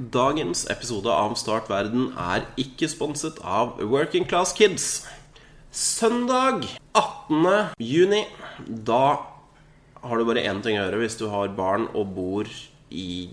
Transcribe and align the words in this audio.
Dagens 0.00 0.64
episode 0.72 1.12
av 1.12 1.34
Start 1.36 1.66
verden 1.68 2.14
er 2.16 2.46
ikke 2.56 2.88
sponset 2.88 3.36
av 3.44 3.74
Working 3.76 4.24
Class 4.24 4.54
Kids. 4.56 5.02
Søndag 5.68 6.64
18. 6.96 7.76
juni. 7.76 8.22
Da 8.56 9.20
har 10.00 10.16
du 10.16 10.24
bare 10.24 10.46
én 10.48 10.62
ting 10.64 10.78
å 10.78 10.86
gjøre 10.86 11.02
hvis 11.02 11.18
du 11.20 11.26
har 11.28 11.52
barn 11.52 11.90
og 11.92 12.14
bor 12.16 12.48
i 12.88 13.28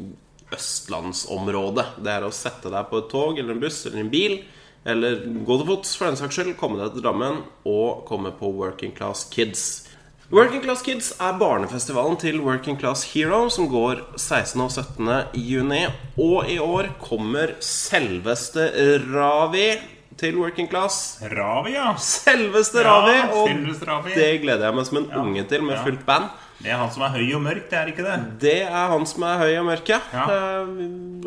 østlandsområdet. 0.51 1.93
Det 2.03 2.11
er 2.17 2.27
å 2.27 2.35
sette 2.35 2.67
deg 2.67 2.91
på 2.91 3.05
et 3.05 3.11
tog 3.15 3.39
eller 3.39 3.55
en 3.55 3.63
buss 3.63 3.85
eller 3.87 4.03
en 4.03 4.11
bil, 4.11 4.41
eller 4.83 5.23
gå 5.47 5.61
til 5.61 5.69
fots 5.71 5.95
for 5.95 6.11
den 6.11 6.19
saks 6.19 6.41
skyld, 6.41 6.57
komme 6.59 6.83
deg 6.83 6.91
til 6.91 7.07
Drammen 7.07 7.39
og 7.71 8.03
komme 8.09 8.35
på 8.35 8.51
Working 8.59 8.91
Class 8.99 9.29
Kids. 9.31 9.87
Working 10.29 10.61
Class 10.61 10.83
Kids 10.85 11.07
er 11.17 11.37
barnefestivalen 11.41 12.17
til 12.21 12.37
Working 12.45 12.77
Class 12.79 13.01
Hero, 13.15 13.47
som 13.49 13.65
går 13.71 14.03
16. 14.21 14.61
og 14.61 14.69
17. 14.69 15.07
juni. 15.41 15.79
Og 16.21 16.45
i 16.53 16.59
år 16.61 16.91
kommer 17.01 17.55
selveste 17.65 18.67
Ravi 19.09 19.71
til 20.19 20.37
Working 20.37 20.69
Class. 20.69 21.17
Ravi, 21.33 21.73
ja. 21.73 21.95
Selveste 21.97 22.83
Ja, 22.83 22.91
Ravi! 22.99 23.15
Og 23.33 23.47
selveste 23.49 23.89
Ravi. 23.89 24.13
det 24.13 24.29
gleder 24.43 24.67
jeg 24.69 24.75
meg 24.77 24.85
som 24.91 24.97
en 25.01 25.09
unge 25.23 25.43
til, 25.49 25.63
med 25.65 25.77
Ja. 25.79 25.83
fullt 25.87 26.05
band. 26.05 26.29
Det 26.59 26.73
er 26.73 26.75
han 26.81 26.89
som 26.91 27.05
er 27.07 27.13
høy 27.15 27.29
og 27.37 27.41
mørk, 27.45 27.69
det 27.71 27.77
er 27.79 27.91
ikke 27.93 28.03
det? 28.03 28.17
Det 28.41 28.57
er 28.67 28.89
han 28.91 29.05
som 29.07 29.23
er 29.29 29.39
høy 29.45 29.53
og 29.61 29.65
mørk, 29.69 29.93
ja. 29.93 30.01
Ja. 30.11 30.25
Eh, 30.33 30.73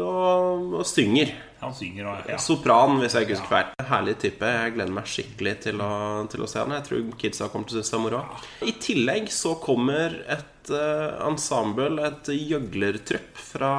Og, 0.02 0.74
og 0.80 0.84
synger. 0.88 1.32
Han 1.62 1.74
synger 1.78 2.08
også, 2.10 2.28
ja. 2.32 2.38
Sopran, 2.42 2.96
hvis 3.00 3.14
jeg 3.14 3.26
ikke 3.26 3.36
husker 3.36 3.52
feil. 3.52 3.72
Herlig 3.88 4.16
type. 4.18 4.48
Jeg 4.56 4.72
gleder 4.74 4.94
meg 4.96 5.08
skikkelig 5.08 5.52
til 5.68 5.82
å, 5.84 5.90
til 6.32 6.42
å 6.42 6.48
se 6.50 6.58
han. 6.58 6.74
Jeg 6.74 6.86
tror 6.88 7.04
kidsa 7.22 7.48
kommer 7.52 7.70
til 7.70 7.78
å 7.78 7.84
synes 7.84 7.92
det 7.92 7.98
er 8.00 8.04
moro. 8.06 8.22
I 8.66 8.74
tillegg 8.82 9.30
så 9.32 9.54
kommer 9.62 10.16
et 10.36 10.44
eh, 10.70 11.14
ensemble, 11.26 11.88
et 12.06 12.28
gjøglertrupp 12.30 13.40
fra 13.40 13.72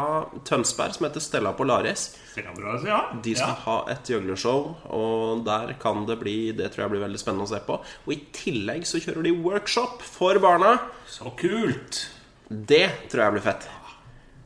Tønsberg, 0.48 0.96
som 0.98 1.08
heter 1.08 1.24
Stella 1.24 1.54
Polaris. 1.56 2.10
Stella 2.34 2.74
ja. 2.88 2.98
De 3.24 3.36
skal 3.38 3.54
ja. 3.54 3.60
ha 3.68 3.78
et 3.94 4.10
gjøglershow, 4.10 4.66
og 4.98 5.46
der 5.48 5.76
kan 5.82 6.04
det 6.10 6.18
bli 6.22 6.36
Det 6.58 6.72
tror 6.74 6.86
jeg 6.86 6.96
blir 6.96 7.06
veldig 7.06 7.22
spennende 7.22 7.48
å 7.48 7.54
se 7.54 7.62
på. 7.66 7.78
Og 8.06 8.16
i 8.16 8.20
tillegg 8.36 8.88
så 8.90 9.02
kjører 9.04 9.30
de 9.30 9.36
workshop 9.46 10.04
for 10.04 10.42
barna. 10.44 10.76
Så 11.08 11.32
kult! 11.40 12.08
Det 12.50 12.86
tror 13.10 13.26
jeg 13.28 13.38
blir 13.38 13.46
fett. 13.46 13.70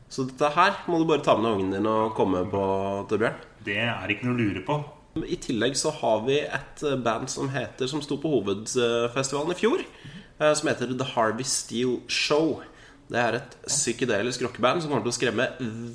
Så 0.08 0.24
dette 0.28 0.52
her 0.54 0.78
må 0.88 1.00
du 1.00 1.08
bare 1.08 1.24
ta 1.24 1.34
med 1.36 1.50
ungen 1.50 1.74
din 1.74 1.88
og 1.88 2.14
komme 2.16 2.44
på, 2.48 2.62
Torbjørn. 3.10 3.42
Det 3.66 3.82
er 3.84 4.14
ikke 4.14 4.28
noe 4.28 4.36
å 4.36 4.40
lure 4.40 4.62
på. 4.64 4.78
I 5.18 5.36
tillegg 5.42 5.74
så 5.76 5.90
har 5.98 6.22
vi 6.28 6.38
et 6.44 6.82
band 7.02 7.26
som 7.32 7.48
heter 7.50 7.88
Som 7.90 8.02
sto 8.04 8.20
på 8.22 8.30
hovedfestivalen 8.30 9.54
i 9.54 9.58
fjor. 9.58 9.82
Eh, 10.40 10.54
Som 10.54 10.68
heter 10.70 10.92
The 10.98 11.06
Harvey 11.14 11.46
Steel 11.46 12.00
Show. 12.08 12.62
Det 13.08 13.20
er 13.20 13.38
et 13.38 13.54
psykedelisk 13.64 14.42
rockeband 14.44 14.82
som 14.84 14.92
kommer 14.92 15.06
til 15.06 15.14
å 15.14 15.16
skremme 15.16 15.46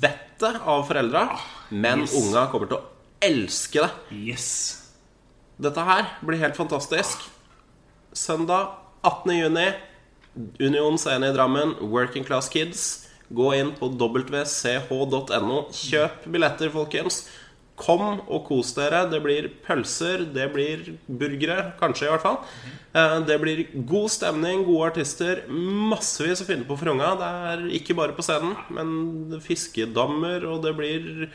vettet 0.02 0.58
av 0.66 0.82
foreldra. 0.88 1.28
Men 1.70 2.02
yes. 2.04 2.16
unga 2.18 2.48
kommer 2.50 2.70
til 2.70 2.80
å 2.80 2.84
elske 3.24 3.84
det. 3.84 4.16
Yes. 4.32 4.48
Dette 5.62 5.84
her 5.86 6.08
blir 6.26 6.42
helt 6.42 6.58
fantastisk. 6.58 7.22
Søndag 8.14 8.74
18. 9.06 9.36
juni. 9.38 9.68
Union 10.58 10.98
Scene 10.98 11.30
i 11.30 11.34
Drammen. 11.36 11.76
Working 11.80 12.26
Class 12.26 12.50
Kids. 12.50 13.04
Gå 13.30 13.52
inn 13.56 13.72
på 13.78 13.88
wch.no. 13.94 15.60
Kjøp 15.74 16.26
billetter, 16.26 16.70
folkens. 16.74 17.24
Kom 17.76 18.20
og 18.30 18.44
kos 18.46 18.70
dere. 18.76 19.00
Det 19.10 19.18
blir 19.24 19.48
pølser, 19.66 20.22
det 20.34 20.46
blir 20.54 20.92
burgere. 21.08 21.72
Kanskje, 21.80 22.06
i 22.06 22.12
hvert 22.12 22.22
fall. 22.22 22.38
Eh, 22.94 23.16
Det 23.26 23.40
blir 23.42 23.64
god 23.86 24.10
stemning, 24.14 24.64
gode 24.64 24.92
artister. 24.92 25.42
Massevis 25.50 26.42
å 26.44 26.46
finne 26.46 26.64
på 26.68 26.76
for 26.78 26.92
unga. 26.92 27.14
Det 27.18 27.30
er 27.50 27.64
ikke 27.80 27.96
bare 27.98 28.14
på 28.14 28.22
scenen, 28.22 28.54
men 28.70 29.40
fiskedammer, 29.42 30.46
og 30.46 30.62
det 30.62 30.76
blir 30.78 31.30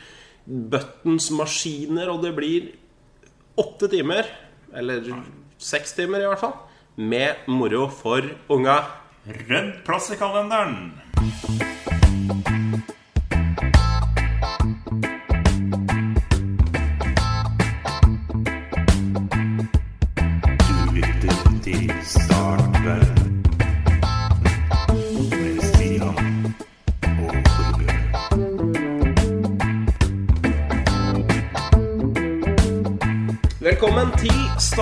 Buttons 0.46 1.28
maskiner, 1.36 2.08
og 2.08 2.22
det 2.24 2.32
blir 2.34 2.70
åtte 3.60 3.90
timer, 3.92 4.24
eller 4.74 5.04
seks 5.60 5.92
timer 5.92 6.24
i 6.24 6.30
hvert 6.30 6.40
fall, 6.40 6.56
med 6.96 7.44
moro 7.46 7.86
for 7.92 8.24
unga. 8.48 8.80
Rød 9.28 9.84
plass 9.84 10.10
i 10.10 10.16
kalenderen. 10.16 10.94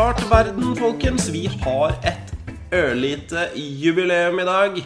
Start 0.08 0.30
verden, 0.30 0.70
folkens. 0.72 1.26
Vi 1.28 1.42
har 1.60 1.91
et 2.08 2.30
ørlite 2.72 3.42
jubileum 3.60 4.38
i 4.41 4.46
dag. 4.48 4.78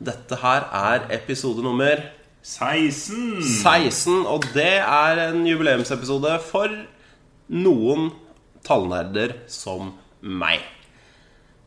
Dette 0.00 0.38
her 0.40 0.64
er 0.72 1.02
episode 1.18 1.60
nummer 1.60 2.00
16. 2.40 3.42
16, 3.44 4.24
og 4.24 4.46
det 4.54 4.78
er 4.80 5.20
en 5.26 5.44
jubileumsepisode 5.44 6.32
for 6.46 6.72
noen 7.52 8.08
tallnerder 8.64 9.34
som 9.52 9.92
meg. 10.24 10.64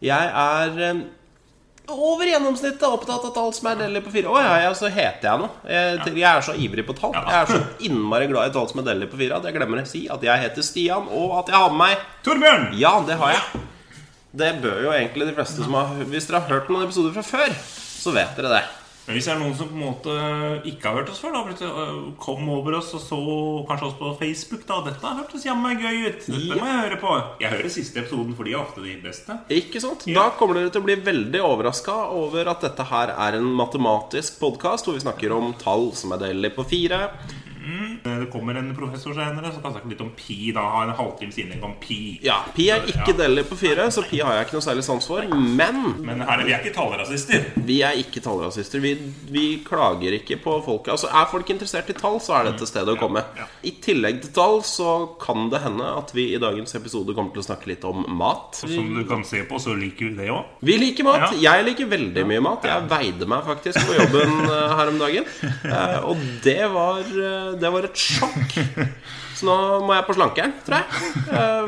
Jeg 0.01 0.33
er 0.33 0.81
eh, 0.87 1.05
over 1.93 2.29
gjennomsnittet 2.29 2.83
opptatt 2.87 3.25
av 3.29 3.33
tall 3.35 3.51
som 3.55 3.69
er 3.71 3.79
deler 3.83 4.03
på 4.05 4.13
fire. 4.13 4.31
Å 4.31 4.41
ja, 4.41 4.53
ja, 4.65 4.71
så 4.77 4.91
heter 4.91 5.29
jeg 5.29 5.41
noe. 5.43 5.49
Jeg, 5.69 6.13
jeg 6.19 6.27
er 6.29 6.45
så 6.45 6.55
ivrig 6.57 6.85
på 6.87 6.95
tall. 6.97 7.15
Jeg 7.17 7.39
er 7.39 7.51
så 7.51 7.61
innmari 7.87 8.29
glad 8.31 8.51
i 8.51 8.55
tall 8.55 8.69
som 8.71 8.83
er 8.83 8.89
deler 8.91 9.11
på 9.11 9.19
fire 9.21 9.39
at 9.39 9.47
jeg 9.49 9.57
glemmer 9.57 9.83
å 9.83 9.87
si 9.89 10.05
at 10.11 10.25
jeg 10.25 10.43
heter 10.45 10.65
Stian, 10.65 11.09
og 11.09 11.37
at 11.41 11.53
jeg 11.53 11.59
har 11.59 11.73
med 11.73 11.81
meg 11.83 12.07
Torbjørn! 12.25 12.69
Ja, 12.79 12.95
det 13.07 13.19
har 13.21 13.35
jeg. 13.35 13.63
Det 14.33 14.53
bør 14.63 14.79
jo 14.87 14.93
egentlig 14.95 15.27
de 15.29 15.35
fleste 15.37 15.61
som 15.61 15.75
har 15.77 15.91
Hvis 16.09 16.25
dere 16.25 16.41
har 16.41 16.55
hørt 16.55 16.71
noen 16.73 16.87
episoder 16.87 17.13
fra 17.13 17.25
før, 17.25 17.53
så 17.53 18.15
vet 18.15 18.39
dere 18.39 18.55
det. 18.55 18.63
Men 19.03 19.17
hvis 19.17 19.25
det 19.27 19.33
er 19.33 19.39
noen 19.41 19.55
som 19.59 19.67
på 19.67 19.75
en 19.75 19.81
måte 19.83 20.13
ikke 20.69 20.87
har 20.87 21.01
hørt 21.01 21.09
oss 21.11 21.19
før, 21.19 21.33
da 21.35 21.71
kom 22.23 22.47
over 22.53 22.77
oss 22.77 22.93
og 22.95 23.01
så 23.03 23.19
kanskje 23.67 23.89
oss 23.89 23.97
på 23.99 24.11
Facebook, 24.21 24.63
da. 24.69 24.77
Dette 24.85 25.11
hørtes 25.17 25.43
jammen 25.43 25.75
gøy 25.75 26.05
ut. 26.05 26.23
Dette 26.23 26.55
må 26.55 26.69
jeg 26.69 26.79
høre 26.85 26.99
på. 27.01 27.15
Jeg 27.43 27.51
hører 27.51 27.73
siste 27.73 27.99
episoden, 27.99 28.31
for 28.37 28.47
de 28.47 28.55
er 28.55 28.61
ofte 28.61 28.85
de 28.85 28.95
beste. 29.03 29.35
Ikke 29.51 29.83
sant? 29.83 30.07
Da 30.07 30.29
kommer 30.39 30.61
dere 30.61 30.71
til 30.71 30.85
å 30.85 30.87
bli 30.87 30.95
veldig 31.03 31.43
overraska 31.43 31.97
over 32.15 32.53
at 32.53 32.63
dette 32.63 32.87
her 32.93 33.11
er 33.11 33.39
en 33.41 33.51
matematisk 33.59 34.39
podkast 34.39 34.87
hvor 34.87 34.95
vi 34.95 35.03
snakker 35.03 35.35
om 35.35 35.51
tall 35.59 35.89
som 35.99 36.15
er 36.15 36.23
delige 36.29 36.55
på 36.55 36.67
fire. 36.71 37.09
Det 38.02 38.02
kommer 38.33 38.57
en 38.59 38.71
professor 38.75 39.13
senere 39.15 39.51
så 39.53 39.61
kan 39.63 39.75
snakke 39.77 39.91
litt 39.93 40.01
om 40.03 40.09
pi. 40.17 40.51
Da 40.55 40.63
har 40.73 40.89
en 40.89 40.95
halvtimes 40.97 41.37
innlegg 41.43 41.63
om 41.63 41.75
pi. 41.81 41.99
Ja, 42.25 42.39
pi 42.55 42.67
er 42.73 42.83
ikke 42.89 43.13
deler 43.17 43.45
på 43.47 43.57
fire, 43.59 43.87
så 43.93 44.03
pi 44.09 44.19
har 44.25 44.35
jeg 44.39 44.47
ikke 44.49 44.57
noe 44.59 44.65
særlig 44.67 44.83
sans 44.87 45.07
for. 45.07 45.23
Men 45.33 45.79
Men 46.03 46.21
her, 46.25 46.43
vi 46.43 46.53
er 46.55 46.59
ikke 46.63 46.73
tallrasister. 46.75 47.45
vi 47.69 47.79
er 47.85 47.97
ikke 48.01 48.21
tallrasister. 48.25 48.81
Vi, 48.83 48.93
vi 49.31 49.45
klager 49.65 50.17
ikke 50.19 50.39
på 50.43 50.57
folket. 50.65 50.91
Altså, 50.97 51.07
Er 51.13 51.29
folk 51.31 51.49
interessert 51.53 51.89
i 51.89 51.97
tall, 51.97 52.19
så 52.19 52.39
er 52.39 52.51
dette 52.51 52.67
stedet 52.67 52.95
å 52.95 52.99
komme. 52.99 53.23
ja. 53.37 53.45
I 53.63 53.71
tillegg 53.83 54.21
til 54.25 54.31
tall 54.35 54.61
så 54.67 54.89
kan 55.21 55.49
det 55.53 55.61
hende 55.63 55.85
at 55.97 56.11
vi 56.15 56.29
i 56.35 56.39
dagens 56.41 56.73
episode 56.75 57.13
kommer 57.15 57.31
til 57.35 57.43
å 57.43 57.47
snakke 57.47 57.67
litt 57.71 57.83
om 57.87 58.03
mat. 58.17 58.55
Som 58.59 58.93
du 58.95 59.03
kan 59.07 59.23
se 59.23 59.43
på, 59.47 59.59
så 59.61 59.75
liker 59.77 60.09
vi 60.09 60.15
det 60.23 60.29
òg. 60.33 60.43
Vi 60.63 60.77
liker 60.81 61.03
mat. 61.07 61.29
Ja. 61.37 61.53
Jeg 61.53 61.65
liker 61.69 61.85
veldig 61.91 62.25
mye 62.27 62.41
mat. 62.43 62.63
Jeg 62.67 62.87
veide 62.89 63.27
meg 63.29 63.43
faktisk 63.45 63.79
på 63.87 63.93
jobben 63.99 64.39
eh, 64.47 64.75
her 64.79 64.91
om 64.91 64.97
dagen. 64.99 65.25
Eh, 65.43 65.99
Og 66.03 66.17
det 66.43 66.59
var, 66.73 66.99
eh, 66.99 67.51
det 67.59 67.69
var 67.71 67.83
et 67.87 67.95
sjokk. 67.95 68.22
Så 69.33 69.47
nå 69.47 69.55
må 69.87 69.95
jeg 69.97 70.05
på 70.07 70.13
slankeren, 70.15 70.51
tror 70.63 70.77
jeg. 70.79 70.87
Eh, 71.33 71.65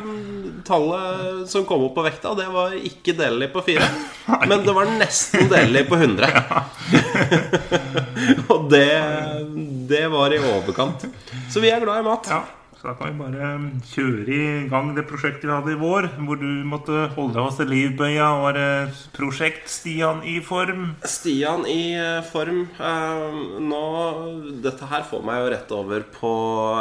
Tallet 0.65 1.49
som 1.49 1.65
kom 1.67 1.83
opp 1.87 1.95
på 1.97 2.03
vekta, 2.05 2.31
det 2.37 2.45
var 2.53 2.73
ikke 2.77 3.13
delelig 3.17 3.49
på 3.53 3.61
fire. 3.65 3.87
Men 4.49 4.63
det 4.65 4.73
var 4.77 4.89
nesten 4.97 5.49
delelig 5.51 5.83
på 5.89 5.97
100. 5.99 6.29
Og 8.53 8.69
det, 8.71 8.85
det 9.89 10.05
var 10.13 10.33
i 10.33 10.39
overkant. 10.41 11.05
Så 11.51 11.61
vi 11.63 11.69
er 11.73 11.83
glad 11.83 12.01
i 12.01 12.07
mat. 12.07 12.29
Så 12.85 12.91
da 12.91 12.97
kan 12.99 13.15
vi 13.15 13.17
bare 13.17 13.47
kjøre 13.89 14.35
i 14.35 14.67
gang 14.69 14.91
det 14.93 15.07
prosjektet 15.09 15.47
vi 15.47 15.49
hadde 15.49 15.71
i 15.73 15.77
vår, 15.79 16.05
hvor 16.27 16.37
du 16.37 16.49
måtte 16.69 17.07
holde 17.15 17.33
deg 17.33 17.55
til 17.57 17.71
livbøya. 17.71 18.27
og 18.35 18.43
være 18.45 18.65
prosjekt 19.15 19.71
Stian 19.73 20.19
i 20.21 20.35
form. 20.45 20.91
Stian 21.01 21.65
i 21.65 21.95
eh, 21.97 22.19
form. 22.29 22.67
Eh, 22.77 23.39
nå, 23.65 23.79
dette 24.61 24.85
her 24.91 25.01
får 25.09 25.23
meg 25.25 25.39
jo 25.41 25.47
rett 25.55 25.73
over 25.73 26.05
på 26.13 26.33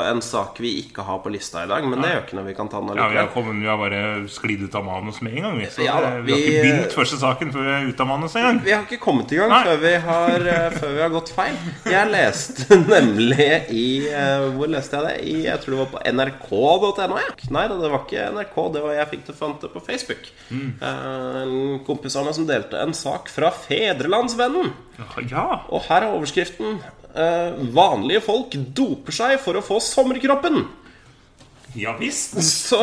en 0.02 0.20
sak 0.20 0.60
vi 0.60 0.74
ikke 0.82 1.06
har 1.08 1.22
på 1.24 1.32
lista 1.32 1.62
i 1.64 1.70
dag. 1.72 1.86
Men 1.88 2.04
det 2.04 2.10
gjør 2.12 2.20
ikke 2.26 2.36
noe. 2.36 2.48
Vi 2.50 2.56
kan 2.60 2.68
ta 2.68 2.82
den 2.84 3.00
Ja, 3.00 3.08
vi 3.08 3.20
har, 3.22 3.32
kommet, 3.32 3.56
vi 3.64 3.72
har 3.72 3.80
bare 3.80 4.02
sklidd 4.28 4.66
ut 4.68 4.76
av 4.76 4.84
manus 4.84 5.22
med 5.24 5.38
en 5.38 5.48
gang. 5.48 5.56
Vi, 5.62 5.70
så 5.72 5.88
Ja 5.88 5.96
da, 6.04 6.12
vi, 6.18 6.28
vi 6.28 6.36
har 6.36 6.44
ikke 6.44 6.66
begynt 6.68 6.98
første 7.00 7.22
saken 7.24 7.56
før 7.56 7.64
vi 7.70 7.74
er 7.78 7.88
ute 7.88 8.04
av 8.04 8.12
manus 8.12 8.36
en 8.36 8.48
gang. 8.50 8.60
Vi 8.68 8.76
har 8.76 8.84
ikke 8.84 9.00
kommet 9.06 9.32
i 9.32 9.40
gang 9.40 9.56
før 9.56 9.82
vi, 9.86 9.94
har, 10.10 10.48
eh, 10.58 10.68
før 10.76 10.94
vi 10.98 11.04
har 11.06 11.16
gått 11.16 11.32
feil. 11.32 11.56
Jeg 11.96 12.12
leste 12.12 12.80
nemlig 12.92 13.50
i 13.72 13.88
eh, 14.12 14.50
Hvor 14.52 14.68
leste 14.76 15.00
jeg 15.00 15.08
det? 15.08 15.16
I, 15.32 15.40
jeg 15.48 15.64
tror 15.64 15.78
det 15.78 15.82
var 15.86 15.92
på 15.94 16.02
nrk.no. 16.10 17.18
Ja. 17.22 17.32
Nei 17.54 17.64
det 17.70 17.78
var 17.80 18.02
ikke 18.02 18.26
NRK. 18.34 18.58
Det 18.74 18.82
var 18.84 18.96
jeg 18.98 19.10
fikk 19.14 19.24
det 19.30 19.36
fant 19.38 19.64
det 19.64 19.70
på 19.72 19.82
Facebook. 19.86 20.28
Eh, 20.50 21.54
kompis 21.86 22.18
av 22.18 22.28
meg 22.28 22.36
som 22.36 22.48
delte 22.48 22.82
en 22.82 22.94
sak 22.96 23.30
fra 23.32 23.52
Fedrelandsvennen. 23.64 24.72
Ja, 25.30 25.46
Og 25.70 25.86
her 25.88 26.06
er 26.06 26.14
overskriften 26.14 26.78
eh, 27.14 27.60
vanlige 27.74 28.22
folk 28.26 28.54
doper 28.76 29.14
seg 29.14 29.38
for 29.42 29.58
å 29.58 29.64
få 29.64 29.80
sommerkroppen. 29.82 30.64
Ja 31.74 31.92
visst. 31.98 32.36
Så 32.44 32.78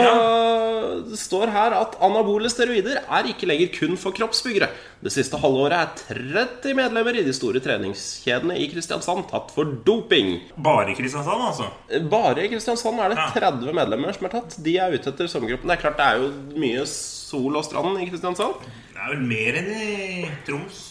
det 1.07 1.17
står 1.19 1.51
her 1.53 1.73
at 1.77 1.93
anabole 2.03 2.49
steroider 2.51 2.99
er 3.01 3.29
ikke 3.31 3.47
lenger 3.49 3.69
kun 3.75 3.93
for 3.99 4.11
kroppsbyggere. 4.15 4.67
Det 5.01 5.13
siste 5.13 5.39
halvåret 5.41 5.73
er 5.77 5.93
30 6.17 6.75
medlemmer 6.77 7.15
i 7.17 7.23
de 7.25 7.33
store 7.33 7.61
treningskjedene 7.63 8.57
i 8.61 8.67
Kristiansand 8.71 9.27
tatt 9.31 9.53
for 9.55 9.71
doping. 9.87 10.33
Bare 10.61 10.91
i 10.91 10.97
Kristiansand, 10.99 11.45
altså. 11.47 11.69
Bare 12.11 12.43
i 12.45 12.51
Kristiansand 12.51 12.99
er 13.01 13.13
det 13.15 13.19
Ja. 13.21 13.29
30 13.51 13.73
medlemmer 13.73 14.13
som 14.17 14.27
er 14.27 14.35
tatt. 14.35 14.57
De 14.63 14.75
er 14.77 14.93
ute 14.93 15.09
etter 15.13 15.27
sommergruppen. 15.31 15.67
Det 15.71 15.77
er 15.77 15.81
klart 15.85 15.97
det 15.97 16.07
er 16.09 16.17
jo 16.21 16.59
mye 16.59 16.85
sol 16.89 17.55
og 17.57 17.65
strand 17.65 18.01
i 18.01 18.09
Kristiansand. 18.09 18.59
Det 18.91 18.99
er 18.99 19.15
vel 19.15 19.23
mer 19.31 19.61
enn 19.61 19.71
i 19.71 20.29
Troms. 20.45 20.83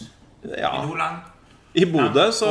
Ja, 0.49 0.73
I 0.81 0.87
Nordland. 0.87 1.21
I 1.79 1.85
Bodø 1.87 2.25
Ja, 2.27 2.33
så 2.35 2.49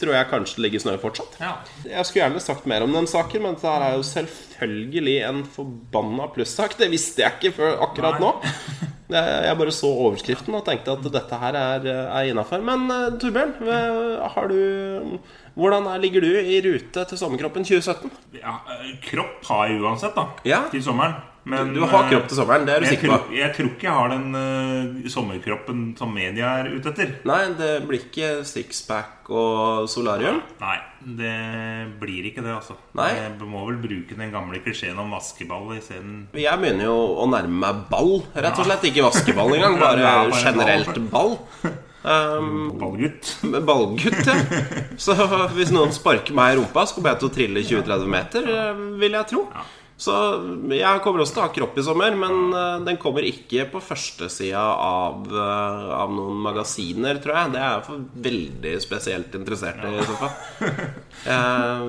tror 0.00 0.14
jeg 0.14 0.28
kanskje 0.30 0.56
det 0.56 0.64
ligger 0.66 0.82
snø 0.86 0.94
fortsatt. 1.02 1.36
Ja. 1.42 1.52
Jeg 1.84 2.08
skulle 2.08 2.22
gjerne 2.24 2.40
sagt 2.40 2.68
mer 2.70 2.84
om 2.86 2.94
den 2.96 3.08
saken, 3.10 3.44
men 3.44 3.58
dette 3.58 3.74
er 3.76 3.98
jo 3.98 4.06
selvfølgelig 4.08 5.16
en 5.28 5.42
forbanna 5.52 6.30
plussak. 6.32 6.78
Det 6.80 6.88
visste 6.92 7.26
jeg 7.26 7.36
ikke 7.38 7.56
før 7.58 7.84
akkurat 7.88 8.20
Nei. 8.22 8.30
nå. 8.30 8.88
Jeg 9.12 9.44
jeg 9.44 9.58
bare 9.60 9.72
så 9.76 9.90
overskriften 10.06 10.54
og 10.56 10.64
tenkte 10.64 10.94
at 10.94 11.04
dette 11.12 11.38
her 11.42 11.56
er, 11.60 11.88
er 12.06 12.30
innafor. 12.30 12.62
Men 12.64 12.86
eh, 12.88 13.18
Torbjørn, 13.20 13.52
har 14.32 14.48
du 14.48 15.18
hvordan 15.58 15.84
er, 15.90 16.00
ligger 16.00 16.24
du 16.24 16.30
i 16.32 16.60
rute 16.64 17.04
til 17.10 17.20
Sommerkroppen 17.20 17.66
2017? 17.68 18.08
ja. 18.38 18.54
eh, 18.78 18.94
Kropp 19.04 19.44
har 19.50 19.68
jeg 19.68 19.82
uansett, 19.82 20.16
da. 20.16 20.24
Ja. 20.48 20.62
Til 20.72 20.84
sommeren. 20.84 21.18
Men, 21.44 21.72
Du 21.74 21.80
har 21.82 22.04
eh, 22.04 22.10
kropp 22.12 22.28
til 22.30 22.38
sommeren, 22.38 22.66
det 22.68 22.74
er 22.76 22.84
du 22.84 22.86
sikker 22.86 23.10
på? 23.10 23.34
jeg 23.34 23.50
tror 23.56 23.70
ikke 23.72 23.88
jeg 23.88 23.96
har 23.96 24.12
den 24.12 24.36
uh, 24.36 25.08
sommerkroppen 25.10 25.80
som 25.98 26.12
media 26.14 26.52
er 26.60 26.70
ute 26.76 26.92
etter. 26.92 27.16
Nei, 27.28 27.40
det 27.58 27.72
blir 27.88 28.04
ikke 28.06 28.30
sixpack 28.46 29.30
og 29.32 29.88
solarium. 29.90 30.38
Nei, 30.62 30.76
det 31.18 31.34
blir 32.02 32.30
ikke 32.30 32.44
det, 32.44 32.54
altså. 32.54 32.76
Nei. 32.98 33.10
Jeg 33.18 33.34
må 33.42 33.64
vel 33.66 33.80
bruke 33.82 34.18
den 34.18 34.34
gamle 34.34 34.62
klisjeen 34.62 34.98
om 35.02 35.14
vaskeball 35.16 35.72
isteden. 35.78 36.26
Jeg 36.38 36.62
begynner 36.62 36.90
jo 36.90 36.98
å 37.24 37.28
nærme 37.30 37.62
meg 37.66 37.86
ball, 37.90 38.20
rett 38.34 38.58
og 38.58 38.68
slett. 38.68 38.90
Ikke 38.92 39.08
vaskeball 39.08 39.56
engang, 39.58 39.80
bare 39.82 40.04
Ja, 40.04 40.18
bare 40.28 40.44
generelt 40.46 41.02
ball. 41.10 41.40
Um, 42.02 42.72
Ballgutt. 42.80 43.36
Ballgutt, 43.66 44.26
ja. 44.26 44.34
Så 44.98 45.14
hvis 45.54 45.70
noen 45.70 45.92
sparker 45.94 46.34
meg 46.34 46.56
i 46.56 46.56
rumpa, 46.58 46.82
så 46.82 46.96
kommer 46.96 47.12
jeg 47.12 47.20
til 47.20 47.28
å 47.28 47.34
trille 47.36 47.62
20-30 47.62 48.10
meter, 48.10 48.48
eh, 48.50 48.80
vil 48.98 49.14
jeg 49.20 49.28
tro. 49.30 49.44
Så 50.02 50.12
jeg 50.72 51.02
kommer 51.04 51.22
også 51.22 51.36
til 51.36 51.42
å 51.42 51.46
ha 51.46 51.52
kropp 51.54 51.76
i 51.78 51.84
sommer, 51.86 52.16
men 52.18 52.54
eh, 52.58 52.80
den 52.88 52.98
kommer 53.02 53.26
ikke 53.26 53.68
på 53.70 53.82
førstesida 53.86 54.62
av, 54.82 55.28
eh, 55.30 55.92
av 55.94 56.10
noen 56.14 56.40
magasiner, 56.42 57.20
tror 57.22 57.38
jeg. 57.38 57.52
Det 57.54 57.60
er 57.62 57.76
jeg 57.76 57.84
for 57.86 58.08
veldig 58.26 58.74
spesielt 58.82 59.36
interessert 59.38 59.84
i, 59.86 59.92
i 59.94 60.06
så 60.08 60.18
fall. 60.18 60.34
Eh, 61.22 61.82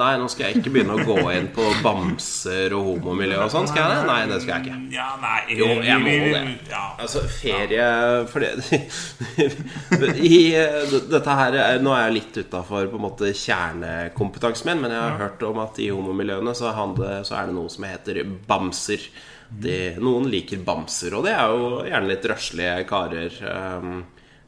nei, 0.00 0.10
nå 0.18 0.26
skal 0.30 0.48
jeg 0.48 0.58
ikke 0.58 0.72
begynne 0.74 0.96
å 0.98 1.04
gå 1.06 1.18
inn 1.36 1.46
på 1.54 1.62
bamser 1.84 2.74
og 2.74 2.88
homomiljø 2.88 3.38
og 3.44 3.52
sånn, 3.52 3.68
skal 3.70 3.84
jeg 3.84 4.00
det? 4.00 4.06
Nei, 4.08 4.18
det 4.30 4.38
skal 4.42 4.56
jeg 4.56 4.66
ikke. 4.66 4.78
Ja, 4.96 5.08
nei 5.22 5.58
Jo, 5.60 5.68
jeg 5.86 6.02
må 6.02 6.14
det. 6.34 6.80
Altså, 7.04 7.22
ferie 7.30 7.86
For 8.30 8.42
det 8.42 10.10
I 10.32 10.40
eh, 10.58 10.96
dette 11.12 11.36
her 11.38 11.58
er- 11.60 11.82
Nå 11.84 11.94
er 11.94 12.08
jeg 12.08 12.16
litt 12.18 12.40
utafor 12.42 12.90
på 12.90 13.12
kjernekompetansen 13.20 14.72
min, 14.72 14.82
men 14.82 14.94
jeg 14.96 15.04
har 15.04 15.20
hørt 15.20 15.44
om 15.46 15.62
at 15.62 15.78
i 15.78 15.90
homomiljøene 15.92 16.54
så, 16.58 16.72
handler, 16.74 17.22
så 17.26 17.38
er 17.38 17.50
det 17.50 17.56
noe 17.56 17.70
som 17.70 17.86
heter 17.86 18.22
bamser. 18.48 19.06
De, 19.50 19.78
noen 20.02 20.28
liker 20.30 20.60
bamser, 20.66 21.14
og 21.18 21.24
det 21.26 21.32
er 21.34 21.50
jo 21.50 21.70
gjerne 21.86 22.10
litt 22.10 22.26
røslige 22.30 22.74
karer 22.90 23.38
um, 23.82 23.96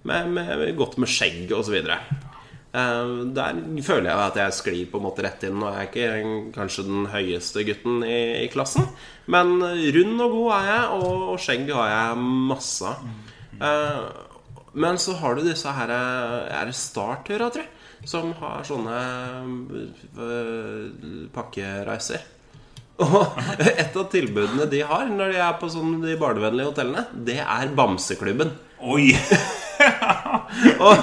med, 0.07 0.29
med, 0.35 0.63
godt 0.79 0.99
med 1.03 1.11
skjegg 1.11 1.51
osv. 1.57 1.75
Uh, 1.83 2.32
der 2.73 3.59
føler 3.85 4.09
jeg 4.09 4.17
at 4.17 4.39
jeg 4.41 4.57
sklir 4.57 4.87
på 4.89 4.97
en 4.97 5.05
måte 5.05 5.25
rett 5.27 5.43
inn. 5.45 5.61
Er 5.69 5.83
jeg 5.83 5.91
ikke 5.93 6.55
kanskje 6.55 6.87
den 6.87 7.07
høyeste 7.13 7.65
gutten 7.69 8.01
i, 8.07 8.47
i 8.47 8.49
klassen, 8.53 8.89
men 9.33 9.59
rund 9.61 10.25
og 10.25 10.37
god 10.39 10.51
er 10.57 10.69
jeg, 10.71 10.85
og, 10.97 11.27
og 11.35 11.43
skjegg 11.43 11.73
har 11.77 11.91
jeg 11.93 12.23
masse 12.53 12.89
av. 12.89 13.05
Uh, 13.63 14.07
men 14.73 14.97
så 14.97 15.13
har 15.21 15.37
du 15.37 15.43
disse 15.45 15.69
her 15.69 15.91
Er 15.93 16.65
det 16.65 16.75
Startura, 16.75 17.51
tror 17.53 17.67
jeg? 17.67 17.69
Som 18.09 18.33
har 18.41 18.65
sånne 18.67 19.01
uh, 20.17 21.29
pakkereiser. 21.35 22.25
Og 23.03 23.39
et 23.63 23.97
av 23.97 24.09
tilbudene 24.13 24.67
de 24.71 24.83
har 24.87 25.09
når 25.11 25.33
de 25.35 25.39
er 25.43 25.55
på 25.61 25.71
sånn 25.73 26.01
de 26.03 26.17
barnevennlige 26.21 26.71
hotellene, 26.71 27.07
det 27.27 27.39
er 27.43 27.73
Bamseklubben. 27.77 28.53
Oi! 28.83 29.13
Og, 30.87 30.99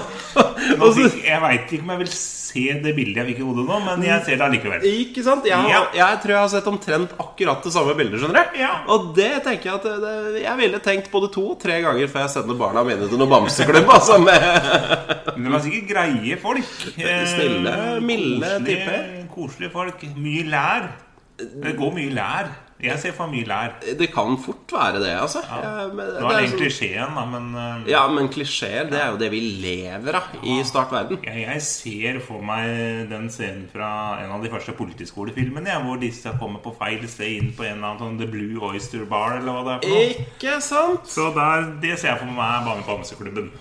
Nå 0.80 0.86
og 0.86 0.94
så, 0.96 1.06
fikk, 1.10 1.24
jeg 1.26 1.42
veit 1.42 1.72
ikke 1.74 1.84
om 1.86 1.90
jeg 1.96 2.00
vil 2.04 2.12
se 2.14 2.64
det 2.84 2.94
bildet 2.98 3.20
jeg 3.22 3.28
fikk 3.30 3.40
i 3.42 3.46
hodet 3.46 3.66
nå, 3.68 3.76
men 3.86 4.04
jeg 4.06 4.24
ser 4.26 4.38
det 4.40 4.46
allikevel. 4.48 4.86
ikke 4.90 5.24
sant? 5.26 5.46
Jeg, 5.46 5.70
Ja. 5.70 5.82
jeg 5.94 6.20
tror 6.24 6.34
jeg 6.34 6.40
har 6.42 6.52
sett 6.54 6.70
omtrent 6.72 7.12
akkurat 7.22 7.64
det 7.64 7.74
samme 7.76 7.94
bildet. 7.98 8.20
skjønner 8.22 8.48
du? 8.54 8.60
Ja. 8.60 8.72
Og 8.90 9.12
det 9.18 9.30
tenker 9.46 9.70
jeg 9.70 9.76
at 9.76 9.84
det, 10.06 10.42
Jeg 10.44 10.58
ville 10.58 10.80
tenkt 10.80 11.12
både 11.12 11.30
to 11.34 11.44
og 11.52 11.60
tre 11.62 11.82
ganger 11.86 12.08
før 12.10 12.26
jeg 12.26 12.34
sender 12.38 12.58
barna 12.60 12.84
mine 12.88 13.08
til 13.10 13.18
noen 13.22 13.30
bamseklubb. 13.30 13.90
Altså, 13.90 14.18
med, 14.24 15.36
Men 15.38 15.52
de 15.52 15.58
er 15.58 15.66
sikkert 15.68 15.90
greie 15.94 16.38
folk. 16.42 16.74
Eh, 16.98 17.26
Snille, 17.36 17.76
milde 18.02 18.56
koselige- 18.66 19.28
Koselige 19.36 19.72
folk. 19.72 20.02
Mye 20.18 20.44
lær. 20.50 20.90
Det 21.38 21.76
går 21.78 21.94
mye 21.96 22.12
lær. 22.18 22.50
Jeg 22.80 22.96
ser 23.02 23.12
for 23.12 23.28
mye 23.28 23.44
lær. 23.44 23.74
det 24.00 24.06
kan 24.14 24.38
fort 24.40 24.72
være 24.72 25.02
det, 25.04 25.10
altså. 25.20 25.42
Ja, 25.44 25.88
men, 25.92 25.98
Det 25.98 26.14
det 26.16 26.24
var 26.24 26.32
er 26.32 26.42
den 26.42 26.52
sånn- 26.52 26.60
klisjeen, 26.62 27.16
da, 27.18 27.26
men 27.28 27.48
eh, 27.60 27.90
ja, 27.92 28.04
men 28.08 28.30
klisjeer, 28.32 28.86
det 28.90 29.02
er 29.02 29.10
jo 29.12 29.18
det 29.20 29.30
vi 29.34 29.42
lever 29.66 30.16
av 30.16 30.30
i 30.48 30.56
startverden. 30.64 31.20
jeg, 31.26 31.42
jeg 31.44 31.62
ser 31.62 32.20
for 32.24 32.40
meg 32.42 33.10
den 33.12 33.28
scenen 33.30 33.66
fra 33.74 33.90
en 34.24 34.32
av 34.32 34.42
de 34.42 34.50
første 34.54 34.72
politiskolefilmene, 34.80 35.68
ja, 35.68 35.82
hvor 35.84 36.00
disse 36.00 36.32
kommer 36.40 36.64
på 36.64 36.72
feil 36.80 37.04
sted 37.12 37.36
inn 37.42 37.52
på 37.58 37.68
en 37.68 37.78
eller 37.82 37.90
annen 37.90 38.00
sånn 38.00 38.18
The 38.24 38.28
Blue 38.32 38.64
Oyster 38.72 39.04
Bar, 39.06 39.42
eller 39.42 39.52
hva 39.52 39.66
det 39.68 39.76
er 39.76 39.84
for 39.84 39.98
noe. 39.98 40.26
Ikke 40.30 40.62
sant? 40.64 41.12
Så 41.12 41.28
der, 41.36 41.68
det 41.84 42.00
ser 42.00 42.14
jeg 42.14 42.20
for 42.24 42.32
meg 42.32 42.64
Bane 42.70 42.88
Bamseklubben. 42.88 43.52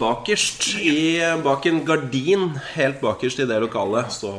Bakerst 0.00 0.66
i, 0.84 1.20
bak 1.44 1.64
en 1.70 1.78
gardin, 1.84 2.50
helt 2.74 3.00
bakerst 3.00 3.40
i 3.40 3.46
det 3.48 3.60
lokalet, 3.62 4.10
så 4.12 4.32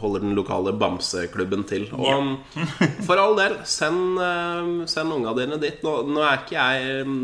holder 0.00 0.24
den 0.24 0.34
lokale 0.38 0.72
bamseklubben 0.80 1.62
til. 1.68 1.86
Og 1.94 2.34
for 3.06 3.20
all 3.20 3.36
del, 3.38 3.58
send, 3.68 4.18
eh, 4.24 4.72
send 4.90 5.14
unga 5.16 5.36
dine 5.38 5.60
dit. 5.62 5.80
Nå, 5.86 5.94
nå 6.10 6.24
er 6.26 6.42
ikke 6.42 6.58
jeg 6.58 7.14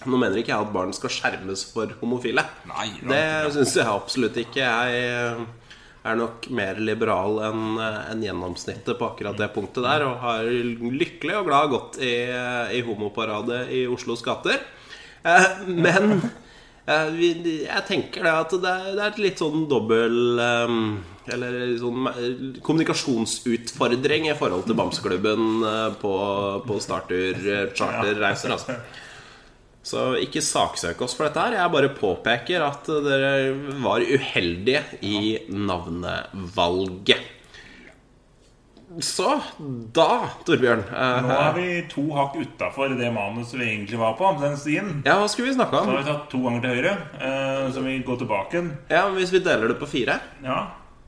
Nå 0.00 0.16
mener 0.16 0.38
ikke 0.40 0.54
jeg 0.54 0.64
at 0.64 0.70
barn 0.72 0.94
skal 0.96 1.12
skjermes 1.12 1.66
for 1.74 1.90
homofile. 2.00 2.40
Nei, 2.70 2.86
Det 3.04 3.50
syns 3.52 3.74
jeg 3.76 3.84
absolutt 3.84 4.38
ikke. 4.40 4.64
Jeg 4.64 5.02
eh, 5.10 5.42
er 6.08 6.16
nok 6.16 6.46
mer 6.56 6.80
liberal 6.80 7.36
enn 7.50 7.76
en 7.82 8.22
gjennomsnittet 8.24 8.96
på 8.96 9.10
akkurat 9.10 9.36
det 9.36 9.50
punktet 9.52 9.84
der. 9.84 10.06
Og 10.08 10.22
har 10.22 10.48
lykkelig 10.48 11.36
og 11.42 11.50
glad 11.50 11.72
gått 11.74 11.98
i, 12.00 12.14
i 12.72 12.80
homoparade 12.86 13.66
i 13.76 13.82
Oslos 13.92 14.24
gater. 14.24 14.62
Eh, 15.20 15.48
Men 15.68 16.12
eh, 16.16 16.28
jeg 16.90 17.82
tenker 17.86 18.26
det 18.26 18.32
at 18.34 18.54
det 18.62 18.70
er, 18.70 19.00
et 19.06 19.20
litt 19.22 19.40
sånn 19.40 19.66
dobbel 19.70 20.40
eh, 20.42 20.72
Eller 21.34 21.58
sånn 21.78 22.08
eh, 22.10 22.58
kommunikasjonsutfordring 22.66 24.30
i 24.30 24.36
forhold 24.38 24.66
til 24.66 24.78
Bamseklubben 24.78 25.62
eh, 25.66 25.86
på, 26.00 26.14
på 26.66 26.80
starter-charter-reiser, 26.86 28.56
Altså. 28.56 28.80
Så 29.90 30.10
ikke 30.20 30.42
saksøk 30.44 31.00
oss 31.06 31.14
for 31.16 31.24
dette 31.24 31.40
her. 31.40 31.54
Jeg 31.56 31.72
bare 31.72 31.92
påpeker 31.96 32.60
at 32.66 32.88
dere 33.06 33.54
var 33.80 34.04
uheldige 34.04 34.82
i 35.00 35.38
navnevalget. 35.48 37.39
Så 38.98 39.26
da, 39.94 40.06
Torbjørn 40.48 40.80
eh, 40.90 41.20
Nå 41.22 41.30
er 41.36 41.52
vi 41.54 41.66
to 41.92 42.02
hakk 42.16 42.34
utafor 42.40 42.90
det 42.98 43.12
manuset 43.14 43.60
vi 43.60 43.68
egentlig 43.68 44.00
var 44.00 44.16
på. 44.18 44.32
Den 44.40 44.56
stien 44.58 44.88
Ja, 45.06 45.14
hva 45.20 45.28
skulle 45.30 45.52
vi 45.52 45.54
snakke 45.54 45.78
om? 45.78 45.86
Så 45.86 45.94
har 45.94 46.02
vi 46.02 46.08
tatt 46.10 46.24
to 46.32 46.40
ganger 46.42 46.64
til 46.64 46.74
høyre, 46.74 46.96
eh, 47.22 47.70
så 47.70 47.84
vi 47.86 47.94
går 48.02 48.18
tilbake 48.24 48.64
Ja, 48.90 49.04
men 49.08 49.20
Hvis 49.20 49.30
vi 49.36 49.44
deler 49.46 49.68
det 49.70 49.78
på 49.78 49.86
fire? 49.92 50.18
Ja, 50.42 50.58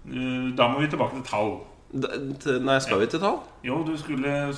eh, 0.06 0.46
da 0.54 0.68
må 0.70 0.78
vi 0.84 0.86
tilbake 0.94 1.18
til 1.18 1.26
tall. 1.26 1.52
Da, 1.92 2.08
til- 2.40 2.62
Nei, 2.64 2.78
skal 2.80 3.00
vi 3.02 3.06
til 3.12 3.20
tall? 3.20 3.40
Jo, 3.66 3.82
du 3.84 3.96
skulle 3.98 4.52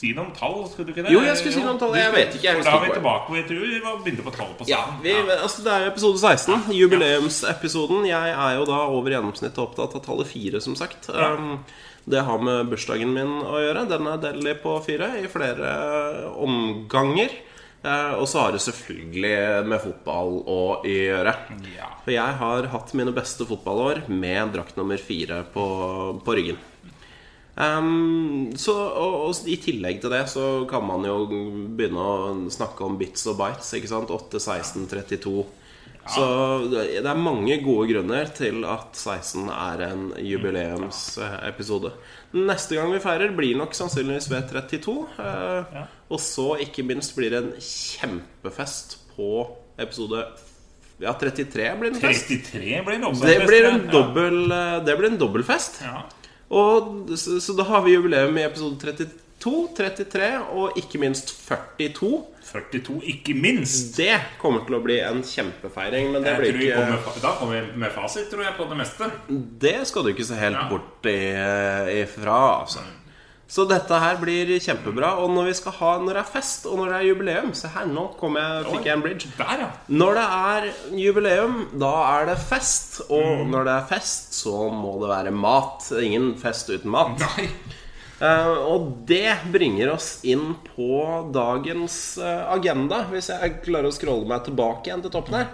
si 0.00 0.12
noen 0.16 0.30
tall, 0.36 0.56
skulle 0.70 0.88
du 0.88 0.94
ikke 0.94 1.04
det? 1.06 1.12
Jo, 1.14 1.20
jeg 1.26 1.36
skulle 1.40 1.54
si 1.58 1.64
noen 1.64 1.78
tall. 1.80 1.92
Jeg 2.00 2.12
vet 2.14 2.34
ikke, 2.38 2.46
jeg 2.48 2.64
Da 2.64 2.72
er 2.76 2.84
vi 2.86 2.94
tilbake, 2.96 3.28
og 3.30 3.36
jeg 3.38 3.46
tror 3.50 3.60
vi 3.66 3.80
var 3.84 4.00
begynte 4.04 4.24
på 4.26 4.34
tall 4.38 4.54
på 4.58 4.68
Ja, 4.70 4.80
starten. 4.86 5.02
vi, 5.04 5.36
altså 5.36 5.66
Det 5.66 5.74
er 5.76 5.86
episode 5.90 6.18
16, 6.18 6.72
jubileumsepisoden. 6.80 8.08
Jeg 8.08 8.34
er 8.34 8.56
jo 8.58 8.64
da 8.68 8.80
over 8.88 9.14
gjennomsnittet 9.14 9.62
opptatt 9.62 9.94
av 10.00 10.04
tallet 10.08 10.30
fire, 10.30 10.60
som 10.64 10.74
sagt. 10.78 11.10
Um, 11.12 11.60
det 12.10 12.24
har 12.26 12.40
med 12.42 12.70
bursdagen 12.72 13.12
min 13.14 13.38
å 13.44 13.60
gjøre. 13.60 13.86
Den 13.92 14.08
er 14.08 14.22
delt 14.24 14.62
på 14.64 14.78
fire 14.86 15.12
i 15.20 15.28
flere 15.30 15.76
omganger. 16.40 17.30
Eh, 17.80 18.12
og 18.20 18.26
så 18.28 18.42
har 18.42 18.52
det 18.52 18.60
selvfølgelig 18.60 19.64
med 19.68 19.80
fotball 19.80 20.34
å 20.52 20.60
gjøre. 20.84 21.32
Ja. 21.76 21.88
For 22.04 22.12
jeg 22.12 22.38
har 22.40 22.68
hatt 22.74 22.92
mine 22.98 23.12
beste 23.16 23.46
fotballår 23.48 24.02
med 24.12 24.52
drakt 24.56 24.76
nummer 24.80 25.00
fire 25.00 25.42
på, 25.54 25.64
på 26.24 26.36
ryggen. 26.36 26.58
Um, 27.60 28.50
så, 28.56 28.72
og, 28.72 29.14
og 29.28 29.48
I 29.50 29.58
tillegg 29.60 30.00
til 30.00 30.12
det 30.14 30.22
så 30.32 30.64
kan 30.70 30.84
man 30.88 31.04
jo 31.04 31.26
begynne 31.28 32.00
å 32.00 32.34
snakke 32.52 32.86
om 32.86 32.96
bits 33.00 33.26
og 33.28 33.40
bites. 33.40 33.74
ikke 33.76 33.90
sant? 33.90 34.12
8, 34.14 34.40
16, 34.40 34.86
32. 34.88 35.44
Så 36.10 36.24
det 36.72 37.04
er 37.04 37.18
mange 37.20 37.58
gode 37.62 37.90
grunner 37.92 38.30
til 38.34 38.64
at 38.66 38.96
16 38.96 39.50
er 39.52 39.82
en 39.90 40.06
jubileumsepisode. 40.24 41.92
Neste 42.40 42.78
gang 42.78 42.90
vi 42.94 43.02
feirer, 43.04 43.34
blir 43.36 43.58
nok 43.60 43.76
sannsynligvis 43.76 44.30
ved 44.32 44.48
32. 44.50 44.96
Uh, 45.18 45.60
Ja. 45.76 45.86
Og 46.10 46.18
så 46.18 46.56
ikke 46.64 46.82
minst 46.82 47.12
blir 47.14 47.30
det 47.30 47.42
en 47.44 47.52
kjempefest 47.62 48.96
på 49.14 49.44
episode 49.78 50.24
Ja, 51.00 51.12
33 51.16 51.68
blir 51.80 51.94
en 51.94 52.00
fest. 52.00 52.26
33 52.28 52.80
blir 52.84 52.98
det. 53.00 53.12
Det 53.20 53.36
blir 53.46 53.68
en 53.68 53.78
ja. 53.86 53.92
dobbel, 53.92 54.40
eh, 54.52 54.74
det 54.84 54.96
blir 54.98 55.08
en 55.08 55.20
dobbelfest. 55.20 55.78
Ja. 55.86 56.02
Og, 56.50 57.10
så, 57.16 57.38
så 57.40 57.54
da 57.58 57.62
har 57.68 57.82
vi 57.86 57.92
jubileum 57.94 58.36
i 58.38 58.42
episode 58.42 58.76
32, 58.82 59.68
33 59.76 60.30
og 60.50 60.78
ikke 60.80 60.98
minst 60.98 61.30
42. 61.46 62.10
42, 62.50 62.96
ikke 63.12 63.34
minst. 63.38 63.92
Det 63.96 64.16
kommer 64.40 64.64
til 64.66 64.74
å 64.74 64.80
bli 64.82 64.96
en 65.06 65.20
kjempefeiring, 65.22 66.10
men 66.10 66.24
det 66.26 66.32
Jeg 66.32 66.40
blir 66.42 66.58
ikke 66.66 66.80
kommer, 66.80 67.20
da 67.22 67.34
kommer 67.38 67.60
vi 67.68 67.78
med 67.84 67.94
fasit, 67.94 68.26
tror 68.32 68.42
jeg, 68.48 68.56
på 68.58 68.66
det 68.72 68.78
meste. 68.80 69.10
Det 69.62 69.76
skal 69.86 70.02
du 70.02 70.10
ikke 70.10 70.26
se 70.26 70.40
helt 70.40 70.58
Ja. 70.58 70.66
bort 70.72 71.06
ifra, 71.06 72.40
altså. 72.64 72.82
Så 73.50 73.64
dette 73.66 73.98
her 73.98 74.14
blir 74.22 74.52
kjempebra. 74.62 75.16
Og 75.18 75.32
når 75.34 75.48
ha 75.80 75.96
Når 75.98 76.14
det 76.14 76.22
er 76.22 76.28
fest, 76.32 76.66
og 76.70 76.78
når 76.78 76.92
det 76.92 76.98
er 77.00 77.08
jubileum 77.08 77.50
Se 77.58 77.68
her, 77.74 77.88
nå 77.90 78.04
jeg, 78.38 78.64
fikk 78.70 78.86
jeg 78.86 78.94
en 78.96 79.02
bridge. 79.02 79.32
Der, 79.40 79.64
ja. 79.64 79.70
Når 79.88 80.14
det 80.20 80.26
er 80.38 80.68
jubileum, 81.02 81.56
da 81.82 81.90
er 82.20 82.30
det 82.30 82.38
fest. 82.38 83.00
Og 83.10 83.44
Mm. 83.44 83.50
når 83.50 83.64
det 83.64 83.74
er 83.74 83.86
fest, 83.90 84.34
så 84.38 84.70
må 84.70 84.94
det 85.02 85.10
være 85.10 85.30
mat. 85.34 85.90
Ingen 86.00 86.34
fest 86.38 86.70
uten 86.70 86.90
mat. 86.94 87.18
Nei. 87.18 87.48
Eh, 88.20 88.48
og 88.68 88.90
det 89.08 89.32
bringer 89.52 89.94
oss 89.94 90.18
inn 90.28 90.52
på 90.74 91.00
dagens 91.32 91.94
eh, 92.20 92.42
agenda. 92.52 93.06
Hvis 93.08 93.30
jeg 93.32 93.60
klarer 93.64 93.88
å 93.88 93.96
scrolle 93.96 94.28
meg 94.28 94.44
tilbake 94.44 94.90
igjen 94.90 95.04
til 95.06 95.14
toppen 95.14 95.38
her. 95.40 95.48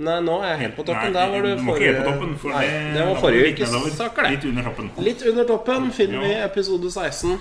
Nei, 0.00 0.14
nå 0.24 0.38
er 0.40 0.54
jeg 0.54 0.60
helt 0.62 0.78
på 0.78 0.86
toppen. 0.88 1.12
Nei, 1.12 1.18
Der 1.18 1.34
var 1.34 1.44
du 1.44 1.50
helt 1.52 1.66
på 1.66 1.76
toppen. 2.08 2.34
For 2.40 2.56
Nei, 2.56 2.64
det, 2.94 3.04
var 3.10 3.20
forrige 3.20 3.52
ukes 3.52 3.76
saker, 3.98 4.24
det. 4.24 4.38
Litt 4.38 4.48
under 4.48 4.68
toppen. 4.70 4.90
Litt 5.04 5.24
under 5.28 5.48
toppen 5.52 5.90
finner 5.98 6.24
vi 6.24 6.34
episode 6.46 6.92
16. 6.94 7.36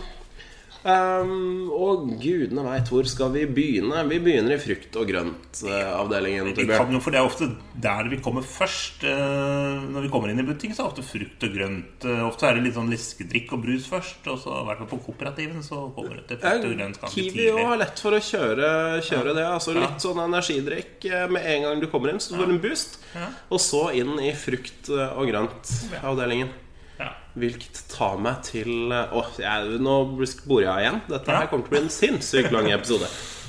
Um, 0.87 1.65
og 1.75 2.05
gudene 2.21 2.63
veit 2.63 2.87
hvor 2.87 3.03
skal 3.11 3.33
vi 3.33 3.41
begynne. 3.51 4.05
Vi 4.07 4.19
begynner 4.23 4.53
i 4.55 4.59
frukt- 4.61 4.95
og 4.95 5.09
grøntavdelingen. 5.09 6.45
Vi 6.55 6.67
kan 6.69 6.93
jo, 6.95 7.01
for 7.03 7.11
Det 7.11 7.19
er 7.19 7.27
ofte 7.27 7.47
der 7.75 8.07
vi 8.07 8.19
kommer 8.23 8.41
først. 8.45 9.03
eh, 9.03 9.81
Når 9.91 10.05
vi 10.05 10.09
kommer 10.13 10.29
inn 10.31 10.39
i 10.39 10.45
butikk, 10.47 10.71
så 10.77 10.85
er 10.85 10.87
det 10.87 10.93
ofte 10.93 11.03
frukt 11.09 11.43
og 11.43 11.51
grønt. 11.57 12.05
Eh, 12.07 12.21
Ofte 12.27 12.47
er 12.47 12.53
det 12.55 12.63
litt 12.63 12.75
sånn 12.77 12.89
leskedrikk 12.89 13.51
og 13.57 13.63
brus 13.65 13.87
først. 13.91 14.27
Og 14.31 14.39
så 14.39 14.53
i 14.61 14.65
hvert 14.69 14.77
fall 14.79 14.87
på 14.93 14.99
kooperativen 15.09 15.59
så 15.65 15.81
kommer 15.95 16.15
det 16.21 16.27
til 16.29 16.37
frukt 16.37 16.65
og 16.69 16.77
grønt 16.77 17.01
ganske 17.01 17.15
tidlig. 17.19 17.49
Kiwi 17.51 17.63
har 17.67 17.77
lett 17.83 17.99
for 17.99 18.11
å 18.11 18.21
kjøre, 18.23 18.69
kjøre 19.03 19.35
det. 19.35 19.45
Altså 19.45 19.73
Litt 19.75 19.99
sånn 20.07 20.23
energidrikk 20.23 21.05
eh, 21.11 21.27
med 21.27 21.45
en 21.45 21.61
gang 21.67 21.81
du 21.83 21.87
kommer 21.91 22.09
inn, 22.13 22.19
så 22.23 22.37
får 22.39 22.47
du 22.47 22.53
en 22.55 22.63
boost. 22.63 22.99
Ja. 23.13 23.27
Og 23.51 23.59
så 23.59 23.83
inn 23.93 24.15
i 24.23 24.31
frukt- 24.31 24.87
og 24.89 25.27
grøntavdelingen. 25.27 26.49
Ja. 26.97 27.11
Hvilket 27.37 27.77
tar 27.93 28.15
meg 28.17 28.39
til 28.47 28.89
Å, 28.89 29.03
Åh, 29.21 29.27
jeg, 29.43 29.77
nå 29.85 29.95
bor 30.17 30.61
jeg 30.63 30.77
igjen. 30.81 30.97
Dette 31.11 31.29
her 31.35 31.45
kommer 31.51 31.63
til 31.67 31.71
å 31.71 31.73
bli 31.75 31.83
en 31.85 31.91
sinnssykt 31.93 32.49
lang 32.55 32.67
episode. 32.73 33.07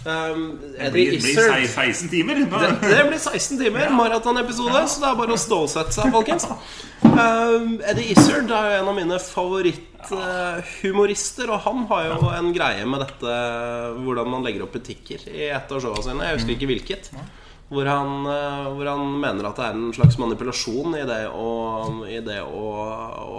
Um, 0.09 0.43
Det 0.79 0.93
blir, 0.95 1.11
blir 1.21 1.67
16 1.67 2.09
timer. 2.13 2.35
Det, 2.47 2.69
det 2.85 3.01
blir 3.09 3.19
16 3.19 3.59
timer, 3.59 3.89
maratonepisode, 3.93 4.85
så 4.89 5.01
det 5.03 5.09
er 5.11 5.17
bare 5.19 5.33
å 5.35 5.39
stålsette 5.41 5.93
seg, 5.97 6.13
folkens. 6.17 6.45
Um, 7.03 7.81
Eddie 7.83 8.13
Izzard 8.15 8.51
er 8.53 8.65
jo 8.71 8.77
en 8.83 8.89
av 8.93 8.97
mine 8.97 9.19
favoritthumorister, 9.25 11.47
og 11.51 11.59
han 11.67 11.79
har 11.91 12.03
jo 12.13 12.17
en 12.31 12.53
greie 12.55 12.85
med 12.89 12.99
dette 13.05 13.31
hvordan 14.05 14.27
man 14.37 14.45
legger 14.47 14.63
opp 14.69 14.75
butikker 14.79 15.19
i 15.33 15.35
et 15.51 15.69
av 15.75 15.79
showene 15.83 16.05
sine. 16.07 16.25
Jeg 16.29 16.35
husker 16.39 16.53
ikke 16.57 16.71
hvilket. 16.73 17.05
Hvor 17.69 17.85
han, 17.85 18.13
eh, 18.33 18.69
hvor 18.73 18.89
han 18.89 19.11
mener 19.21 19.51
at 19.51 19.59
det 19.61 19.67
er 19.67 19.77
en 19.77 19.91
slags 19.93 20.17
manipulasjon 20.21 20.95
i 20.97 21.05
det 21.09 21.23
å, 21.29 21.49
i 22.09 22.21
det 22.25 22.41
å, 22.41 22.69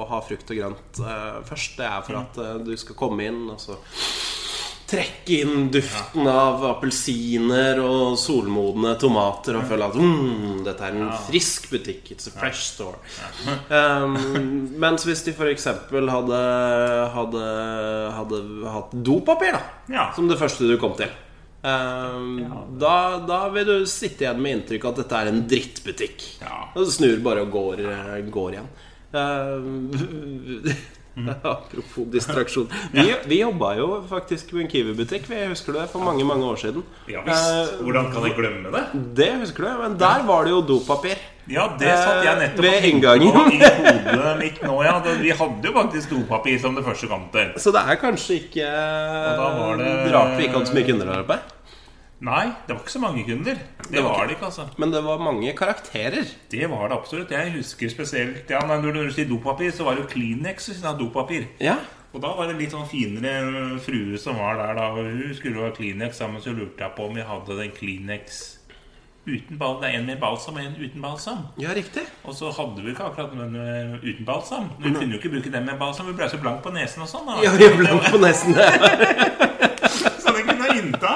å 0.02 0.06
ha 0.12 0.20
frukt 0.22 0.54
og 0.54 0.60
grønt 0.60 1.02
uh, 1.02 1.40
først. 1.48 1.80
Det 1.80 1.88
er 1.88 2.04
for 2.06 2.20
at 2.22 2.38
uh, 2.38 2.58
du 2.62 2.76
skal 2.78 2.98
komme 3.00 3.26
inn 3.26 3.48
og 3.50 3.58
så 3.64 3.80
trekke 4.90 5.36
inn 5.44 5.68
duften 5.70 6.26
av 6.30 6.64
appelsiner 6.66 7.78
og 7.84 8.16
solmodne 8.18 8.96
tomater 9.02 9.60
og 9.60 9.68
føle 9.70 9.86
at 9.86 9.98
mm, 10.02 10.64
dette 10.66 10.88
er 10.88 10.98
en 10.98 11.12
frisk 11.28 11.70
butikk. 11.74 12.10
It's 12.16 12.30
a 12.30 12.34
fresh 12.34 12.64
store. 12.72 12.98
Um, 13.70 14.18
mens 14.84 15.06
hvis 15.06 15.22
de 15.28 15.36
f.eks. 15.36 15.70
Hadde, 15.94 16.44
hadde, 17.14 17.48
hadde 18.18 18.44
hatt 18.78 18.94
dopapir, 18.94 19.58
da, 19.58 19.66
Ja. 19.94 20.10
som 20.18 20.30
det 20.30 20.40
første 20.42 20.70
du 20.70 20.78
kom 20.82 20.98
til 20.98 21.14
um, 21.64 22.30
da, 22.80 22.94
da 23.28 23.40
vil 23.54 23.66
du 23.68 23.76
sitte 23.90 24.26
igjen 24.26 24.40
med 24.42 24.58
inntrykk 24.60 24.86
at 24.92 25.02
dette 25.04 25.24
er 25.24 25.32
en 25.34 25.42
drittbutikk. 25.50 26.28
Ja. 26.44 26.62
Og 26.76 26.86
du 26.86 26.92
snur 26.94 27.20
bare 27.26 27.44
og 27.48 27.52
går, 27.56 27.84
eh, 27.90 28.16
går 28.32 28.56
igjen. 28.58 28.70
Um, 29.12 29.92
Apropos 31.44 32.06
distraksjon. 32.14 32.70
Vi, 32.94 33.04
vi 33.28 33.40
jobba 33.42 33.74
jo 33.76 33.88
faktisk 34.10 34.54
med 34.56 34.66
en 34.68 34.70
Kiwi-butikk. 34.72 35.26
Vi 35.30 35.42
husker 35.50 35.76
det 35.76 35.88
for 35.92 36.04
mange 36.06 36.24
mange 36.28 36.46
år 36.48 36.60
siden. 36.62 36.86
Ja 37.12 37.24
visst. 37.26 37.50
Eh, 37.50 37.82
Hvordan 37.84 38.08
kan 38.14 38.28
jeg 38.30 38.38
glemme 38.38 38.72
det? 38.72 38.84
det 39.18 39.30
husker 39.42 39.66
du, 39.68 39.74
men 39.82 39.98
der 40.00 40.24
var 40.30 40.48
det 40.48 40.54
jo 40.56 40.62
dopapir. 40.70 41.20
Ja, 41.50 41.66
det 41.82 41.90
satt 41.90 42.24
jeg 42.28 42.38
nettopp 42.38 42.62
Ved 42.62 42.84
inngangen. 42.86 43.32
på 43.34 43.46
i 43.50 43.58
hodet 43.58 44.34
mitt 44.38 44.60
nå, 44.62 44.76
ja. 44.86 45.00
Vi 45.18 45.32
hadde 45.34 45.66
jo 45.66 45.74
faktisk 45.74 46.12
dopapir 46.14 46.60
som 46.62 46.76
det 46.78 46.84
første 46.86 47.10
til. 47.34 47.54
Så 47.58 47.74
det 47.74 47.82
er 47.90 47.98
kanskje 47.98 48.36
ikke 48.44 48.68
det- 48.70 50.14
rart 50.14 50.38
vi 50.38 50.46
ikke 50.46 50.60
hadde 50.60 50.70
så 50.70 50.78
mye 50.78 50.86
kunder 50.92 51.10
der 51.10 51.24
oppe. 51.26 51.40
Nei, 52.20 52.50
det 52.68 52.76
var 52.76 52.82
ikke 52.84 52.92
så 52.92 53.00
mange 53.00 53.24
kunder. 53.24 53.60
Det 53.88 54.02
var 54.04 54.10
var 54.10 54.28
det 54.28 54.36
ikke, 54.36 54.50
altså. 54.50 54.66
Men 54.78 54.92
det 54.92 55.00
var 55.06 55.22
mange 55.24 55.54
karakterer. 55.56 56.28
Det 56.52 56.70
var 56.70 56.90
det 56.90 56.98
absolutt. 56.98 57.32
Jeg 57.32 57.54
husker 57.54 57.90
spesielt 57.90 58.52
ja, 58.52 58.60
Når 58.68 58.92
du 58.92 59.12
sier 59.16 59.30
dopapir, 59.30 59.72
så 59.72 59.88
var 59.88 59.96
det 59.96 60.04
jo 60.04 60.12
Kleenex 60.12 60.68
som 60.68 60.90
hadde 60.90 61.00
dopapir. 61.06 61.48
Ja. 61.64 61.78
Og 62.12 62.22
da 62.22 62.34
var 62.36 62.50
det 62.50 62.58
litt 62.60 62.74
sånn 62.74 62.90
finere 62.90 63.80
frue 63.86 64.18
som 64.20 64.40
var 64.42 64.60
der, 64.60 64.76
da. 64.76 64.92
Hun 64.98 65.34
skulle 65.38 65.64
ha 65.64 65.72
Kleenex 65.72 66.20
sammen, 66.20 66.44
så 66.44 66.52
lurte 66.52 66.84
jeg 66.84 66.96
på 66.98 67.08
om 67.08 67.16
vi 67.16 67.24
hadde 67.24 67.60
den 67.62 67.76
Kleenex 67.76 68.59
uten 69.28 69.58
bal. 69.60 69.78
Det 69.82 69.90
er 69.90 69.98
en 70.00 70.06
med 70.08 70.20
balsam 70.22 70.56
og 70.56 70.64
en 70.64 70.76
uten 70.80 71.02
balsam. 71.04 71.44
ja, 71.62 71.74
riktig. 71.76 72.06
Og 72.24 72.34
så 72.36 72.52
hadde 72.56 72.82
vi 72.86 72.92
ikke 72.94 73.04
akkurat 73.10 73.32
den 73.36 73.52
med 73.54 74.00
uten 74.04 74.26
balsam. 74.26 74.70
Vi 74.80 74.92
kunne 74.96 75.12
jo 75.14 75.20
ikke 75.20 75.30
bruke 75.36 75.52
den 75.54 75.66
med 75.66 75.78
balsam. 75.80 76.08
Vi 76.08 76.14
ble 76.18 76.30
så 76.30 76.38
blank 76.42 76.64
på 76.64 76.72
nesen 76.74 77.04
og 77.06 77.10
sånn. 77.12 77.26
da. 77.30 77.40
Ja, 77.44 77.54
jeg 77.60 77.78
ble 77.78 78.00
på 78.10 78.22
nesen. 78.24 78.56
Så 80.20 80.32
den 80.36 80.46
kunne 80.48 80.68
jeg 80.70 80.84
innta. 80.84 81.14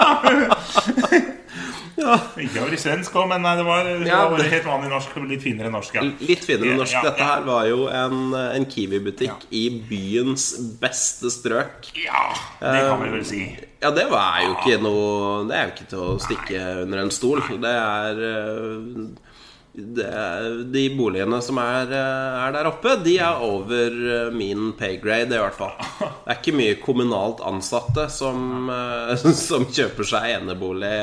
Ja. 2.03 2.15
Ikke 2.41 2.63
over 2.63 2.74
i 2.74 2.77
svensk 2.81 3.13
òg, 3.15 3.27
men 3.29 3.43
nei, 3.45 3.53
det 3.60 3.63
var, 3.67 3.86
det 3.88 4.07
Ja, 4.10 4.24
var 4.31 4.41
helt 4.50 4.65
vanlig 4.67 4.89
norsk. 4.91 5.13
Litt 5.29 5.43
finere 5.45 5.69
norsk, 5.72 5.95
ja. 5.95 6.01
Litt 6.25 6.43
finere 6.43 6.74
norsk. 6.79 6.95
Ja, 6.98 7.03
ja, 7.03 7.12
Dette 7.12 7.27
her 7.29 7.43
var 7.48 7.67
jo 7.69 7.86
en, 7.88 8.33
en 8.33 8.65
Kiwi-butikk 8.67 9.45
i 9.55 9.62
byens 9.88 10.48
beste 10.81 11.31
strøk. 11.31 11.91
Ja, 12.03 12.25
det 12.60 12.81
kan 12.89 13.03
vi 13.05 13.12
vel 13.13 13.24
si. 13.29 13.43
Ja, 13.84 13.92
det 13.92 14.06
var 14.08 14.40
jo 14.40 14.54
ikke 14.56 14.78
noe 14.80 15.44
Det 15.50 15.56
er 15.58 15.66
jo 15.68 15.74
ikke 15.74 15.90
til 15.92 16.04
å 16.06 16.18
stikke 16.24 16.60
under 16.86 17.02
en 17.04 17.12
stol. 17.12 17.42
Det 17.60 17.74
er, 17.75 18.22
eh, 18.30 19.32
det 19.74 20.06
er 20.08 20.46
De 20.72 20.84
boligene 20.96 21.40
som 21.44 21.60
er, 21.60 21.92
eh, 21.92 22.38
er 22.46 22.54
der 22.56 22.70
oppe, 22.70 22.96
de 23.04 23.18
er 23.20 23.44
over 23.44 23.98
eh, 24.16 24.30
min 24.32 24.72
paygrade, 24.80 25.36
i 25.36 25.42
hvert 25.42 25.58
fall. 25.58 25.75
Det 26.00 26.32
er 26.32 26.40
ikke 26.40 26.56
mye 26.56 26.80
kommunalt 26.84 27.44
ansatte 27.44 28.08
som, 28.13 28.72
som 29.48 29.68
kjøper 29.68 30.08
seg 30.13 30.30
enebolig 30.38 30.94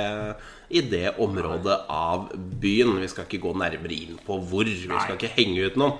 i 0.71 0.81
det 0.87 1.17
området 1.19 1.81
av 1.91 2.29
byen. 2.63 2.95
Vi 3.03 3.09
skal 3.11 3.27
ikke 3.27 3.43
gå 3.43 3.55
nærmere 3.59 3.97
inn 3.97 4.21
på 4.25 4.37
hvor. 4.39 4.69
Vi 4.71 4.87
skal 4.87 5.17
ikke 5.19 5.33
henge 5.35 5.67
ut 5.67 5.79
noen. 5.81 5.99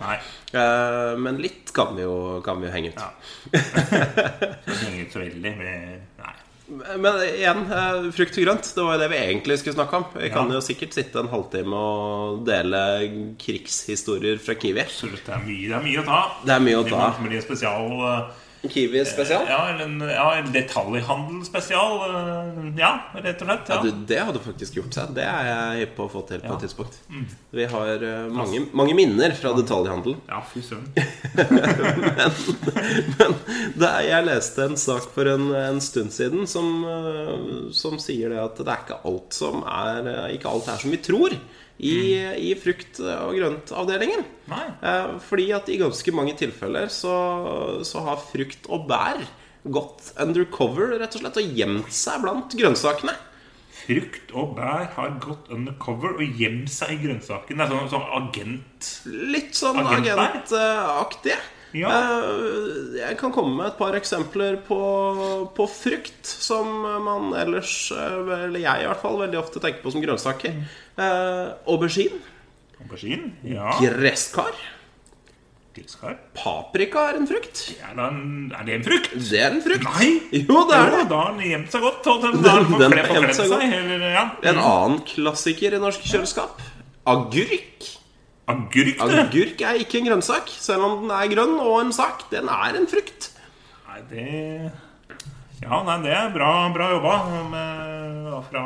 Eh, 0.55 1.17
Men 1.19 1.41
litt 1.43 1.75
kan 1.75 1.97
vi 1.97 2.07
jo, 2.07 2.39
kan 2.47 2.63
vi 2.63 2.71
jo 2.71 2.75
henge 2.77 2.95
ut. 2.95 3.03
Ja. 3.03 3.11
Så 4.71 4.95
ut 4.95 5.13
så 5.13 5.25
veldig 5.25 5.57
Nei. 5.59 6.37
Men 6.71 7.17
igjen, 7.25 7.65
eh, 7.73 8.11
frukt 8.15 8.37
og 8.39 8.45
grønt. 8.45 8.69
Det 8.75 8.85
var 8.87 8.95
jo 8.95 9.00
det 9.03 9.09
vi 9.11 9.19
egentlig 9.19 9.57
skulle 9.59 9.75
snakke 9.75 9.99
om. 9.99 10.05
Vi 10.15 10.31
kan 10.31 10.53
jo 10.55 10.61
sikkert 10.62 10.95
sitte 10.95 11.19
en 11.19 11.31
halvtime 11.33 11.75
og 11.75 12.45
dele 12.47 12.83
krigshistorier 13.41 14.39
fra 14.43 14.55
Kiwi. 14.55 14.85
Absolutt, 14.85 15.25
det 15.27 15.35
er 15.35 15.43
mye, 15.49 15.67
det 15.67 15.77
er 15.81 15.85
mye 15.89 16.03
å 16.03 16.07
ta. 16.07 16.21
Det 16.47 16.55
er 16.55 16.65
mye 16.69 16.79
å 16.79 16.87
ta. 16.87 17.09
Med 17.25 17.35
de 17.35 17.43
spesial 17.43 17.91
eh, 18.07 18.47
Kiwi 18.69 19.00
spesial? 19.09 19.47
Ja, 19.49 19.59
eller 19.71 19.85
en, 19.87 20.00
ja, 20.05 20.26
en 20.37 20.50
detaljhandelsspesial. 20.52 21.95
eh, 22.11 22.73
Ja, 22.76 22.90
rett 23.14 23.40
og 23.40 23.49
slett. 23.49 23.69
Ja, 23.71 23.75
Ja. 23.75 23.83
du, 23.83 23.90
det 24.07 24.19
hadde 24.21 24.43
faktisk 24.45 24.75
gjort 24.76 24.93
seg. 24.95 25.14
Det 25.17 25.25
er 25.25 25.47
jeg 25.49 25.81
hypp 25.87 25.95
på 25.97 26.05
å 26.05 26.11
få 26.12 26.23
til 26.29 26.40
på. 26.43 26.50
Mm. 26.50 26.57
et 26.59 26.61
tidspunkt. 26.67 26.99
Vi 27.57 27.64
har 27.73 28.05
eh, 28.05 28.26
mange, 28.29 28.61
mange 28.76 28.95
minner 28.99 29.33
fra 29.38 29.55
detaljhandel. 29.57 30.17
ja, 30.29 30.43
fy 30.52 30.61
søren. 30.61 30.93
Men 33.19 33.35
det 33.81 33.88
er, 33.88 34.02
jeg 34.11 34.26
leste 34.29 34.67
en 34.69 34.76
sak 34.81 35.09
for 35.14 35.29
en, 35.31 35.49
en 35.57 35.81
stund 35.85 36.12
siden 36.14 36.47
som, 36.50 36.85
eh, 36.85 37.73
som 37.76 37.97
sier 38.02 38.33
det 38.35 38.40
at 38.45 38.61
det 38.61 38.69
er 38.75 38.85
ikke 38.85 39.00
alt 39.09 39.37
som 39.37 39.64
er 39.64 40.11
eh, 40.11 40.29
Ikke 40.37 40.52
alt 40.52 40.69
er 40.73 40.81
som 40.83 40.93
vi 40.93 41.00
tror 41.05 41.35
i, 41.81 41.95
i 42.51 42.53
frukt- 42.61 43.01
og 43.01 43.35
grøntavdelingen. 43.39 44.25
Nei. 44.53 44.67
Eh, 44.85 45.15
Fordi 45.25 45.47
at 45.57 45.71
i 45.73 45.79
ganske 45.81 46.15
mange 46.17 46.37
tilfeller 46.39 46.91
så, 46.93 47.15
så 47.87 48.05
har 48.05 48.21
frukt 48.21 48.69
og 48.69 48.87
bær 48.91 49.23
gått 49.65 50.13
undercover 50.21 50.95
rett 51.01 51.17
og 51.17 51.25
slett 51.25 51.41
og 51.41 51.59
gjemt 51.59 51.93
seg 51.93 52.23
blant 52.25 52.57
grønnsakene. 52.57 53.17
Frukt 53.81 54.33
og 54.37 54.55
bær 54.59 54.91
har 54.97 55.15
gått 55.23 55.49
undercover 55.53 56.19
og 56.21 56.37
gjemt 56.41 56.71
seg 56.73 56.95
i 56.97 57.01
grønnsakene? 57.07 57.67
Sånn, 57.71 57.89
sånn 57.93 58.07
agent 58.19 58.91
Litt 59.09 59.57
sånn 59.57 59.81
agentaktig 59.81 60.61
agentaktige. 60.61 61.41
Ja. 61.73 61.91
Eh, 61.91 62.99
Jeg 63.00 63.17
kan 63.21 63.33
komme 63.33 63.55
med 63.57 63.67
et 63.71 63.79
par 63.79 63.95
eksempler 63.95 64.57
på, 64.67 64.81
på 65.55 65.67
frukt 65.71 66.27
som 66.27 66.67
man 67.05 67.31
ellers, 67.39 67.93
eh, 67.93 68.45
eller 68.47 68.59
jeg 68.61 68.83
i 68.83 68.89
hvert 68.91 69.00
fall, 69.03 69.19
veldig 69.23 69.39
ofte 69.39 69.61
tenker 69.62 69.83
på 69.85 69.93
som 69.95 70.03
grønnsaker. 70.03 70.57
Eh, 70.99 71.47
aubergine. 71.71 72.19
Aubergine. 72.83 73.33
Ja. 73.45 73.77
Gresskar. 73.81 74.50
Gresskar. 75.77 76.17
Paprika 76.35 77.05
er 77.12 77.21
en 77.21 77.29
frukt. 77.31 77.61
Er, 77.79 77.95
det 77.95 78.07
en- 78.09 78.53
er 78.59 78.65
det 78.67 78.75
en 78.81 78.83
frukt? 78.89 79.12
Det 79.31 79.39
er 79.39 79.53
en 79.55 79.62
frukt. 79.62 79.85
Nei! 79.87 80.09
Jo, 80.43 80.65
det 80.67 80.75
er 80.81 80.91
det. 80.97 81.05
Da 81.12 81.21
har 81.23 81.33
den 81.39 81.47
gjemt 81.47 81.71
seg 81.71 81.81
godt. 81.87 82.03
Den, 82.05 82.43
den 82.43 82.43
Den- 82.43 82.91
den 82.91 83.35
seg 83.35 83.47
seg. 83.53 83.62
Eller, 83.62 84.11
ja. 84.11 84.25
En 84.43 84.59
annen 84.59 84.99
klassiker 85.07 85.73
i 85.79 85.79
norsk 85.79 86.03
kjøleskap. 86.11 86.59
Agurk. 87.07 87.87
Agurk, 88.50 89.00
det. 89.00 89.19
Agurk 89.25 89.64
er 89.71 89.80
ikke 89.85 90.00
en 90.00 90.09
grønnsak, 90.11 90.50
selv 90.61 90.87
om 90.88 91.02
den 91.04 91.14
er 91.16 91.30
grønn 91.33 91.57
og 91.62 91.76
en 91.85 91.92
sak. 91.97 92.26
Den 92.33 92.49
er 92.52 92.78
en 92.80 92.88
frukt. 92.90 93.30
Nei, 93.88 94.00
det 94.11 94.28
Ja, 95.61 95.83
nei, 95.85 95.99
det 96.07 96.12
er 96.16 96.30
bra, 96.33 96.50
bra 96.73 96.87
jobba 96.95 97.16
med, 97.52 98.28
fra 98.49 98.62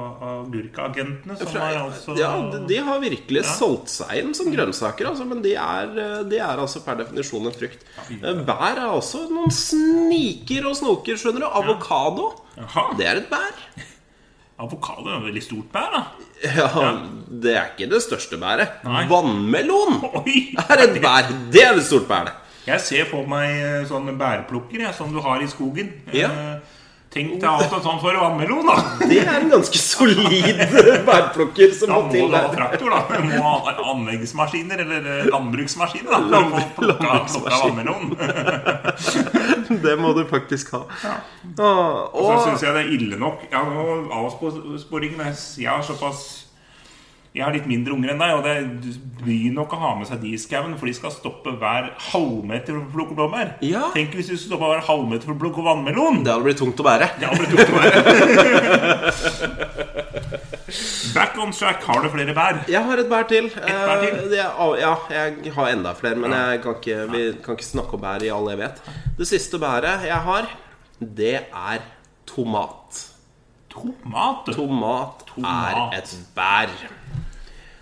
agurkagentene, 0.00 1.36
som 1.36 1.50
Fra, 1.50 1.66
er 1.68 1.78
altså 1.82 2.14
ja, 2.16 2.30
de, 2.52 2.60
de 2.70 2.78
har 2.86 3.00
virkelig 3.02 3.42
Ja. 3.42 3.50
solgt 3.58 3.90
seg 3.92 4.22
inn 4.22 4.32
som 4.36 4.48
grønnsaker, 4.52 5.10
altså, 5.10 5.26
men 5.28 5.42
de 5.44 5.52
er, 5.60 5.92
de 6.30 6.38
er 6.40 6.62
altså 6.62 6.80
per 6.86 6.96
definisjon 7.02 7.50
en 7.50 7.56
frukt. 7.56 7.84
Eh, 8.16 8.40
Bær 8.48 8.78
er 8.80 8.86
også 8.94 9.26
noen 9.28 9.52
sniker 9.52 10.70
og 10.70 10.78
snoker, 10.80 11.20
skjønner 11.20 11.44
du. 11.44 11.48
Avokado, 11.60 12.30
ja. 12.56 12.86
det 12.96 13.06
er 13.10 13.20
et 13.24 13.28
bær. 13.32 13.60
Avokado 14.60 15.08
er 15.08 15.16
et 15.18 15.24
veldig 15.30 15.42
stort 15.44 15.70
bær, 15.72 15.94
da. 15.94 16.02
Ja, 16.44 16.68
Det 17.42 17.54
er 17.56 17.70
ikke 17.72 17.88
det 17.90 18.00
største 18.04 18.38
bæret. 18.40 18.80
Nei. 18.84 19.06
Vannmelon 19.10 19.98
Oi! 20.22 20.36
er 20.60 20.84
et 20.86 20.98
bær. 21.02 21.30
Det 21.52 21.62
er 21.64 21.76
et 21.76 21.86
stort 21.86 22.06
bær, 22.10 22.28
det. 22.28 22.36
Jeg 22.66 22.80
ser 22.84 23.08
på 23.10 23.22
meg 23.28 23.54
eh, 23.56 23.78
sånne 23.88 24.12
bærplukker 24.20 24.84
som 24.96 25.12
du 25.14 25.20
har 25.24 25.40
i 25.42 25.48
skogen. 25.50 25.88
Ja. 26.12 26.28
Eh, 26.28 26.76
Tenk 27.10 27.40
deg 27.42 27.46
alt 27.50 27.72
en 27.74 27.80
sånn 27.82 27.96
for 27.98 28.14
vannmelon, 28.14 28.68
da. 28.68 28.74
Det 29.10 29.16
er 29.24 29.40
en 29.40 29.48
ganske 29.50 29.80
solid 29.82 30.60
bærplukker 31.08 31.72
som 31.74 31.90
Da 31.90 31.96
må 31.98 32.04
må 32.06 32.12
til 32.14 32.28
du 32.30 32.36
ha 32.36 32.42
traktor, 32.52 32.92
da. 32.94 33.00
Du 33.10 33.32
må 33.32 33.54
ha 33.56 33.72
anleggsmaskiner 33.94 34.84
eller 34.84 35.08
eh, 35.16 35.24
landbruksmaskiner 35.32 36.10
da, 36.14 36.20
for 36.28 36.38
å 36.38 36.50
få 36.52 36.60
plukka 36.76 37.16
plukka 37.32 37.56
vannmelon. 37.64 38.04
Det 39.82 39.96
må 39.98 40.12
du 40.14 40.22
faktisk 40.30 40.70
ha. 40.76 40.84
Ja. 41.02 41.16
Så 41.58 41.72
og 42.14 42.30
syns 42.46 42.62
jeg 42.62 42.76
det 42.76 42.84
er 42.84 42.94
ille 42.94 43.18
nok 43.18 43.42
Ja, 43.50 43.64
avsporingen 44.20 45.34
Jeg 45.58 45.70
har 45.70 45.82
såpass 45.86 46.49
Jeg 47.30 47.44
har 47.46 47.54
litt 47.54 47.68
mindre 47.70 47.94
unger 47.94 48.10
enn 48.10 48.18
deg, 48.18 48.32
og 48.34 48.42
det 48.42 48.54
blir 48.82 48.94
bryr 49.20 49.52
nok 49.54 49.70
å 49.76 49.78
ha 49.78 49.90
med 50.00 50.06
seg 50.08 50.18
de 50.24 50.32
i 50.34 50.38
skauen, 50.40 50.72
for 50.80 50.86
de 50.90 50.94
skal 50.96 51.12
stoppe 51.14 51.52
hver 51.60 51.92
halvmeter 52.10 52.72
for 52.74 52.82
å 52.82 52.90
plukke 52.94 53.14
blåbær. 53.18 53.48
Ja. 53.62 53.84
Tenk 53.94 54.10
hvis 54.18 54.26
de 54.32 54.34
skulle 54.34 54.48
stoppe 54.56 54.66
hver 54.72 54.82
halvmeter 54.88 55.24
for 55.28 55.34
å 55.36 55.42
plukke 55.44 55.62
vannmelon! 55.62 56.24
det 56.26 56.32
hadde 56.32 56.46
blitt 56.48 56.58
tungt 56.58 56.80
å 56.82 56.86
bære. 56.88 57.06
Det 57.20 57.26
hadde 57.28 57.40
blitt 57.44 57.54
tungt 57.54 57.70
å 57.70 57.78
bære. 57.78 57.98
Back 61.14 61.38
on 61.38 61.52
track. 61.52 61.82
Har 61.86 62.02
du 62.02 62.08
flere 62.12 62.34
bær? 62.34 62.60
Jeg 62.70 62.82
har 62.86 62.98
et 63.02 63.08
bær 63.10 63.24
til. 63.30 63.46
Et 63.50 63.54
bær 63.62 64.00
til? 64.02 64.14
Eh, 64.18 64.24
er- 64.38 64.78
ja, 64.80 64.94
jeg 65.10 65.52
har 65.54 65.66
enda 65.74 65.94
flere, 65.98 66.16
men 66.18 66.30
jeg 66.34 66.62
kan 66.62 66.74
ikke, 66.78 66.96
vi 67.10 67.22
kan 67.44 67.54
ikke 67.58 67.66
snakke 67.70 67.94
om 67.98 68.02
bær 68.04 68.22
i 68.26 68.30
all 68.34 68.48
evighet. 68.52 68.76
Det 69.18 69.26
siste 69.30 69.56
bæret 69.62 69.98
jeg 70.06 70.20
har, 70.26 70.44
det 71.00 71.34
er. 71.50 71.80
Tomat. 72.30 73.06
Tomat, 73.70 74.46
Tomat. 74.54 75.19
Er 75.38 75.98
et 75.98 76.14
bær. 76.36 76.72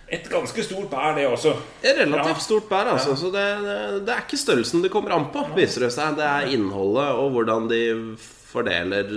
Et 0.08 0.24
ganske 0.32 0.62
stort 0.64 0.88
bær, 0.90 1.14
det 1.18 1.26
også. 1.28 1.52
Et 1.84 1.98
relativt 1.98 2.38
Ja. 2.38 2.40
stort 2.40 2.68
bær, 2.70 2.88
altså. 2.94 3.16
Så 3.16 3.28
det, 3.34 3.44
det, 3.64 3.78
det 4.06 4.14
er 4.14 4.22
ikke 4.24 4.40
størrelsen 4.40 4.82
det 4.82 4.90
kommer 4.90 5.12
an 5.16 5.28
på, 5.34 5.42
viser 5.56 5.84
det 5.84 5.92
seg. 5.92 6.16
Det 6.16 6.24
er 6.24 6.48
innholdet 6.56 7.10
og 7.20 7.30
hvordan 7.34 7.68
de 7.68 7.82
fordeler 8.48 9.10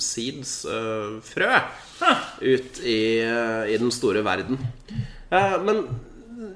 seeds, 0.00 0.64
uh, 0.68 1.16
frø, 1.24 1.48
ut 2.40 2.80
i, 2.84 2.98
uh, 3.24 3.64
i 3.68 3.76
den 3.80 3.92
store 3.92 4.24
verden. 4.24 4.58
Uh, 5.32 5.56
men 5.64 5.82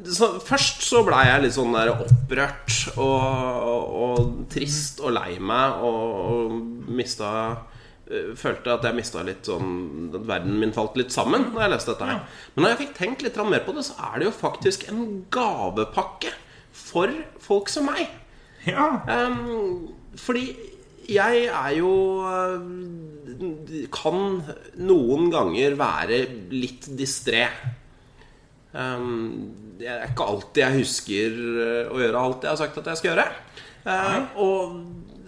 så, 0.05 0.35
først 0.45 0.83
så 0.85 1.01
blei 1.07 1.23
jeg 1.29 1.45
litt 1.47 1.57
sånn 1.57 1.73
der 1.77 1.93
opprørt 1.95 2.75
og, 2.97 3.21
og, 3.71 3.95
og 4.05 4.31
trist 4.53 5.01
og 5.05 5.15
lei 5.17 5.39
meg 5.41 5.81
og, 5.85 6.05
og 6.21 6.93
mista 6.93 7.31
Følte 8.39 8.73
at 8.75 8.87
jeg 8.89 8.97
mista 8.97 9.21
litt 9.23 9.47
sånn 9.47 10.09
At 10.11 10.25
verden 10.27 10.57
min 10.59 10.73
falt 10.75 10.97
litt 10.99 11.13
sammen 11.15 11.53
da 11.55 11.63
jeg 11.63 11.75
leste 11.77 11.93
dette 11.93 12.09
her. 12.09 12.25
Men 12.55 12.65
når 12.65 12.73
jeg 12.73 12.81
fikk 12.81 12.97
tenkt 12.99 13.23
litt 13.27 13.39
mer 13.47 13.63
på 13.67 13.75
det, 13.77 13.85
så 13.87 13.95
er 14.09 14.19
det 14.19 14.27
jo 14.27 14.35
faktisk 14.35 14.89
en 14.91 15.05
gavepakke 15.31 16.33
for 16.75 17.13
folk 17.43 17.71
som 17.71 17.87
meg. 17.91 18.11
Ja. 18.67 18.89
Um, 19.07 19.93
fordi 20.19 20.49
jeg 21.11 21.47
er 21.49 21.75
jo 21.79 21.93
eh, 22.29 23.47
Kan 23.95 24.43
noen 24.79 25.31
ganger 25.33 25.77
være 25.81 26.21
litt 26.53 26.91
distré. 26.99 27.47
Ehm, 28.71 29.51
det 29.81 29.89
er 29.91 30.05
ikke 30.11 30.27
alltid 30.31 30.63
jeg 30.63 30.83
husker 30.85 31.39
eh, 31.65 31.91
å 31.91 31.99
gjøre 31.99 32.21
alt 32.21 32.45
jeg 32.47 32.53
har 32.53 32.61
sagt 32.61 32.79
at 32.83 32.91
jeg 32.93 33.01
skal 33.01 33.13
gjøre. 33.15 33.29
Uh, 33.81 34.27
og 34.45 34.75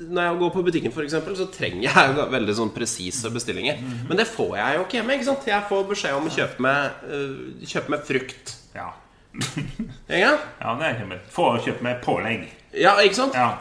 når 0.09 0.27
jeg 0.27 0.41
går 0.43 0.51
på 0.55 0.65
butikken, 0.67 0.95
eksempel, 1.05 1.37
så 1.39 1.47
trenger 1.53 1.87
jeg 1.87 2.17
jo 2.17 2.27
veldig 2.33 2.57
sånn 2.59 2.73
presise 2.75 3.31
bestillinger. 3.35 3.79
Men 4.09 4.21
det 4.21 4.27
får 4.31 4.57
jeg 4.59 4.79
jo 4.79 4.87
ikke 4.87 4.99
hjemme. 5.01 5.19
ikke 5.19 5.29
sant? 5.31 5.47
Jeg 5.53 5.69
får 5.69 5.87
beskjed 5.91 6.19
om 6.19 6.29
å 6.29 6.35
kjøpe 6.39 6.67
med, 6.67 7.07
uh, 7.13 7.69
kjøpe 7.75 7.97
med 7.97 8.05
frukt. 8.11 8.57
Ja. 10.13 10.35
Ja, 10.61 10.73
det 10.77 10.85
er 10.85 10.99
ikke. 10.99 11.19
Få 11.33 11.47
kjøpe 11.65 11.87
med 11.87 12.03
pålegg. 12.05 12.43
Ja, 12.77 12.95
ikke 13.01 13.17
sant? 13.17 13.37
Ja. 13.37 13.55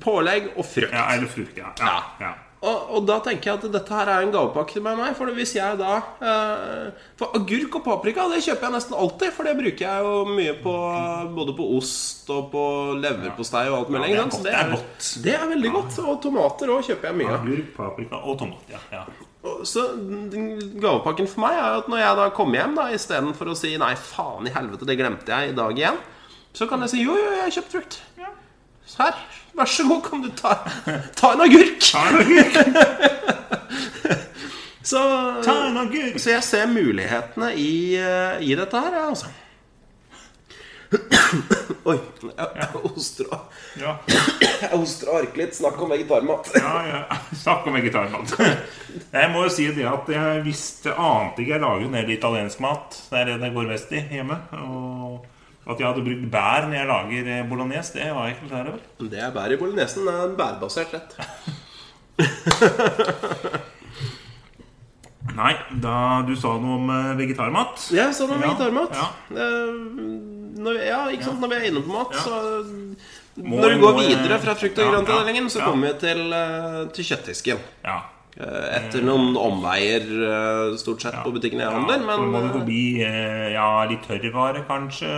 Pålegg 0.00 0.50
og 0.54 0.66
frukt. 0.68 0.92
ja 0.92 1.04
eller 1.14 1.30
frukt, 1.32 1.56
ja. 1.56 1.70
ja. 1.80 1.94
ja. 2.20 2.32
Og, 2.64 2.90
og 2.96 3.06
da 3.08 3.20
tenker 3.22 3.50
jeg 3.50 3.60
at 3.60 3.76
dette 3.76 3.98
her 3.98 4.10
er 4.10 4.24
en 4.24 4.32
gavepakke 4.34 4.80
med 4.82 4.98
meg. 4.98 5.12
For 5.18 5.30
hvis 5.36 5.54
jeg 5.58 5.78
da 5.80 5.98
eh, 6.24 7.04
For 7.20 7.36
agurk 7.36 7.78
og 7.78 7.84
paprika 7.84 8.24
det 8.32 8.40
kjøper 8.46 8.68
jeg 8.68 8.76
nesten 8.78 8.96
alltid. 8.98 9.34
For 9.36 9.46
det 9.46 9.54
bruker 9.60 9.84
jeg 9.86 10.08
jo 10.08 10.14
mye 10.32 10.56
på 10.64 10.74
både 11.36 11.56
på 11.58 11.68
ost 11.76 12.32
og 12.32 12.48
på 12.54 12.64
leverpostei 13.02 13.66
og 13.68 13.82
alt 13.82 13.94
mulig. 13.94 14.14
Ja, 14.14 14.24
det, 14.24 14.42
det 14.46 14.56
er 14.56 14.74
godt, 14.74 15.12
det 15.22 15.36
er 15.36 15.44
det 15.44 15.50
er 15.50 15.52
veldig 15.52 15.70
godt. 15.74 16.00
Og 16.06 16.18
tomater 16.24 16.72
òg 16.72 16.88
kjøper 16.88 17.10
jeg 17.10 17.20
mye 17.20 17.30
av. 17.30 17.44
Agurk, 17.44 17.70
paprika 17.76 18.20
og 18.24 18.40
tomat. 18.40 18.72
Ja. 18.72 18.82
ja. 18.94 19.04
Så 19.68 19.82
gavepakken 20.80 21.28
for 21.28 21.44
meg 21.44 21.58
er 21.58 21.78
at 21.82 21.88
når 21.92 22.00
jeg 22.00 22.18
da 22.20 22.28
kommer 22.36 22.60
hjem, 22.62 22.76
da 22.78 22.88
istedenfor 22.96 23.52
å 23.52 23.56
si 23.58 23.74
'nei, 23.76 23.92
faen 24.00 24.48
i 24.48 24.52
helvete, 24.54 24.88
det 24.88 24.96
glemte 24.96 25.28
jeg 25.28 25.52
i 25.52 25.56
dag 25.56 25.76
igjen', 25.76 26.00
så 26.56 26.68
kan 26.70 26.80
jeg 26.80 26.94
si 26.94 27.02
'jo, 27.02 27.16
jo, 27.18 27.32
jeg 27.36 27.42
har 27.42 27.56
kjøpt 27.58 27.74
frukt'. 27.74 27.98
Ja. 28.22 28.30
Her, 28.96 29.20
vær 29.54 29.70
så 29.70 29.86
god, 29.88 30.02
kan 30.08 30.24
du 30.24 30.30
ta, 30.38 30.56
ta 31.16 31.32
en 31.34 31.44
agurk? 31.46 31.80
Ta 31.84 32.08
en 32.10 32.20
agurk! 32.24 32.54
Så, 34.84 35.00
Ta 35.40 35.52
en 35.64 35.78
agurk! 35.80 36.18
så 36.20 36.34
jeg 36.34 36.44
ser 36.44 36.66
mulighetene 36.68 37.54
i, 37.56 37.96
eh, 37.96 38.42
i 38.44 38.52
dette 38.58 38.82
her, 38.84 38.92
jeg, 38.92 39.06
altså. 39.14 39.30
Oi. 41.90 41.96
Jeg, 42.22 42.66
hoster 42.74 43.30
og 43.32 43.48
harker 45.16 45.40
litt. 45.40 45.56
Snakk 45.56 45.80
om 45.82 45.92
vegetarmat. 45.92 46.50
Ja, 46.58 46.74
ja. 46.88 47.00
Snakk 47.32 47.66
om 47.68 47.76
vegetarmat. 47.78 48.34
Jeg 48.38 49.32
må 49.32 49.46
jo 49.46 49.52
si 49.52 49.66
det 49.74 49.86
at 49.88 50.10
jeg 50.12 50.44
visste 50.46 50.94
ante 50.94 51.42
ikke 51.42 51.56
jeg 51.56 51.64
lager 51.64 51.84
jo 51.86 51.90
en 51.90 51.98
del 51.98 52.14
italiensk 52.14 52.62
mat. 52.64 52.98
Det 53.10 53.22
er 53.22 53.32
det 53.32 53.38
det 53.42 53.52
går 53.56 53.70
mest 53.72 53.94
i 53.96 54.04
hjemme. 54.14 54.38
Og 54.60 55.24
at 55.66 55.78
jeg 55.80 55.86
hadde 55.88 56.04
brukt 56.04 56.26
bær 56.32 56.66
når 56.68 56.76
jeg 56.76 56.86
lager 56.90 57.28
eh, 57.38 57.44
bolognese, 57.48 57.94
det 57.96 58.10
var 58.14 58.26
jeg 58.28 58.36
ikke 58.36 58.48
klar 58.50 58.66
over. 58.72 58.80
Det 59.10 59.18
er 59.24 59.30
bær 59.36 59.52
i 59.54 59.56
bolognesen. 59.60 60.04
Det 60.06 60.14
er 60.14 60.24
en 60.28 60.36
bærbasert 60.36 60.90
rett. 60.94 61.12
Nei, 65.34 65.54
da 65.82 65.94
du 66.28 66.34
sa 66.36 66.52
noe 66.60 66.76
om 66.76 66.90
eh, 66.92 67.14
vegetarmat 67.18 67.86
Ja, 67.96 68.04
jeg 68.10 68.14
sa 68.18 68.26
noe 68.28 68.36
Ja, 68.36 68.42
vegetarmat. 68.44 68.92
ja. 68.94 69.06
Eh, 69.32 69.72
Når, 70.64 70.76
ja, 70.84 70.98
ikke 71.10 71.24
sant? 71.30 71.40
Når 71.42 71.50
vi 71.50 71.56
er 71.58 71.64
inne 71.70 71.80
på 71.82 71.90
mat, 71.94 72.12
så 72.22 72.34
Når 73.40 73.72
vi 73.72 73.78
går 73.82 73.94
må- 73.96 74.04
videre 74.04 74.36
fra 74.44 74.54
frukt- 74.54 74.78
og 74.78 74.92
grøntavdelingen, 74.92 75.48
så 75.50 75.64
kommer 75.64 75.90
vi 75.90 75.98
til, 76.04 76.20
eh, 76.32 76.84
til 76.94 77.04
kjøttdisken. 77.08 77.58
Ja. 77.84 77.96
Eh, 78.34 78.64
Etter 78.74 79.04
noen 79.06 79.36
omveier, 79.38 80.02
eh, 80.02 80.72
stort 80.80 81.04
sett, 81.04 81.14
på 81.22 81.30
butikken 81.36 81.60
jeg 81.62 81.70
handler. 81.70 82.00
Ja, 82.02 82.16
så 82.18 82.24
må 82.26 82.40
du 82.42 82.48
eh, 82.48 82.54
forbi 82.56 82.78
ja, 83.54 83.66
litt 83.86 84.02
tørrvare, 84.08 84.64
kanskje. 84.66 85.10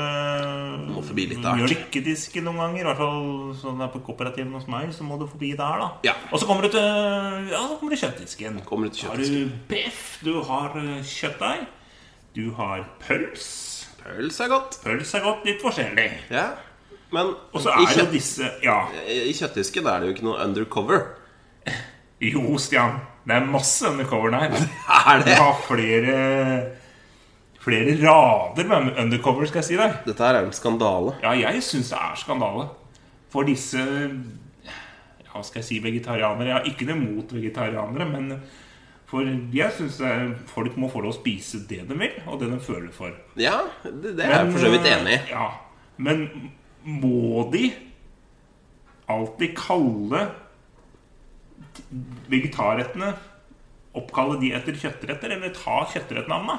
Må 0.92 1.00
forbi 1.06 1.24
litt 1.30 1.40
av. 1.48 1.56
Mjølkedisken 1.56 2.44
noen 2.44 2.60
ganger. 2.60 2.82
I 2.82 2.86
hvert 2.90 3.00
fall 3.00 3.56
sånn 3.62 3.80
det 3.80 3.86
er 3.88 3.94
på 3.94 4.02
kooperativen 4.10 4.52
hos 4.58 4.68
meg, 4.68 4.92
så 4.92 5.06
må 5.08 5.16
du 5.16 5.24
forbi 5.30 5.54
der, 5.56 5.80
da. 5.80 5.88
Ja. 6.04 6.12
Og 6.28 6.42
så 6.42 6.50
kommer 6.50 6.68
du 6.68 6.74
til 6.76 6.84
Ja, 7.54 7.62
så 7.64 7.78
kommer 7.80 7.96
du 7.96 8.02
kjøttdisken. 8.04 8.60
Kommer 8.68 8.90
du 8.92 8.98
til 8.98 9.08
Har 9.08 9.16
du 9.16 9.50
biff, 9.72 10.04
du 10.20 10.34
har 10.52 10.76
kjøttdeig, 11.00 11.66
du 12.36 12.50
har 12.60 12.84
pøls. 13.00 13.48
pøls 14.04 14.40
er 14.44 14.52
godt. 14.52 14.76
Pøls 14.84 15.14
er 15.16 15.24
godt, 15.24 15.44
litt 15.48 15.64
forskjellig. 15.64 16.10
Ja. 16.36 16.50
Men 17.16 17.32
i, 17.32 17.86
kjøtt, 17.96 18.12
disse 18.12 18.52
Ja. 18.62 18.82
i 19.08 19.32
kjøttdisken 19.32 19.86
er 19.88 20.00
det 20.04 20.08
jo 20.10 20.14
ikke 20.18 20.28
noe 20.28 20.42
undercover. 20.44 21.14
Jo, 22.20 22.56
Stian. 22.58 22.98
Det 23.26 23.34
er 23.34 23.46
masse 23.50 23.88
undercover 23.88 24.30
der. 24.32 24.54
Er 25.10 25.22
det? 25.22 25.36
Du 25.36 25.42
har 25.42 25.62
flere 25.66 26.16
Flere 27.66 27.96
rader 27.98 28.68
med 28.70 28.92
undercover, 29.02 29.46
skal 29.50 29.58
jeg 29.58 29.66
si 29.66 29.76
deg. 29.78 29.96
Dette 30.06 30.22
her 30.22 30.36
er 30.38 30.44
en 30.46 30.52
skandale. 30.54 31.16
Ja, 31.24 31.32
jeg 31.34 31.64
syns 31.66 31.88
det 31.90 31.98
er 31.98 32.20
skandale. 32.20 32.68
For 33.34 33.42
disse 33.48 33.80
ja, 33.82 34.76
Hva 35.32 35.42
skal 35.42 35.58
jeg 35.60 35.66
si 35.66 35.80
vegetarianere? 35.82 36.46
Jeg 36.46 36.54
har 36.54 36.68
ikke 36.70 36.86
noe 36.86 37.00
mot 37.00 37.34
vegetarianere, 37.34 38.06
men 38.12 38.30
for 39.10 39.26
jeg 39.54 39.74
syns 39.74 39.98
folk 40.50 40.78
må 40.78 40.88
få 40.90 41.02
lov 41.02 41.12
å 41.16 41.18
spise 41.18 41.64
det 41.66 41.82
de 41.90 41.98
vil, 41.98 42.14
og 42.26 42.38
det 42.40 42.52
de 42.52 42.60
føler 42.62 42.94
for. 42.94 43.10
Ja, 43.38 43.58
det, 43.82 44.14
det 44.18 44.24
er 44.24 44.32
jeg 44.44 44.54
for 44.54 44.62
så 44.62 44.70
vidt 44.70 44.86
enig 44.92 45.18
i. 45.18 45.20
Ja, 45.34 45.50
Men 45.98 46.24
må 46.86 47.48
de 47.50 47.72
alltid 49.10 49.54
kalle 49.58 50.22
vegetarrettene 52.30 53.12
Oppkalle 53.96 54.36
de 54.42 54.50
etter 54.52 54.76
kjøttretter, 54.76 55.32
eller 55.38 55.52
ta 55.56 55.78
kjøttrettnavna? 55.88 56.58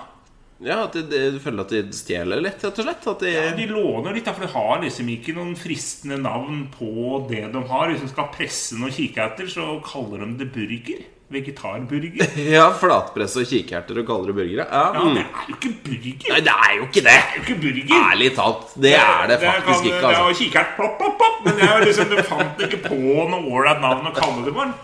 Ja, 0.66 0.80
at 0.88 0.96
de, 0.98 1.20
Du 1.36 1.38
føler 1.44 1.62
at 1.68 1.74
de 1.76 1.82
stjeler 1.94 2.40
litt, 2.42 2.64
rett 2.66 2.80
og 2.82 2.88
slett? 2.88 3.04
At 3.12 3.20
de, 3.22 3.34
De 3.60 3.68
låner 3.70 4.16
litt, 4.18 4.26
for 4.34 4.42
de 4.42 4.50
har 4.56 4.80
liksom 4.82 5.12
ikke 5.14 5.36
noen 5.38 5.52
fristende 5.60 6.18
navn 6.24 6.64
på 6.74 7.20
det 7.30 7.44
de 7.54 7.62
har. 7.70 7.92
Hvis 7.94 8.02
de 8.02 8.10
skal 8.10 8.32
presse 8.34 8.80
noe 8.80 8.90
kikerter, 8.96 9.46
så 9.54 9.68
kaller 9.86 10.26
de 10.26 10.32
det 10.42 10.50
burger. 10.56 11.06
Vegetarburger. 11.30 12.26
Ja, 12.56 12.72
flatpress 12.80 13.36
og 13.38 13.46
kikerter 13.52 14.02
og 14.02 14.10
kaller 14.10 14.32
det 14.34 14.38
burgere? 14.40 14.66
Ja, 14.66 14.84
Ja, 14.98 15.06
mm. 15.06 15.14
det 15.20 15.28
er 15.28 15.46
jo 15.52 15.60
ikke 15.60 15.74
burger. 15.86 16.34
Nei, 16.34 16.42
det 16.50 16.58
er 16.58 16.74
jo 16.80 16.90
ikke 16.90 17.06
det! 17.06 17.16
Det 17.22 17.22
er 17.22 17.38
jo 17.38 17.46
ikke 17.46 17.60
burger. 17.68 17.96
Ærlig 18.02 18.32
talt. 18.42 18.74
Det 18.88 18.96
er 18.98 19.30
det 19.30 19.40
faktisk 19.46 19.68
kan- 19.70 19.86
ikke. 19.92 19.94
Det 19.94 20.02
er 20.02 20.10
altså 20.10 20.28
jo 20.34 20.42
kikert 20.42 20.74
plopp, 20.80 20.98
plopp, 21.04 21.18
plopp. 21.22 21.40
Men 21.46 21.62
det 21.62 21.70
er 21.70 21.78
jo 21.78 21.86
liksom, 21.92 22.10
du 22.18 22.24
fant 22.34 22.66
ikke 22.72 22.82
på 22.90 22.98
noe 23.30 23.44
ålreit 23.46 23.84
navn 23.86 24.10
å 24.10 24.18
kalle 24.18 24.48
det 24.50 24.58
for. 24.58 24.76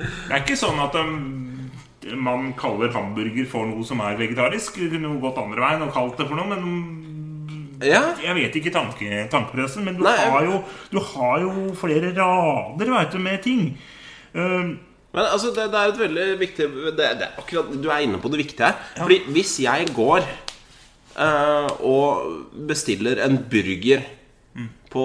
Det 0.00 0.32
er 0.32 0.42
ikke 0.42 0.58
sånn 0.58 0.80
at 0.80 0.96
de, 0.96 2.16
man 2.16 2.50
kaller 2.58 2.92
hamburger 2.94 3.46
for 3.50 3.68
noe 3.68 3.84
som 3.86 4.00
er 4.04 4.18
vegetarisk. 4.20 4.78
Det 4.80 4.90
kunne 4.94 5.16
gått 5.22 5.40
andre 5.40 5.64
veien 5.64 5.86
og 5.86 5.94
kalt 5.94 6.20
det 6.20 6.28
for 6.28 6.40
noe, 6.40 6.48
men 6.50 7.86
Ja, 7.86 8.10
jeg 8.20 8.36
vet 8.36 8.56
ikke 8.60 8.72
tanke, 8.74 9.24
tankepressen, 9.32 9.86
Men 9.86 9.96
du, 9.96 10.04
Nei, 10.04 10.16
har 10.18 10.44
jo, 10.44 10.60
du 10.92 10.98
har 11.00 11.40
jo 11.40 11.50
flere 11.80 12.12
rader 12.16 12.92
vet 12.92 13.12
du, 13.14 13.18
med 13.24 13.42
ting. 13.44 13.66
Uh, 14.36 14.76
Men 15.10 15.26
altså, 15.26 15.50
det, 15.50 15.70
det 15.72 15.78
er 15.80 15.90
et 15.90 15.98
veldig 15.98 16.26
viktig 16.38 16.66
det, 16.94 17.06
det 17.18 17.28
akkurat, 17.40 17.72
Du 17.82 17.88
er 17.90 18.04
inne 18.04 18.20
på 18.22 18.30
det 18.30 18.44
viktige 18.44 18.68
her. 18.68 18.76
Fordi 19.00 19.22
hvis 19.34 19.56
jeg 19.64 19.88
går 19.96 20.22
uh, 21.18 21.70
og 21.82 22.60
bestiller 22.68 23.24
en 23.24 23.40
burger 23.50 24.04
på, 24.90 25.04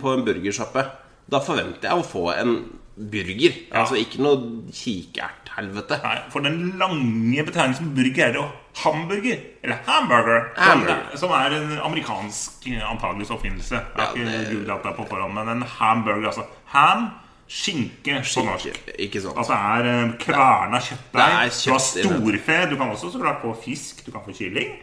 på 0.00 0.14
en 0.14 0.24
burgersjappe, 0.24 0.84
da 1.28 1.40
forventer 1.44 1.90
jeg 1.90 2.00
å 2.00 2.06
få 2.06 2.28
en 2.36 2.54
burger. 2.98 3.54
Altså 3.78 3.98
ikke 4.00 4.22
noe 4.24 4.64
kikerthelvete. 4.74 6.00
Nei, 6.02 6.16
for 6.32 6.44
den 6.44 6.74
lange 6.80 7.44
betegnelsen 7.46 7.92
burger 7.96 8.26
er 8.26 8.40
jo 8.40 8.48
hamburger. 8.82 9.38
Eller 9.62 9.78
hamburger. 9.86 10.50
Hamburger. 10.56 11.06
Som, 11.14 11.28
som 11.28 11.36
er 11.38 11.56
en 11.58 11.78
amerikansk 11.86 12.68
eh, 12.72 12.82
antageligvis 12.90 13.32
oppfinnelse. 13.36 13.78
Jeg 13.78 14.02
har 14.02 14.18
Ja, 14.18 14.42
ikke 14.50 14.82
det 14.84 14.94
på 14.98 15.08
forhånd, 15.10 15.34
men 15.38 15.54
en 15.56 15.62
hamburger, 15.62 16.30
altså 16.32 16.46
ham, 16.74 17.08
skinke 17.48 18.20
på 18.34 18.44
norsk. 18.44 18.82
Ikke, 18.98 19.22
sant. 19.24 19.38
Altså 19.38 19.56
er 19.56 19.90
eh, 19.94 20.14
kverna 20.20 20.82
kjøttdeig. 20.84 21.56
Du 21.64 21.72
har 21.72 21.82
storfe. 21.86 22.60
Du 22.70 22.76
kan 22.76 22.94
også 22.94 23.12
så 23.14 23.22
klart 23.22 23.42
få 23.42 23.56
fisk. 23.64 24.06
Du 24.06 24.12
kan 24.14 24.26
få 24.26 24.36
kylling. 24.36 24.76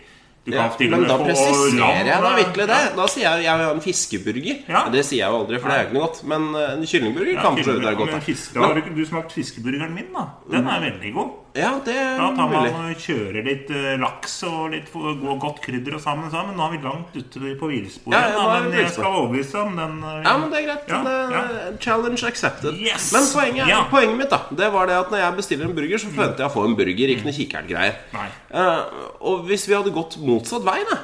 Du 0.45 0.51
Ja, 0.53 0.67
kan 0.69 0.77
til 0.77 0.91
og 0.93 0.99
men 0.99 1.01
med 1.01 1.09
da 1.09 1.15
få 1.17 1.25
presiserer 1.25 2.05
jeg 2.05 2.21
da 2.21 2.31
virkelig 2.37 2.65
det. 2.69 2.81
Da 2.97 3.05
sier 3.09 3.23
jeg 3.25 3.43
jeg 3.47 3.57
vil 3.57 3.65
ha 3.65 3.71
en 3.73 3.81
fiskeburger. 3.81 4.59
Ja. 4.69 4.81
Det 4.93 5.01
sier 5.07 5.23
jeg 5.23 5.31
jo 5.33 5.39
aldri, 5.41 5.59
for 5.63 5.69
det 5.69 5.77
er 5.77 5.81
jo 5.81 5.87
ikke 5.87 5.97
noe 5.97 6.05
godt. 6.05 6.19
Men 6.33 6.45
eh, 6.55 6.73
en 6.75 6.85
kyllingburger 6.91 7.33
Ja, 7.33 7.41
kan 7.41 7.57
prøve 7.57 7.79
det 7.81 7.89
er 7.89 7.97
godt. 8.01 8.11
men 8.13 8.21
fiske, 8.21 8.59
har 8.61 8.77
ikke 8.83 8.93
du 8.95 9.05
smakt 9.09 9.33
fiskeburgeren 9.33 9.95
min, 9.97 10.11
da. 10.13 10.27
Den 10.51 10.67
er 10.69 10.85
veldig 10.85 11.13
god. 11.17 11.31
Ja, 11.55 11.69
det 11.85 11.93
er 11.95 12.17
Da 12.19 12.25
tar 12.35 12.49
man 12.49 12.51
mulig. 12.51 12.71
og 12.75 12.95
kjører 12.99 13.45
litt 13.45 13.69
eh, 13.71 13.95
laks 14.01 14.33
og 14.43 14.71
litt 14.73 14.89
for- 14.91 15.15
go- 15.21 15.37
godt 15.39 15.61
krydder 15.63 15.95
og 15.95 16.01
sammen. 16.03 16.29
sammen. 16.29 16.57
Nå 16.57 16.65
er 16.67 16.71
vi 16.75 16.81
langt 16.83 17.15
ute 17.15 17.39
på 17.61 17.69
hvilsporet. 17.71 18.11
Ja, 18.11 18.21
ja, 18.27 18.35
nå 18.35 18.43
da, 18.43 18.55
er 18.57 18.61
vi 18.61 18.69
men 18.69 18.75
på 18.75 18.81
jeg 18.83 18.91
skal 18.91 19.05
overbevise 19.21 19.55
om 19.61 19.75
den. 19.79 20.03
eh, 20.03 20.21
Ja, 20.25 20.37
men 20.37 20.49
det 20.51 20.59
er 20.59 20.67
greit. 20.67 20.87
Ja, 20.89 20.99
det, 21.03 21.15
ja. 21.31 21.77
Challenge 21.79 22.23
accepted. 22.27 22.73
Yes! 22.75 23.11
Men 23.13 23.23
poenget, 23.31 23.67
Ja. 23.71 23.83
poenget 23.89 24.17
mitt 24.17 24.29
da 24.29 24.41
Det 24.53 24.71
var 24.73 24.85
det 24.87 24.95
at 24.99 25.09
når 25.11 25.17
jeg 25.23 25.35
bestiller 25.37 25.65
en 25.65 25.75
burger, 25.75 25.97
så 25.97 26.07
forventer 26.11 26.43
jeg 26.43 26.49
å 26.51 26.53
få 26.53 26.65
en 26.65 26.75
burger, 26.75 27.07
ikke 27.15 27.23
noe 27.23 27.37
kikertgreier. 27.39 27.95
Nei. 28.13 28.27
Eh, 28.51 28.83
og 29.21 29.45
hvis 29.47 29.65
vi 29.67 29.73
hadde 29.75 29.91
gått 29.95 30.17
motsatt 30.19 30.63
vei 30.63 30.83
da 30.91 30.97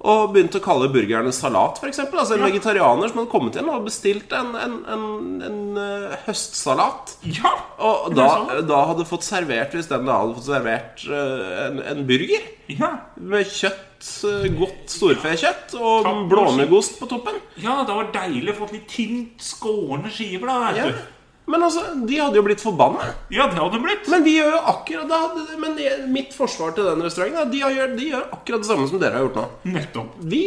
og 0.00 0.32
begynte 0.34 0.58
å 0.58 0.64
kalle 0.64 0.88
burgerne 0.92 1.30
salat, 1.32 1.78
f.eks. 1.78 2.00
Altså 2.08 2.34
en 2.36 2.42
vegetarianer 2.46 3.10
som 3.10 3.20
hadde 3.20 3.30
kommet 3.30 3.58
inn 3.60 3.68
og 3.70 3.84
bestilt 3.86 4.32
en, 4.36 4.54
en, 4.58 4.78
en, 4.90 5.04
en 5.46 5.60
eh, 5.82 6.16
høstsalat. 6.26 7.14
Ja! 7.28 7.52
Og 7.78 8.14
da, 8.16 8.26
sant. 8.32 8.64
da 8.68 8.80
hadde 8.90 9.06
fått 9.08 9.24
servert 9.24 9.72
Hvis 9.76 9.88
den 9.88 10.04
da 10.08 10.18
hadde 10.22 10.34
fått 10.36 10.48
servert 10.50 11.04
eh, 11.06 11.54
en, 11.68 11.78
en 11.92 12.02
burger 12.08 12.48
Ja. 12.72 12.90
med 13.16 13.46
kjøtt, 13.48 14.10
eh, 14.28 14.48
godt 14.58 14.90
storfekjøtt 14.96 15.76
og 15.78 16.10
blåmuggost 16.30 16.98
på 17.00 17.08
toppen. 17.10 17.38
ja, 17.60 17.78
det 17.86 17.94
var 17.96 18.10
deilig 18.14 18.54
å 18.56 18.58
få 18.64 18.72
litt 18.74 18.88
tynt 18.90 19.40
skårne 19.44 20.10
skiver, 20.12 20.46
da. 20.50 20.58
vet 20.70 20.82
Ja. 20.82 20.90
du. 20.90 21.08
Men 21.50 21.64
altså, 21.66 21.82
de 22.06 22.18
hadde 22.20 22.38
jo 22.38 22.42
blitt 22.46 22.62
forbanna. 22.62 23.08
Ja, 23.34 23.48
det 23.50 23.58
hadde 23.58 23.80
blitt. 23.82 24.06
Men 24.12 24.22
de 24.26 24.34
gjør 24.36 24.52
jo 24.54 24.60
akkurat 24.72 25.14
hadde- 25.16 25.58
Men 25.62 25.78
mitt 26.14 26.34
forsvar 26.36 26.74
til 26.76 26.84
den 26.86 27.02
restauranten 27.02 27.50
de, 27.50 27.62
gjør, 27.64 27.96
de 27.98 28.10
gjør 28.12 28.28
akkurat 28.36 28.62
det 28.62 28.68
samme 28.70 28.86
som 28.90 29.00
dere 29.02 29.18
har 29.18 29.26
gjort 29.26 29.40
nå. 29.40 29.46
Nettopp. 29.74 30.12
Vi 30.30 30.42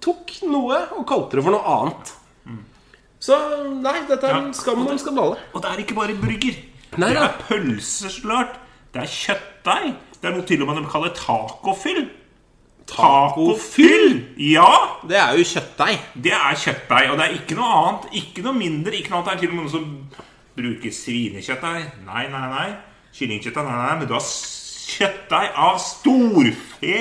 tok 0.00 0.32
noe 0.48 0.78
og 0.96 1.04
kalte 1.10 1.36
det 1.36 1.44
for 1.44 1.52
noe 1.52 1.74
annet. 1.78 2.14
Så 3.20 3.34
nei, 3.82 3.96
dette 4.08 4.22
er 4.28 4.36
en 4.38 4.46
Ja. 4.52 4.52
skam 4.54 4.84
og 4.86 4.92
en 4.92 4.98
skandale. 5.02 5.36
Og 5.52 5.60
det 5.62 5.70
er 5.72 5.82
ikke 5.82 5.96
bare 5.98 6.14
burger. 6.14 6.54
Nei, 6.96 7.08
det 7.12 7.18
er 7.18 7.34
pølseslart. 7.48 8.54
Det 8.94 9.02
er 9.02 9.10
kjøttdeig. 9.10 9.94
Det 10.22 10.30
er 10.30 10.36
noe 10.36 10.46
til 10.46 10.62
og 10.62 10.68
med 10.70 10.78
de 10.82 10.88
kaller 10.90 11.10
tacofyll. 11.18 12.08
Tacofyll! 12.88 14.14
Ja! 14.38 14.70
Det 15.06 15.16
er 15.18 15.36
jo 15.36 15.44
kjøttdeig. 15.44 15.98
Det 16.24 16.32
er 16.32 16.56
kjøttdeig, 16.62 17.10
og 17.12 17.18
det 17.20 17.26
er 17.26 17.34
ikke 17.36 17.58
noe 17.58 17.68
annet. 17.82 18.06
Ikke 18.22 18.42
noe 18.46 18.56
mindre. 18.56 18.94
Ikke 18.96 19.12
noe 19.12 19.20
annet. 19.20 19.28
Det 19.28 19.36
er 19.36 19.42
til 19.42 19.50
og 19.50 19.54
med 19.58 19.64
noen 19.66 19.74
som 19.74 19.86
bruker 20.58 20.92
svinekjøttdeig. 20.94 21.88
Nei, 22.06 22.26
nei, 22.32 22.44
nei. 22.52 22.68
Kyllingkjøttdeig, 23.16 23.66
nei, 23.70 23.80
nei. 23.86 23.96
Men 24.02 24.10
du 24.10 24.14
har 24.18 24.26
kjøttdeig 24.28 25.56
av 25.58 25.80
storfe, 25.82 27.00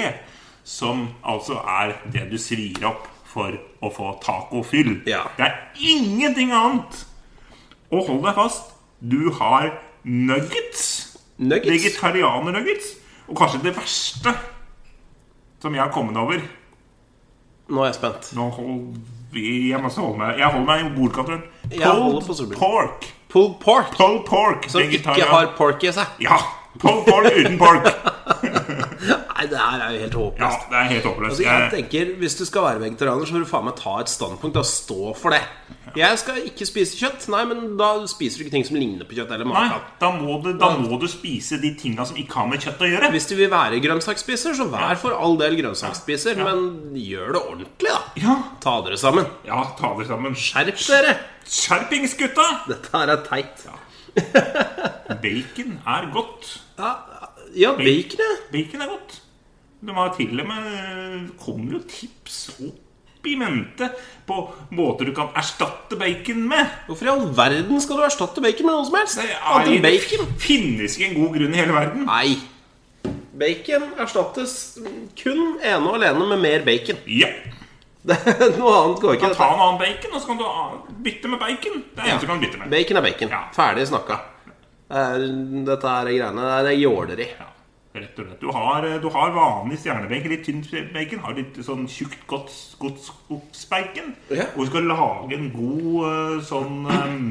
som 0.68 1.08
altså 1.26 1.62
er 1.64 1.96
det 2.14 2.28
du 2.32 2.38
svir 2.42 2.86
opp 2.88 3.08
for 3.28 3.56
å 3.84 3.92
få 3.94 4.14
tacofyll. 4.24 4.98
Ja. 5.10 5.26
Det 5.38 5.48
er 5.48 5.58
ingenting 5.80 6.54
annet. 6.56 7.04
Og 7.92 8.08
hold 8.10 8.24
deg 8.26 8.36
fast, 8.36 8.74
du 9.00 9.30
har 9.38 9.70
nuggets. 10.04 10.86
Nuggets. 11.38 11.70
Vegetarianer-nuggets. 11.72 12.96
Og 13.28 13.38
kanskje 13.38 13.62
det 13.66 13.76
verste 13.78 14.34
som 15.62 15.76
jeg 15.76 15.84
har 15.84 15.92
kommet 15.92 16.18
over 16.22 16.40
Nå 17.68 17.82
er 17.82 17.90
jeg 17.90 17.98
spent. 17.98 18.30
nå 18.38 18.46
hold, 18.56 18.84
jeg 19.36 19.80
holde 19.82 20.20
meg 20.22 20.38
Jeg 20.40 20.52
holder 20.54 20.68
meg 20.70 20.86
i 20.86 20.92
bordkanten. 20.96 21.42
Pulled 21.74 22.54
pork. 22.56 23.08
Pulled 23.30 23.60
pork. 23.60 23.92
Pulled 23.98 24.26
pork. 24.26 24.70
Som 24.72 24.82
ikke 24.82 25.18
har 25.28 25.52
pork 25.58 25.84
i 25.84 25.92
seg. 25.96 26.06
Ja. 26.24 26.38
Pulled 26.80 27.06
pork 27.10 27.34
uten 27.34 27.58
pork. 27.60 27.90
Nei, 29.38 29.46
det 29.52 29.58
her 29.62 29.82
er 29.86 29.92
jo 29.94 30.00
helt 30.02 30.40
Ja, 30.42 30.48
det 30.72 30.78
er 30.80 30.88
helt 30.90 31.04
håpløst. 31.06 31.30
Altså, 31.38 31.44
jeg 31.46 31.70
tenker, 31.76 32.14
Hvis 32.18 32.36
du 32.40 32.46
skal 32.48 32.64
være 32.66 32.80
vegetarianer, 32.82 33.26
så 33.30 33.36
må 33.36 33.42
du 33.44 33.50
faen 33.50 33.68
meg 33.68 33.76
ta 33.78 33.94
et 34.02 34.10
standpunkt 34.10 34.58
og 34.58 34.66
stå 34.66 35.12
for 35.20 35.36
det. 35.36 35.44
Jeg 35.98 36.18
skal 36.22 36.40
ikke 36.50 36.66
spise 36.66 36.98
kjøtt. 36.98 37.28
Nei, 37.30 37.44
men 37.46 37.76
da 37.78 37.92
spiser 38.10 38.42
du 38.42 38.46
ikke 38.48 38.56
ting 38.58 38.66
som 38.66 38.80
ligner 38.82 39.06
på 39.06 39.14
kjøtt. 39.18 39.32
eller 39.36 39.46
Nei, 39.50 39.68
da 40.02 40.10
må, 40.16 40.40
du, 40.42 40.50
da 40.58 40.72
må 40.82 40.98
du 41.02 41.06
spise 41.12 41.60
de 41.62 41.72
tinga 41.78 42.06
som 42.10 42.18
ikke 42.18 42.34
har 42.42 42.50
med 42.50 42.66
kjøtt 42.66 42.82
å 42.82 42.90
gjøre. 42.90 43.12
Hvis 43.14 43.30
du 43.30 43.36
vil 43.38 43.52
være 43.54 43.80
grønnsaksspiser, 43.86 44.58
så 44.58 44.68
vær 44.74 44.98
for 45.02 45.14
all 45.14 45.38
del 45.38 45.58
grønnsaksspiser. 45.62 46.42
Men 46.42 46.98
gjør 46.98 47.38
det 47.38 47.44
ordentlig, 47.44 47.94
da. 47.94 48.02
Ja, 48.24 48.38
Ta 48.66 48.80
dere 48.86 48.98
sammen. 48.98 49.30
ja 49.46 49.62
ta 49.78 49.94
dere 50.00 50.10
sammen. 50.10 50.34
Skjerp 50.48 50.82
dere! 50.88 51.18
Skjerpings, 51.48 52.18
gutta! 52.20 52.48
Dette 52.68 52.90
her 52.98 53.14
er 53.14 53.22
teit. 53.30 53.68
Bacon 55.22 55.78
er 55.88 56.10
godt. 56.14 56.50
Ja, 56.78 56.92
ja 57.56 57.72
bacon, 57.78 58.20
ja. 58.22 58.34
Bacon 58.52 58.82
er 58.82 58.92
godt. 58.92 59.22
Det 59.80 59.94
har 59.94 60.10
til 60.18 60.40
og 60.42 60.48
med 60.50 61.32
kommer 61.42 61.78
jo 61.78 61.80
tips 61.90 62.38
opp 62.66 63.28
i 63.28 63.34
mente 63.38 63.90
på 64.28 64.36
måter 64.78 65.10
du 65.10 65.12
kan 65.16 65.30
erstatte 65.38 65.98
bacon 66.00 66.46
med. 66.48 66.70
Hvorfor 66.88 67.06
i 67.10 67.12
all 67.12 67.26
verden 67.36 67.82
skal 67.84 68.00
du 68.00 68.06
erstatte 68.08 68.42
bacon 68.44 68.70
med 68.70 68.78
noe 68.78 68.86
som 68.88 68.96
helst? 68.98 69.20
Det, 69.20 69.34
enn 69.36 69.84
bacon? 69.84 70.30
finnes 70.42 70.96
ikke 70.98 71.10
en 71.12 71.18
god 71.20 71.36
grunn 71.36 71.54
i 71.58 71.60
hele 71.60 71.76
verden. 71.76 72.06
Nei. 72.08 72.38
Bacon 73.38 73.84
erstattes 74.02 74.54
kun 75.20 75.44
ene 75.60 75.84
og 75.92 76.00
alene 76.00 76.30
med 76.32 76.42
mer 76.46 76.66
bacon. 76.66 77.04
Ja. 77.12 77.30
Det, 78.08 78.16
noe 78.56 78.72
annet 78.72 79.02
går 79.04 79.12
Du 79.12 79.18
ikke. 79.18 79.28
kan 79.28 79.36
ta 79.36 79.48
en 79.52 79.62
annen 79.66 79.80
bacon, 79.82 80.14
og 80.16 80.22
så 80.24 80.30
kan 80.30 80.38
du 80.40 80.94
bytte 81.04 81.28
med 81.28 81.42
bacon. 81.44 81.82
Det 81.92 82.00
er 82.06 82.14
eneste 82.14 82.24
du 82.24 82.32
kan 82.32 82.40
bytte 82.46 82.62
med. 82.62 82.70
Bacon 82.72 83.00
er 83.02 83.04
bacon. 83.10 83.34
Ja. 83.36 83.42
Ferdig 83.58 83.84
snakka. 83.90 84.18
Det 84.88 85.32
Dette 85.68 85.92
er 85.92 86.08
greiene 86.14 86.46
Det 86.64 86.72
er 86.72 86.80
jåleri. 86.80 87.28
Ja, 87.36 87.50
rett 88.04 88.22
og 88.22 88.30
slett. 88.30 88.42
Du 88.42 88.54
har, 88.56 88.88
du 89.04 89.10
har 89.14 89.36
vanlig 89.36 89.82
stjernebacon, 89.82 90.34
litt 90.34 90.48
tynt 90.48 90.72
bacon. 90.94 91.24
Har 91.26 91.38
litt 91.38 91.60
sånn 91.66 91.86
tjukt, 91.92 92.24
godt 92.30 92.52
godt 92.80 93.04
skogsbacon. 93.04 94.16
Ja. 94.30 94.50
Og 94.56 94.66
du 94.66 94.72
skal 94.72 94.90
lage 94.90 95.38
en 95.38 95.52
god 95.54 95.94
eh, 96.08 96.42
sånn 96.46 96.84
um, 96.88 97.30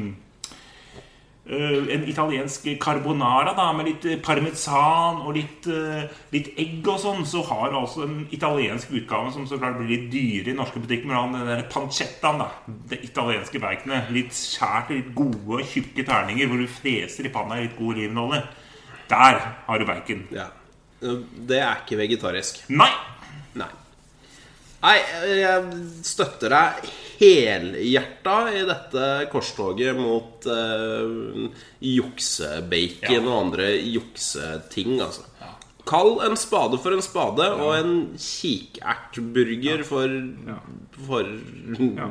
eh, 1.47 1.79
en 1.95 2.05
italiensk 2.09 2.67
carbonara 2.83 3.53
da, 3.57 3.69
med 3.75 3.89
litt 3.89 4.07
eh, 4.07 4.19
parmesan 4.23 5.23
og 5.23 5.33
litt, 5.37 5.69
eh, 5.71 6.05
litt 6.35 6.51
egg 6.59 6.87
og 6.91 6.99
sånn, 7.03 7.23
så 7.29 7.43
har 7.47 7.71
du 7.71 7.79
altså 7.81 8.05
en 8.07 8.19
italiensk 8.35 8.93
utgave 8.99 9.33
som 9.35 9.47
så 9.49 9.59
klart 9.61 9.79
blir 9.79 9.93
litt 9.95 10.07
dyre 10.13 10.53
i 10.53 10.57
norske 10.57 10.83
butikker. 10.83 11.09
Men 11.09 11.37
den 11.37 11.51
der 11.53 11.65
pancettaen, 11.71 12.43
da, 12.43 12.51
det 12.91 13.03
italienske 13.07 13.63
baconet, 13.63 14.13
litt 14.15 14.35
skjært 14.35 14.93
i 14.93 15.01
litt 15.01 15.11
gode, 15.17 15.63
tjukke 15.71 16.07
terninger 16.07 16.49
hvor 16.49 16.63
du 16.63 16.69
freser 16.79 17.27
i 17.27 17.33
panna 17.33 17.59
i 17.59 17.67
litt 17.67 17.77
god 17.79 17.95
olivenolje. 17.95 18.45
Der 19.09 19.39
har 19.67 19.79
du 19.79 19.85
bacon. 19.87 20.23
Ja. 20.35 20.47
Det 20.99 21.59
er 21.61 21.83
ikke 21.83 21.99
vegetarisk. 21.99 22.63
Nei! 22.73 22.89
Nei. 23.57 23.69
Nei, 24.81 24.95
jeg 25.39 25.77
støtter 26.05 26.53
deg 26.53 26.89
helhjerta 27.17 28.35
i 28.53 28.61
dette 28.67 29.05
korstoget 29.31 29.97
mot 29.97 30.45
uh, 30.49 31.47
juksebacon 31.81 33.15
Ja. 33.15 33.23
og 33.23 33.33
andre 33.47 33.71
jukseting, 33.81 34.99
altså. 35.01 35.26
Kall 35.87 36.17
en 36.27 36.35
spade 36.37 36.77
for 36.83 36.95
en 36.95 37.01
spade 37.01 37.47
og 37.55 37.71
en 37.77 37.93
kikertburger 38.19 39.83
for, 39.87 40.13
for 41.07 41.31
Ja. 41.97 42.09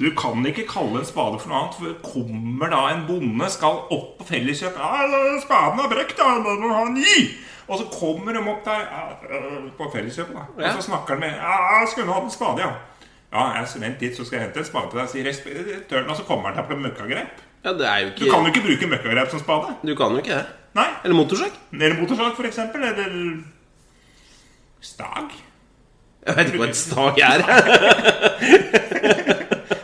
Du 0.00 0.10
kan 0.16 0.46
ikke 0.46 0.66
kalle 0.68 1.02
en 1.02 1.08
spade 1.08 1.38
for 1.42 1.50
noe 1.50 1.60
annet, 1.60 1.76
for 1.76 2.12
kommer 2.14 2.70
da 2.72 2.82
en 2.94 3.06
bonde, 3.08 3.50
skal 3.52 3.82
opp 3.92 4.18
på 4.18 4.26
Felleskjøp 4.30 4.78
ja, 4.78 4.90
'Spaden 5.42 5.82
er 5.84 5.90
brukt, 5.92 6.16
da, 6.16 6.38
må 6.38 6.54
du 6.56 6.68
ha 6.72 6.84
ny!' 6.88 7.30
Og 7.70 7.78
så 7.78 7.84
kommer 7.92 8.32
de 8.32 8.40
opp 8.50 8.64
der 8.64 8.86
på 9.78 9.90
Felleskjøpet, 9.92 10.34
da. 10.34 10.46
Og 10.70 10.72
så 10.78 10.86
snakker 10.88 11.14
han 11.14 11.20
med 11.20 11.34
'Ja, 11.36 11.80
jeg 11.80 11.88
skulle 11.90 12.06
nå 12.06 12.12
hatt 12.12 12.24
en 12.24 12.30
spade, 12.30 12.62
ja'. 12.64 12.72
Ja, 13.32 13.42
jeg 13.60 13.82
vent 13.82 14.00
litt, 14.00 14.16
så 14.16 14.24
skal 14.24 14.38
jeg 14.38 14.46
hente 14.46 14.58
en 14.58 14.66
spade 14.66 14.90
til 14.90 14.98
deg, 14.98 15.08
sier 15.08 15.28
respektøren, 15.28 16.10
og 16.10 16.16
så 16.16 16.24
kommer 16.26 16.50
han 16.50 16.56
der 16.56 16.66
på 16.66 16.78
møkkagrep. 16.80 17.49
Ja, 17.64 17.72
det 17.76 17.88
jo 18.02 18.10
Du 18.16 18.24
kan 18.30 18.46
jo 18.46 18.52
ikke 18.54 18.64
bruke 18.64 18.88
møkkagrep 18.94 19.30
som 19.34 19.42
spade. 19.42 19.74
Du 19.84 19.92
kan 19.98 20.14
jo 20.16 20.22
ikke 20.22 20.36
det. 20.38 20.46
Nei. 20.78 20.88
Eller 21.04 21.16
motorsag. 21.18 21.56
Eller 21.74 21.96
motorsag, 22.00 22.34
for 22.36 22.48
eksempel. 22.48 22.84
Eller 22.88 23.14
stag. 24.80 25.34
Jeg 26.26 26.36
vet 26.36 26.50
ikke 26.50 26.60
hva 26.62 26.68
et 26.68 26.76
stag 26.78 27.20
er. 27.26 27.38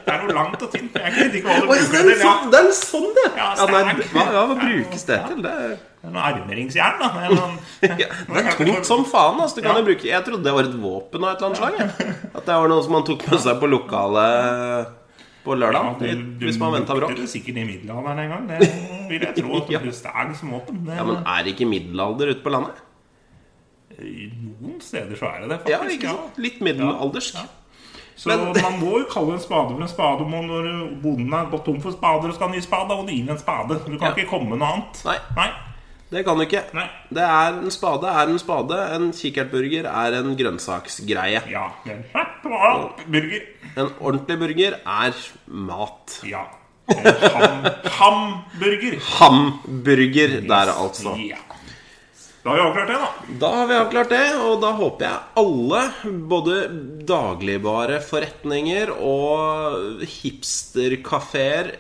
Det 0.06 0.14
er 0.14 0.20
noe 0.22 0.34
langt 0.36 0.60
og 0.62 0.70
tynt. 0.70 0.94
Jeg 1.02 1.12
vet 1.16 1.34
ikke 1.40 1.48
hva 1.50 1.56
du 1.58 1.66
bruker 1.66 2.04
det 2.06 2.12
til. 2.12 2.20
Sånn, 2.22 2.50
det 2.52 2.58
er 2.60 2.68
sånn 2.78 3.08
det! 3.16 3.24
Ja, 3.34 3.46
Ja, 3.58 3.64
nei, 3.72 3.94
hva, 4.12 4.24
ja, 4.36 4.42
hva 4.46 4.56
brukes 4.60 5.06
det 5.08 5.16
til? 5.26 5.40
Det 5.42 5.54
er, 5.64 5.72
noe 6.06 6.26
armeringsjern, 6.28 7.00
da. 7.00 7.08
Det 7.16 7.24
er 7.26 7.34
noen, 7.34 7.56
ja, 8.04 8.08
det 8.30 8.44
er 8.44 8.58
tungt 8.60 8.86
som 8.88 9.02
faen. 9.08 9.40
Altså. 9.42 9.58
Du 9.58 9.66
kan 9.66 9.80
jo 9.80 9.86
bruke, 9.88 10.06
jeg 10.06 10.22
trodde 10.28 10.46
det 10.46 10.54
var 10.54 10.68
et 10.70 10.76
våpen 10.78 11.26
av 11.26 11.32
et 11.34 11.42
eller 11.42 11.48
annet 11.50 11.58
slag. 11.58 11.74
At 12.30 12.46
det 12.46 12.60
var 12.62 12.70
noe 12.70 12.86
som 12.86 12.94
man 12.96 13.08
tok 13.10 13.26
med 13.32 13.42
seg 13.42 13.58
på 13.64 13.70
lokalet 13.72 14.94
på 15.46 15.54
lørdag. 15.56 16.00
Ja, 16.02 16.14
du- 16.14 16.44
hvis 16.46 16.58
man 16.60 16.72
venta 16.74 16.94
bråk. 16.98 17.14
det 17.16 17.28
sikkert 17.30 17.56
i 17.62 17.64
middelalderen 17.64 18.18
en 18.24 18.32
gang. 18.34 18.48
Det 18.50 18.70
vil 19.10 19.20
jeg 19.22 19.34
tro. 19.38 19.56
At 19.62 19.70
Ja. 19.70 20.32
som 20.34 20.50
våpen. 20.50 20.84
Det, 20.86 20.96
Ja, 20.98 21.04
Men 21.04 21.22
er 21.24 21.42
det 21.44 21.54
ikke 21.54 21.68
middelalder 21.70 22.34
ute 22.34 22.42
på 22.42 22.50
landet? 22.50 22.82
I 23.96 24.26
Noen 24.60 24.80
steder 24.82 25.16
så 25.16 25.24
er 25.30 25.40
det 25.46 25.48
det, 25.54 25.60
Ja, 25.70 25.78
faktisk. 25.78 26.02
ikke 26.02 26.08
sant? 26.10 26.38
Litt 26.38 26.58
middelaldersk. 26.60 27.36
Så 28.16 28.28
Men- 28.28 28.62
man 28.62 28.80
må 28.80 28.98
jo 28.98 29.04
kalle 29.12 29.32
en 29.34 29.40
spade 29.40 29.70
for 29.76 29.82
en 29.82 29.88
spade 29.88 30.24
når 30.24 31.00
bonden 31.02 31.32
har 31.32 31.46
gått 31.52 31.64
tom 31.66 31.80
for 31.80 31.92
spader 31.92 32.28
og 32.28 32.34
skal 32.34 32.48
ha 32.48 32.54
ny 32.54 32.60
spade. 32.60 32.90
Og 32.92 33.08
gi 33.08 33.20
en 33.28 33.38
spade. 33.38 33.68
Du 33.86 33.98
kan 33.98 34.08
Ja. 34.08 34.14
ikke 34.14 34.28
komme 34.28 34.48
med 34.50 34.58
noe 34.58 34.68
annet. 34.72 35.04
Nei. 35.04 35.16
Nei. 35.36 35.50
Det 36.10 36.22
kan 36.26 36.38
du 36.38 36.44
ikke. 36.44 36.62
Er 37.16 37.56
En 37.58 37.70
spade 37.74 38.06
er 38.06 38.30
en 38.30 38.38
spade. 38.38 38.76
En 38.94 39.08
kikkertburger 39.12 39.88
er 39.90 40.18
en 40.20 40.36
grønnsaksgreie. 40.38 41.42
Ja. 41.50 41.66
En 41.86 42.04
burger. 43.10 43.42
En 43.76 43.90
ordentlig 44.00 44.38
burger 44.38 44.78
er 44.84 45.18
mat. 45.46 46.20
Ja. 46.24 46.44
En 46.86 47.02
ham, 47.26 47.66
hamburger. 47.98 49.00
Hamburger 49.18 50.40
der, 50.46 50.70
altså. 50.70 51.16
Ja. 51.18 51.42
Da 52.46 52.52
har 52.54 52.56
vi 52.60 52.62
avklart 52.62 52.86
det, 52.86 52.98
da. 53.02 53.08
Da 53.40 53.48
har 53.56 53.66
vi 53.66 53.74
avklart 53.74 54.12
det, 54.14 54.26
og 54.38 54.60
da 54.62 54.68
håper 54.78 55.08
jeg 55.08 55.18
alle, 55.42 55.80
både 56.30 56.58
dagligvareforretninger 57.08 58.92
og 58.94 60.04
hipsterkafeer, 60.06 61.72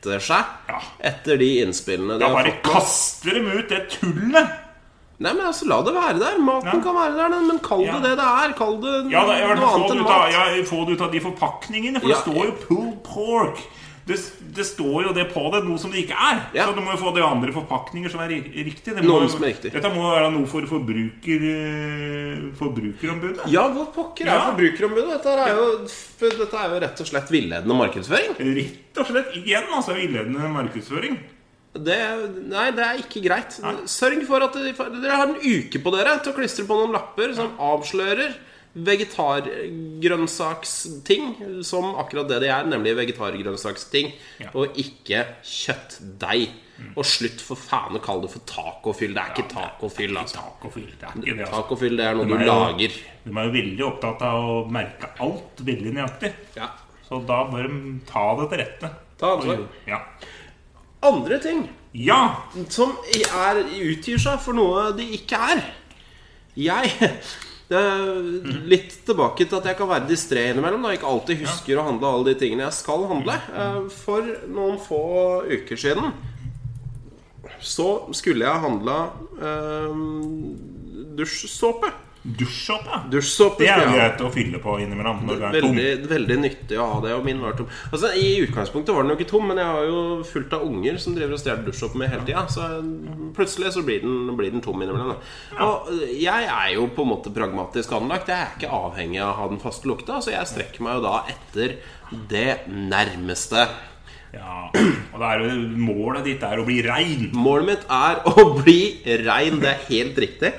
retter 0.00 0.20
seg 0.20 0.44
Ja. 0.68 0.80
etter 1.00 1.36
de 1.38 1.60
innspillene 1.62 2.18
de 2.18 2.24
ja, 2.24 2.28
har 2.28 2.42
bare 2.44 2.60
kaster 2.64 3.34
dem 3.34 3.46
ut 3.52 3.68
det 3.68 3.88
tullet. 3.90 4.48
Nei, 5.20 5.34
men 5.34 5.44
altså, 5.44 5.66
La 5.68 5.82
det 5.82 5.92
være 5.92 6.18
der. 6.18 6.38
Maten 6.40 6.66
Ja. 6.78 6.80
kan 6.80 6.94
være 6.94 7.16
der, 7.16 7.40
men 7.44 7.58
kall 7.58 7.84
det 7.84 8.02
det 8.02 8.16
det 8.16 8.24
er. 8.24 8.52
Kall 8.56 8.80
det 8.80 9.04
noe 9.04 9.20
annet 9.20 9.90
enn 9.90 10.00
av, 10.00 10.06
mat. 10.08 10.32
ja, 10.32 10.64
få 10.64 10.86
det 10.86 10.92
ut 10.96 11.00
av 11.02 11.12
de 11.12 11.20
forpakningene, 11.20 12.00
for 12.00 12.08
det 12.08 12.16
står 12.16 12.44
jo 12.46 12.52
'pulled 12.52 13.02
pork'. 13.04 13.60
Det, 14.08 14.16
det 14.56 14.64
står 14.66 15.04
jo 15.06 15.10
det 15.14 15.26
på 15.30 15.42
det, 15.52 15.60
noe 15.66 15.78
som 15.78 15.92
det 15.92 16.00
ikke 16.06 16.16
er. 16.16 16.38
Ja. 16.56 16.64
Så 16.66 16.74
du 16.74 16.80
må 16.82 16.94
jo 16.94 17.00
få 17.02 17.12
det 17.14 17.22
andre 17.22 17.52
forpakninger 17.54 18.10
som 18.10 18.22
er 18.24 18.32
riktig. 18.32 18.94
Det 18.96 19.04
må, 19.04 19.18
som 19.30 19.44
er 19.44 19.52
riktig. 19.52 19.72
Dette 19.74 19.90
må 19.94 20.06
være 20.08 20.30
noe 20.34 20.48
for 20.50 20.66
forbruker, 20.66 21.44
eh, 21.50 22.46
forbrukerombudet. 22.58 23.44
Ja, 23.52 23.66
hvor 23.74 23.90
pokker 23.94 24.26
er 24.26 24.32
Ja. 24.34 24.40
forbrukerombudet? 24.50 25.18
Dette 25.18 25.34
er, 25.36 25.54
jo, 25.54 25.66
dette 26.40 26.56
er 26.64 26.68
jo 26.74 26.80
rett 26.86 27.00
og 27.04 27.06
slett 27.12 27.30
villedende 27.30 27.76
markedsføring. 27.76 28.34
Rett 28.40 28.98
og 29.04 29.06
slett 29.12 29.36
igjen 29.44 29.68
altså 29.70 29.94
villedende 29.94 30.50
markedsføring. 30.56 31.18
Det, 31.70 31.96
nei, 32.50 32.70
det 32.74 32.82
er 32.82 32.98
ikke 32.98 33.20
greit. 33.22 33.60
Sørg 33.86 34.24
for 34.26 34.42
at 34.42 34.56
dere 34.58 35.14
har 35.14 35.28
en 35.28 35.36
uke 35.38 35.78
på 35.78 35.92
dere 35.94 36.16
til 36.18 36.32
å 36.32 36.36
klistre 36.40 36.64
på 36.66 36.74
noen 36.80 36.96
lapper 36.96 37.30
som 37.36 37.52
avslører 37.62 38.32
vegetargrønnsaksting 38.74 41.62
som 41.66 41.94
akkurat 42.00 42.28
det 42.30 42.38
de 42.44 42.48
er, 42.52 42.64
nemlig 42.70 42.92
vegetargrønnsaksting, 42.98 44.06
Ja. 44.40 44.48
og 44.54 44.66
ikke 44.78 45.24
kjøttdeig. 45.44 46.48
Og 46.96 47.04
slutt 47.04 47.40
for 47.44 47.56
faen 47.60 47.92
å 47.98 48.00
kalle 48.00 48.22
det 48.24 48.30
for 48.32 48.40
tacofyll. 48.48 49.12
Det 49.12 49.20
er 49.20 49.30
ikke 49.34 49.50
tacofyll, 49.52 50.16
altså. 50.16 50.38
Tacofyll, 50.40 50.86
det 50.86 50.94
er 51.04 51.12
det. 51.20 51.44
Altså. 51.52 51.76
Det 51.90 52.00
er 52.06 52.14
noe 52.14 52.24
De 52.24 52.30
du 52.30 52.34
er 52.36 52.40
jo- 52.40 52.46
lager. 52.54 52.90
De 53.24 53.30
er 53.36 53.44
jo 53.44 53.50
veldig 53.52 53.84
opptatt 53.84 54.22
av 54.22 54.34
å 54.48 54.64
merke 54.70 55.06
alt 55.20 55.56
veldig 55.60 55.92
nøyaktig. 55.92 56.32
Ja. 56.56 56.68
Så 57.06 57.20
da 57.26 57.44
bør 57.50 57.62
de 57.68 58.00
ta 58.06 58.34
det 58.40 58.48
til 58.48 58.58
rette. 58.64 58.90
Ta 59.18 59.26
ansvar. 59.36 59.58
Ja. 59.86 59.98
Andre 61.02 61.38
ting 61.38 61.68
ja. 61.92 62.36
som 62.70 62.96
er, 63.12 63.54
utgir 63.64 64.18
seg 64.18 64.40
for 64.40 64.52
noe 64.54 64.92
de 64.96 65.02
ikke 65.18 65.36
er. 65.36 65.62
Jeg 66.56 66.90
det 67.70 67.78
er 67.78 68.64
Litt 68.70 68.96
tilbake 69.06 69.46
til 69.46 69.60
at 69.60 69.68
jeg 69.70 69.78
kan 69.78 69.88
være 69.90 70.08
distré 70.10 70.48
innimellom. 70.50 70.82
Da 70.82 70.90
jeg 70.92 71.00
ikke 71.00 71.12
alltid 71.12 71.42
husker 71.44 71.78
å 71.78 71.86
handle 71.86 72.10
alle 72.10 72.32
de 72.32 72.38
tingene 72.40 72.66
jeg 72.66 72.78
skal 72.80 73.06
handle. 73.10 73.36
Eh, 73.54 73.80
For 73.94 74.26
noen 74.50 74.78
få 74.82 75.00
uker 75.46 75.78
siden 75.78 76.12
så 77.60 77.86
skulle 78.16 78.46
jeg 78.46 78.62
handla 78.62 78.94
eh, 79.36 79.98
dusjsåpe. 81.18 81.90
Dusjsåpe. 82.22 83.64
ja. 83.64 83.76
Det 83.78 83.84
er 83.84 83.86
jo 83.86 83.96
greit 83.96 84.22
å 84.26 84.30
fylle 84.34 84.58
på 84.60 84.74
innimellom 84.82 85.22
når 85.24 85.38
du 85.40 85.44
er 85.48 85.54
tom. 85.64 85.76
Veldig, 85.76 86.08
veldig 86.10 86.36
nyttig 86.42 86.76
å 86.80 86.88
ha 86.90 86.98
det, 87.04 87.14
og 87.16 87.24
min 87.24 87.40
var 87.40 87.54
tom. 87.56 87.68
Altså, 87.88 88.10
I 88.12 88.26
utgangspunktet 88.44 88.92
var 88.92 89.06
den 89.06 89.14
jo 89.14 89.16
ikke 89.16 89.30
tom, 89.30 89.46
men 89.48 89.60
jeg 89.62 89.70
har 89.72 89.86
jo 89.88 90.00
fullt 90.28 90.56
av 90.58 90.66
unger 90.68 90.98
som 91.00 91.16
driver 91.16 91.36
og 91.36 91.40
stjeler 91.40 91.64
dusjsåpe 91.64 92.00
med 92.02 92.12
hele 92.12 92.26
tida. 92.28 92.42
Så 92.52 92.66
plutselig 93.36 93.72
så 93.76 93.84
blir 93.86 94.04
den, 94.04 94.34
blir 94.36 94.52
den 94.52 94.64
tom 94.64 94.82
innimellom. 94.84 95.14
da. 95.14 95.64
Og 95.64 95.94
jeg 96.20 96.50
er 96.50 96.74
jo 96.74 96.88
på 96.92 97.06
en 97.06 97.12
måte 97.14 97.32
pragmatisk 97.32 97.94
anlagt. 97.96 98.28
Jeg 98.28 98.44
er 98.44 98.58
ikke 98.58 98.82
avhengig 98.82 99.22
av 99.24 99.32
å 99.32 99.38
ha 99.40 99.48
den 99.54 99.62
faste 99.62 99.88
lukta, 99.88 100.20
så 100.20 100.34
jeg 100.34 100.50
strekker 100.50 100.84
meg 100.84 100.98
jo 100.98 101.06
da 101.08 101.22
etter 101.32 101.78
det 102.28 102.50
nærmeste. 102.68 103.64
Ja, 104.30 104.68
og 105.16 105.24
er 105.26 105.40
målet 105.74 106.28
ditt 106.28 106.44
er 106.46 106.60
å 106.60 106.66
bli 106.68 106.76
rein 106.86 107.32
Målet 107.34 107.66
mitt 107.66 107.88
er 107.90 108.20
å 108.30 108.44
bli 108.60 109.00
rein. 109.24 109.58
Det 109.58 109.72
er 109.72 109.88
helt 109.88 110.20
riktig. 110.22 110.52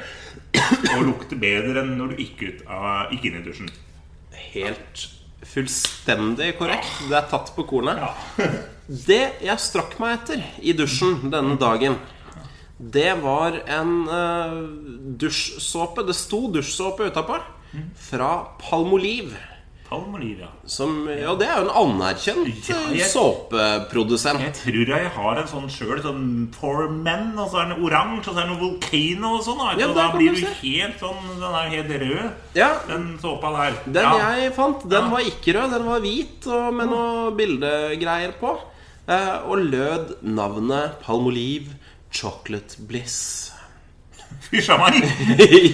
Og 0.95 1.07
lukte 1.07 1.37
bedre 1.39 1.83
enn 1.83 1.95
når 1.99 2.13
du 2.13 2.21
gikk 2.23 2.43
ut 2.43 2.61
av, 2.67 3.11
gikk 3.13 3.29
inn 3.29 3.39
i 3.39 3.43
dusjen. 3.45 3.71
Helt 4.51 5.05
fullstendig 5.51 6.53
korrekt. 6.59 6.89
Det 7.09 7.17
er 7.17 7.29
tatt 7.31 7.53
på 7.55 7.65
kornet. 7.69 8.01
Ja. 8.01 8.51
Det 8.91 9.21
jeg 9.39 9.63
strakk 9.63 9.93
meg 10.03 10.17
etter 10.17 10.41
i 10.67 10.73
dusjen 10.75 11.29
denne 11.31 11.55
dagen, 11.55 11.93
det 12.81 13.13
var 13.21 13.55
en 13.69 13.91
uh, 14.09 14.57
dusjsåpe. 15.21 16.03
Det 16.03 16.15
sto 16.17 16.41
dusjsåpe 16.51 17.07
utapå. 17.11 17.37
Fra 18.09 18.31
Palmolive. 18.59 19.37
Palmolive. 19.91 20.47
Som, 20.71 21.01
ja, 21.11 21.33
det 21.35 21.47
er 21.51 21.57
jo 21.59 21.65
en 21.67 21.73
anerkjent 21.81 22.69
Ja, 22.69 22.77
eh, 22.87 22.93
jeg- 23.01 23.09
såpeprodusent. 23.11 24.39
Jeg 24.39 24.53
tror 24.55 24.87
jeg 24.93 25.09
har 25.17 25.39
en 25.41 25.47
sånn 25.51 25.67
sjøl, 25.69 25.99
sånn 26.01 26.53
For 26.55 26.87
Men, 26.89 27.33
og 27.37 27.49
så 27.51 27.59
er 27.65 27.73
den 27.73 27.83
oransje, 27.83 28.29
og 28.31 28.35
så 28.35 28.39
er 28.45 28.47
den 28.47 28.59
Volcano 28.61 29.33
og 29.35 29.43
sånn. 29.43 29.61
Ja, 29.79 29.89
og 29.89 29.95
da 29.95 30.07
blir 30.15 30.33
du 30.33 30.45
helt 30.61 30.99
sånn 30.99 31.21
Den 31.41 31.43
er 31.59 31.69
helt 31.75 31.91
rød, 32.05 32.31
Ja, 32.55 32.69
den 32.87 33.17
såpa 33.21 33.51
der. 33.57 33.77
Den 33.85 34.03
ja. 34.03 34.31
jeg 34.39 34.53
fant, 34.55 34.87
den 34.89 35.11
var 35.11 35.19
ikke 35.19 35.53
rød. 35.59 35.71
Den 35.75 35.85
var 35.85 35.99
hvit 35.99 36.47
og 36.47 36.73
med 36.73 36.89
noe 36.89 37.31
bildegreier 37.35 38.33
på. 38.39 38.55
Eh, 39.07 39.37
og 39.49 39.57
lød 39.59 40.15
navnet 40.23 40.99
Palmolive 41.01 41.75
Chocolate 42.11 42.77
Bliss. 42.87 43.51
Fysj 44.41 44.71
a 44.73 44.77
meg! 44.81 44.95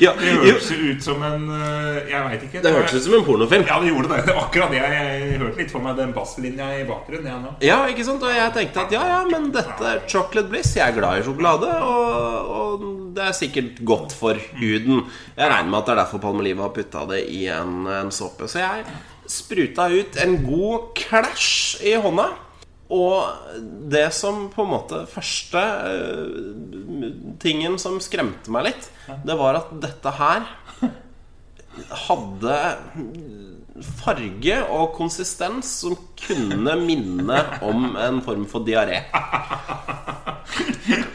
ja, 0.03 0.11
Det 0.19 0.33
hørtes 0.41 0.67
ut 0.75 1.03
som 1.05 1.21
en 1.25 1.45
eh, 1.55 2.09
Jeg 2.11 2.21
veit 2.27 2.43
ikke. 2.47 2.61
det 2.65 2.73
hørtes 2.75 2.97
ut 2.99 3.05
som 3.07 3.15
en 3.17 3.23
pornofilm. 3.25 3.63
Ja, 3.69 3.77
det 3.81 3.89
gjorde 3.93 4.11
det. 4.11 4.19
Det 4.27 4.35
akkurat 4.37 4.73
det. 4.73 4.81
Jeg, 4.81 4.97
jeg 5.31 5.39
hørte 5.41 5.61
litt 5.63 5.71
for 5.73 5.85
meg 5.85 5.97
den 5.97 6.11
basslinja 6.15 6.67
i 6.77 6.83
bakgrunnen. 6.89 7.41
Nå. 7.47 7.53
Ja, 7.65 7.79
ikke 7.89 8.05
sant? 8.07 8.25
Og 8.27 8.33
jeg 8.35 8.53
tenkte 8.57 8.83
at 8.83 8.93
ja, 8.97 9.03
ja, 9.13 9.19
men 9.31 9.49
dette 9.55 9.91
er 9.93 10.03
chocolate 10.11 10.51
bliss. 10.51 10.75
Jeg 10.77 10.91
er 10.91 10.97
glad 10.99 11.21
i 11.21 11.25
sjokolade, 11.25 11.69
og, 11.87 12.51
og 12.59 12.87
det 13.17 13.29
er 13.29 13.37
sikkert 13.39 13.79
godt 13.87 14.13
for 14.17 14.37
huden. 14.59 15.05
Jeg 15.37 15.51
regner 15.53 15.71
med 15.71 15.79
at 15.79 15.87
det 15.89 15.95
er 15.95 16.01
derfor 16.03 16.21
Palmolive 16.27 16.65
har 16.67 16.73
putta 16.75 17.05
det 17.09 17.23
i 17.33 17.45
en, 17.53 17.87
en 18.01 18.11
såpe. 18.13 18.49
Så 18.51 18.61
jeg 18.61 18.83
spruta 19.27 19.87
ut 19.91 20.19
en 20.23 20.37
god 20.45 20.91
klæsj 20.99 21.81
i 21.87 21.95
hånda. 22.03 22.27
Og 22.93 23.25
det 23.91 24.13
som 24.15 24.49
på 24.53 24.63
en 24.63 24.71
måte 24.71 25.01
første 25.11 25.59
eh, 25.59 27.09
tingen 27.43 27.75
som 27.81 27.99
skremte 28.03 28.51
meg 28.53 28.63
litt, 28.69 28.83
det 29.27 29.35
var 29.39 29.53
at 29.59 29.69
dette 29.83 30.09
her 30.15 30.41
hadde 32.07 32.55
farge 33.99 34.55
og 34.73 34.95
konsistens 34.97 35.69
som 35.83 35.93
kunne 36.17 36.73
minne 36.81 37.37
om 37.65 37.95
en 38.01 38.21
form 38.25 38.45
for 38.49 38.65
diaré. 38.65 39.03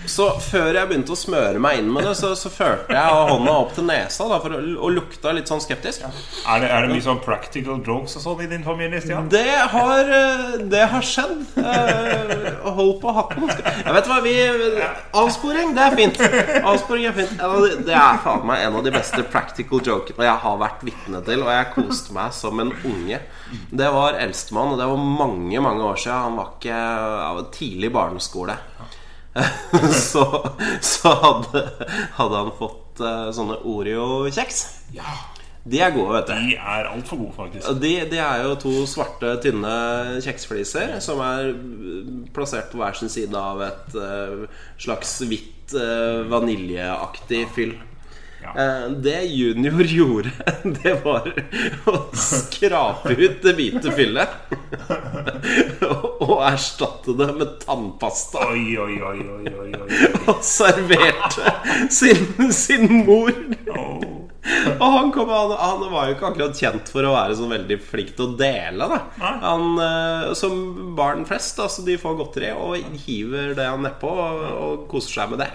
Så 0.07 0.27
før 0.43 0.75
jeg 0.75 0.89
begynte 0.91 1.13
å 1.15 1.19
smøre 1.19 1.61
meg 1.63 1.79
inn 1.79 1.91
med 1.93 2.05
det, 2.05 2.15
så, 2.19 2.33
så 2.37 2.51
førte 2.51 2.91
jeg 2.97 3.27
hånda 3.31 3.53
opp 3.55 3.75
til 3.77 3.85
nesa 3.87 4.27
da, 4.29 4.39
for 4.43 4.57
å, 4.57 4.61
og 4.83 4.91
lukta 4.97 5.33
litt 5.37 5.49
sånn 5.51 5.61
skeptisk. 5.63 6.03
Er 6.03 6.63
det, 6.65 6.71
er 6.75 6.87
det 6.87 6.91
mye 6.97 7.05
sånn 7.05 7.21
practical 7.23 7.79
jokes 7.87 8.17
og 8.19 8.25
sånn 8.25 8.43
i 8.43 8.49
din 8.51 8.65
familie, 8.67 9.01
Stian? 9.05 9.29
Det 9.33 9.45
har, 9.73 10.11
eh, 10.19 10.57
det 10.73 10.83
har 10.93 11.07
skjedd. 11.07 11.45
Uh, 11.57 12.73
Hold 12.73 12.97
på 13.03 13.13
hatten. 13.15 13.47
Jeg 13.53 13.95
vet 13.97 14.09
hva, 14.11 14.19
vi 14.25 14.35
Avsporing, 15.23 15.73
det 15.77 15.85
er 15.87 15.97
fint. 15.99 16.21
Avsporing 16.65 17.07
er 17.11 17.17
fint. 17.17 17.37
De- 17.39 17.83
Det 17.87 17.95
er 17.99 18.19
faen 18.25 18.45
meg 18.49 18.63
en 18.67 18.77
av 18.79 18.85
de 18.87 18.93
beste 18.95 19.23
practical 19.33 19.81
jokene 19.87 20.27
jeg 20.27 20.41
har 20.45 20.59
vært 20.61 20.83
vitne 20.87 21.23
til, 21.27 21.43
og 21.45 21.51
jeg 21.53 21.71
koste 21.75 22.15
meg 22.17 22.33
som 22.37 22.61
en 22.63 22.73
unge. 22.89 23.21
Det 23.71 23.89
var 23.93 24.17
eldstemann, 24.21 24.73
og 24.75 24.79
det 24.81 24.87
var 24.89 24.97
mange, 25.23 25.61
mange 25.61 25.83
år 25.85 25.97
siden. 26.01 26.23
Han 26.27 26.37
var 26.41 26.53
ikke 26.57 26.77
av 27.29 27.41
tidlig 27.55 27.91
barneskole. 27.93 28.57
Så, 30.11 30.23
så 30.85 31.13
hadde, 31.23 31.63
hadde 32.19 32.41
han 32.43 32.51
fått 32.59 33.01
uh, 33.01 33.31
sånne 33.33 33.57
Oreo-kjeks. 33.69 34.65
Ja. 34.97 35.15
De 35.63 35.79
er 35.79 35.93
gode, 35.95 36.11
vet 36.17 36.27
du. 36.27 36.35
De 36.51 36.57
er 36.59 36.89
altfor 36.91 37.21
gode, 37.21 37.35
faktisk. 37.37 37.69
De, 37.81 37.93
de 38.11 38.19
er 38.19 38.43
jo 38.43 38.57
to 38.65 38.73
svarte, 38.91 39.37
tynne 39.45 39.75
kjeksfliser 40.25 40.97
som 41.05 41.23
er 41.23 41.53
plassert 42.35 42.73
på 42.73 42.81
hver 42.81 42.99
sin 42.99 43.13
side 43.13 43.39
av 43.39 43.63
et 43.69 43.95
uh, 43.95 44.43
slags 44.83 45.21
hvitt 45.31 45.77
uh, 45.79 46.27
vaniljeaktig 46.33 47.47
fyll. 47.55 47.77
Ja. 48.43 48.53
Eh, 48.57 48.91
det 48.91 49.23
Junior 49.23 49.83
gjorde, 49.83 50.31
det 50.83 50.95
var 51.05 51.29
å 51.87 51.99
skrape 52.19 53.15
ut 53.15 53.43
det 53.45 53.55
hvite 53.59 53.93
fyllet 53.95 54.55
og 56.23 56.41
erstatte 56.49 57.15
det 57.19 57.29
med 57.39 57.61
tannpasta. 57.63 58.49
Oi, 58.51 58.75
oi, 58.79 58.97
oi, 58.99 59.21
oi, 59.37 59.53
oi, 59.63 59.71
oi. 59.79 60.11
Og 60.27 60.43
serverte 60.47 61.55
sin, 61.91 62.51
sin 62.55 62.89
mor. 63.07 63.31
Og 64.43 64.89
han, 64.91 65.13
kom, 65.15 65.31
han, 65.31 65.55
han 65.55 65.85
var 65.93 66.09
jo 66.09 66.17
ikke 66.17 66.33
akkurat 66.33 66.59
kjent 66.59 66.91
for 66.91 67.07
å 67.07 67.15
være 67.15 67.37
sånn 67.39 67.55
veldig 67.55 67.79
flink 67.87 68.17
til 68.19 68.27
å 68.27 68.37
dele. 68.39 68.89
Han, 69.23 69.69
eh, 69.79 70.33
som 70.39 70.59
barn 70.99 71.23
flest, 71.29 71.63
altså 71.63 71.87
de 71.87 71.99
får 72.01 72.19
godteri 72.19 72.51
og 72.57 72.99
hiver 73.07 73.55
det 73.59 73.71
han 73.71 73.87
nedpå 73.87 74.11
og, 74.11 74.45
og 74.67 74.85
koser 74.91 75.21
seg 75.21 75.35
med 75.35 75.45
det. 75.45 75.51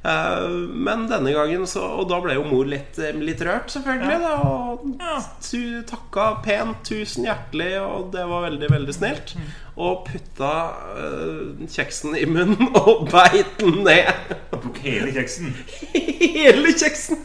Eh, 0.00 0.44
men 0.72 1.02
denne 1.10 1.32
gangen 1.36 1.66
så 1.68 1.82
Og 2.00 2.06
da 2.08 2.16
ble 2.24 2.32
jo 2.38 2.44
mor 2.48 2.64
litt, 2.64 2.96
litt 3.20 3.42
rørt, 3.44 3.68
selvfølgelig. 3.74 4.20
Da, 4.22 4.30
og 4.48 4.86
Ja. 5.00 5.18
tu, 5.44 5.82
takka 5.84 6.28
pent, 6.44 6.80
tusen 6.88 7.26
hjertelig, 7.28 7.74
og 7.84 8.08
det 8.14 8.24
var 8.30 8.46
veldig, 8.48 8.70
veldig 8.72 8.94
snilt. 8.96 9.34
Og 9.76 10.06
putta 10.08 10.54
uh, 10.96 11.66
kjeksen 11.68 12.16
i 12.16 12.24
munnen 12.28 12.72
og 12.80 13.06
beit 13.12 13.52
den 13.60 13.82
ned. 13.84 14.10
Tok 14.54 14.80
hele 14.84 15.12
kjeksen. 15.12 15.52
Hele 16.40 16.72
kjeksen! 16.76 17.20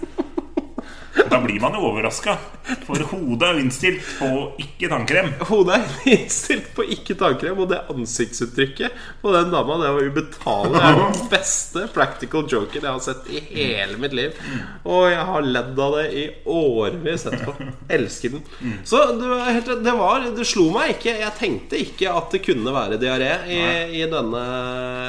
Da 1.16 1.40
blir 1.42 1.60
man 1.64 1.74
jo 1.78 1.86
overraska, 1.88 2.36
for 2.84 3.00
hodet 3.12 3.48
er 3.48 3.60
innstilt 3.62 4.04
på 4.20 4.28
ikke 4.60 4.90
tannkrem. 4.92 5.30
Hodet 5.48 5.78
er 5.78 5.94
innstilt 6.16 6.68
på 6.76 6.84
ikke 6.96 7.16
tannkrem, 7.20 7.62
og 7.64 7.70
det 7.72 7.80
ansiktsuttrykket 7.94 8.98
på 9.22 9.32
den 9.36 9.54
dama, 9.54 9.78
det 9.80 9.92
var 9.96 10.10
ubetalelig. 10.12 10.76
Det 10.76 10.90
er 10.90 11.00
den 11.00 11.30
beste 11.36 11.86
practical 11.96 12.44
joken 12.52 12.82
jeg 12.82 12.90
har 12.90 13.04
sett 13.06 13.30
i 13.32 13.42
hele 13.48 14.00
mitt 14.02 14.16
liv. 14.18 14.36
Og 14.84 15.08
jeg 15.14 15.24
har 15.30 15.48
ledd 15.48 15.80
av 15.86 15.96
det 16.02 16.06
i 16.20 16.26
årevis 16.52 17.26
etterpå. 17.32 17.56
Elsker 17.96 18.36
den. 18.36 18.44
Så 18.88 19.00
det 19.16 19.30
var, 19.32 19.46
helt, 19.50 19.72
det 19.86 19.96
var 19.96 20.28
Det 20.36 20.48
slo 20.48 20.68
meg 20.76 20.98
ikke. 20.98 21.16
Jeg 21.22 21.38
tenkte 21.40 21.80
ikke 21.80 22.12
at 22.12 22.36
det 22.36 22.44
kunne 22.46 22.76
være 22.76 23.00
diaré 23.02 23.32
i, 23.56 23.62
i 24.02 24.04
denne, 24.12 24.44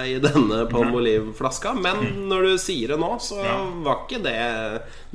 i 0.07 0.16
denne 0.23 0.62
Palmolive-flaska, 0.71 1.75
men 1.83 2.29
når 2.31 2.51
du 2.51 2.55
sier 2.62 2.95
det 2.95 3.01
nå, 3.03 3.11
så 3.23 3.42
var 3.83 4.05
ikke 4.05 4.23
det 4.25 4.37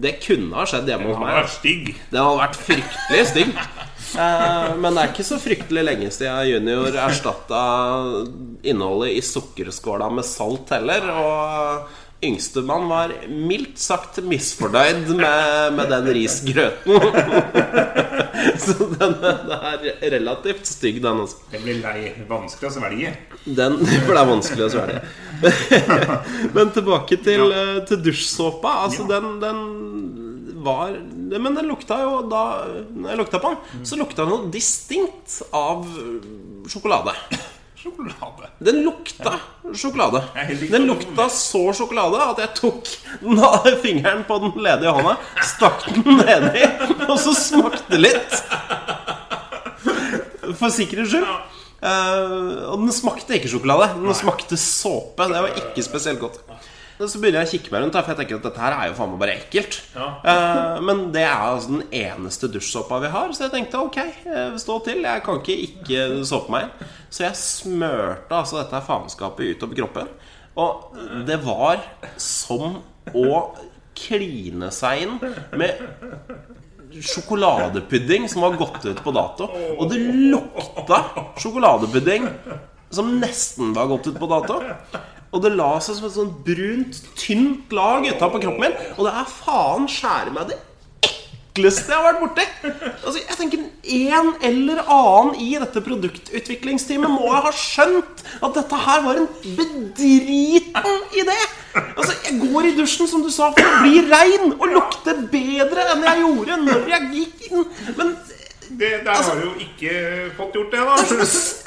Det 0.02 0.16
kunne 0.24 0.58
ha 0.58 0.66
skjedd 0.68 0.81
hjemme 0.90 1.06
Den 1.06 1.14
hos 1.14 1.20
har 1.20 1.26
meg. 1.26 1.38
vært 1.42 1.56
stygg. 1.56 1.96
Den 2.12 2.22
hadde 2.26 2.42
vært 2.42 2.62
fryktelig 2.66 3.24
stygg. 3.32 3.56
Eh, 4.12 4.70
men 4.76 4.96
det 4.98 5.04
er 5.04 5.12
ikke 5.14 5.28
så 5.28 5.40
fryktelig 5.40 5.84
lenge 5.88 6.12
siden 6.12 6.50
Junior 6.50 6.98
erstatta 7.06 7.64
innholdet 8.68 9.16
i 9.16 9.22
sukkerskåla 9.24 10.10
med 10.12 10.28
salt 10.28 10.74
heller. 10.76 11.08
Og 11.16 12.00
yngstemann 12.22 12.86
var 12.90 13.14
mildt 13.30 13.80
sagt 13.82 14.20
misfornøyd 14.26 15.10
med, 15.18 15.74
med 15.78 15.90
den 15.90 16.10
risgrøten. 16.14 17.00
så 18.64 18.76
den, 18.94 19.16
den 19.24 19.56
er 19.56 19.88
relativt 20.14 20.70
stygg, 20.70 21.02
den 21.02 21.24
også. 21.24 21.42
Den 21.54 21.66
blir 21.66 21.80
lei. 21.82 22.12
Vanskelig 22.30 22.70
å 22.70 22.74
svelge. 22.76 23.16
Den, 23.46 23.80
for 24.06 24.14
det 24.14 24.22
er 24.22 24.30
vanskelig 24.30 24.68
å 24.68 24.72
svelge. 24.76 25.02
Men 26.56 26.76
tilbake 26.76 27.18
til, 27.26 27.48
ja. 27.50 27.66
til 27.90 28.04
dusjsåpa. 28.06 28.76
Altså, 28.86 29.08
den, 29.10 29.32
den 29.42 29.64
var 30.64 30.94
Men 31.16 31.56
den 31.58 31.68
lukta 31.70 31.98
jo 32.04 32.22
da 32.32 32.44
Når 32.90 33.10
jeg 33.14 33.20
lukta 33.20 33.40
på 33.42 33.54
den, 33.54 33.86
så 33.88 34.00
lukta 34.00 34.24
den 34.24 34.34
noe 34.34 34.52
distinkt 34.54 35.42
av 35.56 35.88
sjokolade. 36.72 37.16
Sjokolade. 37.82 38.52
Den 38.62 38.84
lukta 38.86 39.40
sjokolade. 39.74 40.20
Helt 40.36 40.52
riktig. 40.52 40.70
Den 40.72 40.84
lukta 40.86 41.26
så 41.34 41.64
sjokolade 41.74 42.20
at 42.22 42.42
jeg 42.44 42.52
tok 42.60 42.92
fingeren 43.82 44.22
på 44.28 44.38
den 44.44 44.54
ledige 44.62 44.94
hånda, 44.94 45.16
stakk 45.50 45.88
den 45.96 46.20
nedi, 46.20 46.62
og 47.08 47.16
så 47.24 47.34
smakte 47.34 47.98
litt. 47.98 48.38
For 50.60 50.70
sikkerhets 50.70 51.10
skyld. 51.16 51.26
Eh, 51.82 52.70
og 52.70 52.84
den 52.84 52.94
smakte 52.94 53.40
ikke 53.40 53.50
sjokolade. 53.50 53.90
Den 53.98 54.14
smakte 54.20 54.60
såpe. 54.62 55.26
Det 55.32 55.42
var 55.48 55.58
ikke 55.64 55.86
spesielt 55.86 56.22
godt. 56.22 56.38
Så 57.02 57.22
begynner 57.22 57.42
jeg 57.42 57.50
å 57.50 57.52
kikke 57.56 57.74
meg 57.74 57.84
rundt, 57.86 57.98
for 57.98 58.14
jeg 58.14 58.20
tenker 58.20 58.38
at 58.38 58.46
dette 58.46 58.62
her 58.62 58.76
er 58.76 58.90
jo 58.90 58.96
faen 58.98 59.12
meg 59.14 59.22
bare 59.24 59.36
ekkelt. 59.40 59.78
Ja. 59.96 60.08
Eh, 60.32 60.82
men 60.86 61.04
det 61.16 61.24
er 61.26 61.46
altså 61.48 61.78
den 61.78 61.86
eneste 62.02 62.50
dusjsåpa 62.52 63.00
vi 63.02 63.12
har, 63.14 63.34
så 63.34 63.46
jeg 63.48 63.54
tenkte 63.56 63.82
ok, 63.82 64.00
eh, 64.02 64.56
stå 64.62 64.78
til. 64.86 65.02
Jeg 65.08 65.24
kan 65.26 65.42
ikke 65.42 65.58
ikke 65.66 66.06
såpe 66.28 66.54
meg 66.54 66.68
inn. 66.68 66.94
Så 67.12 67.26
jeg 67.26 67.40
smørte 67.42 68.38
altså 68.38 68.62
dette 68.62 68.84
faenskapet 68.88 69.56
utover 69.56 69.82
kroppen. 69.82 70.14
Og 70.62 70.98
det 71.28 71.40
var 71.46 71.84
som 72.22 72.82
å 73.16 73.30
kline 73.98 74.72
seg 74.74 75.06
inn 75.06 75.18
med 75.58 75.80
sjokoladepudding 76.92 78.28
som 78.30 78.44
var 78.44 78.58
gått 78.60 78.84
ut 78.86 79.00
på 79.04 79.14
dato. 79.16 79.48
Og 79.78 79.88
det 79.92 80.02
lukta 80.32 81.02
sjokoladepudding 81.40 82.28
som 82.92 83.14
nesten 83.22 83.72
var 83.76 83.88
gått 83.92 84.12
ut 84.12 84.20
på 84.20 84.30
dato. 84.32 84.60
Og 85.32 85.44
det 85.46 85.54
la 85.56 85.70
seg 85.80 85.96
som 85.96 86.10
et 86.10 86.16
sånn 86.18 86.34
brunt, 86.44 86.98
tynt 87.16 87.72
lag 87.76 88.04
utapå 88.10 88.42
kroppen 88.44 88.66
min. 88.66 88.76
Og 88.98 89.06
det 89.08 89.14
er 89.22 89.30
faen 89.32 89.88
skjære 89.92 90.34
meg 90.36 90.50
det 90.52 90.58
ekleste 91.52 91.92
jeg 91.92 92.00
har 92.00 92.06
vært 92.14 92.22
borti. 92.22 92.44
Altså, 93.04 93.20
jeg 93.20 93.38
tenker 93.40 93.64
En 93.92 94.30
eller 94.48 94.82
annen 94.86 95.34
i 95.42 95.50
dette 95.60 95.82
produktutviklingsteamet 95.84 97.12
må 97.12 97.32
ha 97.34 97.52
skjønt 97.56 98.22
at 98.44 98.54
dette 98.56 98.78
her 98.86 99.02
var 99.08 99.20
en 99.20 99.28
bedriten 99.58 101.02
idé. 101.18 101.40
Altså, 101.96 102.14
Jeg 102.28 102.38
går 102.44 102.70
i 102.70 102.76
dusjen 102.78 103.08
som 103.10 103.24
du 103.24 103.32
sa 103.34 103.50
for 103.56 103.68
å 103.68 103.82
bli 103.84 104.04
rein 104.12 104.54
og 104.54 104.68
lukte 104.76 105.16
bedre 105.32 105.88
enn 105.94 106.06
jeg 106.08 106.24
gjorde 106.26 106.60
når 106.68 106.88
jeg 106.94 107.10
gikk 107.18 107.50
inn. 107.50 107.66
Men 107.98 108.14
Det, 108.72 108.92
der 109.04 109.18
har 109.20 109.36
du 109.36 109.50
jo 109.50 109.56
ikke 109.60 109.96
fått 110.38 110.54
gjort 110.56 110.72
det, 110.72 110.80
da. 110.88 110.94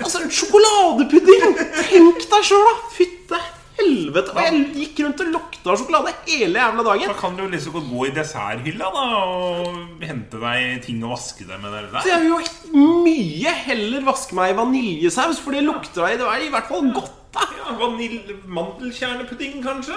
altså, 0.07 0.23
sjokoladepudding! 0.39 1.59
Tenk 1.91 2.25
deg 2.31 2.47
sjøl, 2.49 2.65
da! 2.65 2.75
Fytte 2.97 3.41
helvete. 3.79 4.35
Og 4.35 4.47
jeg 4.47 4.63
gikk 4.81 5.03
rundt 5.05 5.25
og 5.25 5.33
lukta 5.35 5.77
sjokolade 5.79 6.15
hele 6.29 6.63
jævla 6.63 6.87
dagen. 6.91 7.11
Da 7.11 7.19
kan 7.19 7.37
du 7.39 7.45
liksom 7.49 7.77
godt 7.79 7.91
gå 7.91 8.07
i 8.09 8.15
desserthylla 8.19 8.93
da 8.95 9.09
og 9.25 10.05
hente 10.05 10.41
deg 10.43 10.79
ting 10.87 11.03
å 11.05 11.13
vaske 11.15 11.49
deg 11.49 11.61
med. 11.63 11.75
Det 11.75 12.05
Så 12.05 12.15
jeg 12.15 12.25
vil 12.25 12.33
jo 12.33 12.87
mye 13.05 13.59
heller 13.67 14.07
vaske 14.07 14.39
meg 14.39 14.55
i 14.55 14.57
vaniljesaus, 14.63 15.43
for 15.43 15.57
det 15.57 15.67
lukter 15.67 16.05
deg 16.07 16.23
Det 16.23 16.31
er 16.31 16.47
i 16.47 16.51
hvert 16.55 16.71
fall 16.71 16.91
godt. 16.95 17.21
da 17.35 17.45
Ja, 17.65 17.73
Vanilj... 17.81 18.35
Mandelkjernepudding, 18.47 19.63
kanskje? 19.65 19.97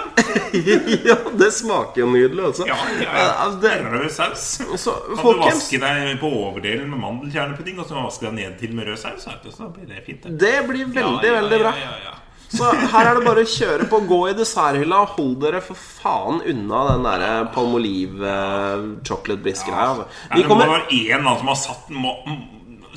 ja, 1.08 1.16
det 1.38 1.50
smaker 1.54 2.02
jo 2.02 2.08
nydelig, 2.10 2.44
altså. 2.50 2.66
Ja, 2.66 2.78
ja, 2.98 3.08
ja. 3.12 3.26
altså, 3.44 3.74
Rød 3.92 4.08
saus. 4.10 4.46
så, 4.80 4.94
Kan 5.14 5.38
du 5.38 5.42
vaske 5.44 5.80
deg 5.82 6.14
på 6.22 6.30
overdelen 6.40 6.88
med 6.90 7.02
mandelkjernepudding, 7.04 7.78
og 7.78 7.90
så 7.90 8.00
vaske 8.00 8.26
deg 8.28 8.38
ned 8.40 8.56
til 8.62 8.74
med 8.74 8.88
rød 8.90 9.02
saus? 9.04 9.28
Så 9.54 9.68
blir 9.74 9.90
det 9.90 10.02
fint. 10.06 10.24
det. 10.24 10.38
det 10.40 10.56
blir 10.70 10.88
veldig, 10.88 11.28
Ja, 11.28 11.34
ja, 11.34 11.42
veldig 11.42 11.60
bra. 11.66 11.76
Ja, 11.76 11.92
ja, 11.92 12.08
ja. 12.08 12.16
Så 12.48 12.68
her 12.92 13.04
er 13.10 13.18
det 13.18 13.24
bare 13.26 13.42
å 13.44 13.48
kjøre 13.52 13.86
på. 13.90 13.98
Gå 14.08 14.18
i 14.30 14.36
desserthylla 14.38 15.02
og 15.04 15.16
hold 15.18 15.34
dere 15.42 15.60
for 15.64 15.76
faen 15.76 16.38
unna 16.48 16.84
den 16.92 17.02
derre 17.04 17.32
Palmolive 17.52 18.24
uh, 18.24 18.86
chocolate 19.04 19.42
bliss-greia. 19.44 19.90
Ja. 19.98 20.06
Nei, 20.30 20.38
Vi 20.38 20.46
det 20.46 20.48
må 20.48 20.60
være 20.62 21.02
en 21.18 21.28
som 21.42 21.50
har 21.52 21.58
satt, 21.60 21.90
mm, 21.92 22.38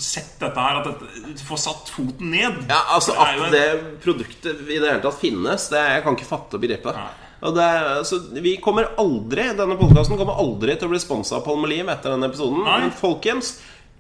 sett 0.02 0.38
dette 0.40 0.64
her 0.64 0.80
At 0.80 0.88
dette, 0.88 1.34
Få 1.46 1.58
satt 1.60 1.92
foten 1.92 2.32
ned. 2.32 2.62
Ja, 2.72 2.80
altså 2.96 3.18
At 3.20 3.36
en- 3.36 3.52
det 3.52 3.66
produktet 4.06 4.64
i 4.70 4.80
det 4.80 4.88
hele 4.88 5.02
tatt 5.04 5.20
finnes, 5.20 5.68
det 5.74 5.84
jeg 5.84 6.06
kan 6.08 6.16
ikke 6.16 6.30
fatte 6.32 6.56
og 6.58 6.64
begripe. 6.64 6.96
Det, 7.42 7.68
så 8.06 8.20
vi 8.38 8.52
kommer 8.62 8.92
aldri 9.02 9.48
Denne 9.58 9.74
podkasten 9.80 10.14
kommer 10.20 10.38
aldri 10.38 10.76
til 10.78 10.86
å 10.88 10.92
bli 10.94 11.00
sponsa 11.02 11.40
av 11.40 11.46
Palmolive 11.48 11.90
etter 11.92 12.14
denne 12.14 12.30
episoden. 12.30 12.64
Nei. 12.68 12.80
Men 12.86 12.92
folkens, 12.94 13.56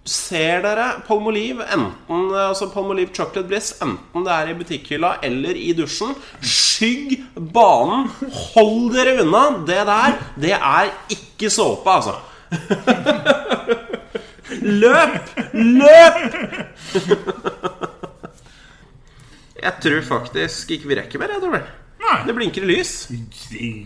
ser 0.08 0.64
dere 0.64 0.88
Palmolive, 1.06 1.66
enten 1.70 2.32
altså 2.34 2.70
Palmolive 2.74 3.14
Chocolate 3.14 3.47
Bliss, 3.47 3.76
enten 3.84 4.26
det 4.26 4.34
er 4.34 4.49
i 4.49 4.56
butikkhylla 4.58 5.12
eller 5.28 5.58
i 5.60 5.74
dusjen, 5.78 6.16
skygg 6.41 7.20
banen. 7.54 8.10
Hold 8.56 8.95
dere 8.95 9.22
unna. 9.22 9.43
Det 9.68 9.82
der, 9.89 10.18
det 10.41 10.56
er 10.58 10.89
ikke 11.14 11.52
såpe, 11.54 11.89
altså. 11.91 12.18
Løp! 14.62 15.30
Løp! 15.54 16.34
Jeg 19.62 19.78
tror 19.84 20.02
faktisk 20.08 20.74
ikke 20.74 20.89
vi 20.89 20.97
rekker 20.97 21.22
mer. 21.22 21.36
Jeg 21.36 21.43
tror 21.43 21.60
det. 21.60 21.81
Nei. 22.02 22.18
det 22.28 22.34
blinker 22.36 22.66
i 22.66 22.70
lys. 22.72 22.93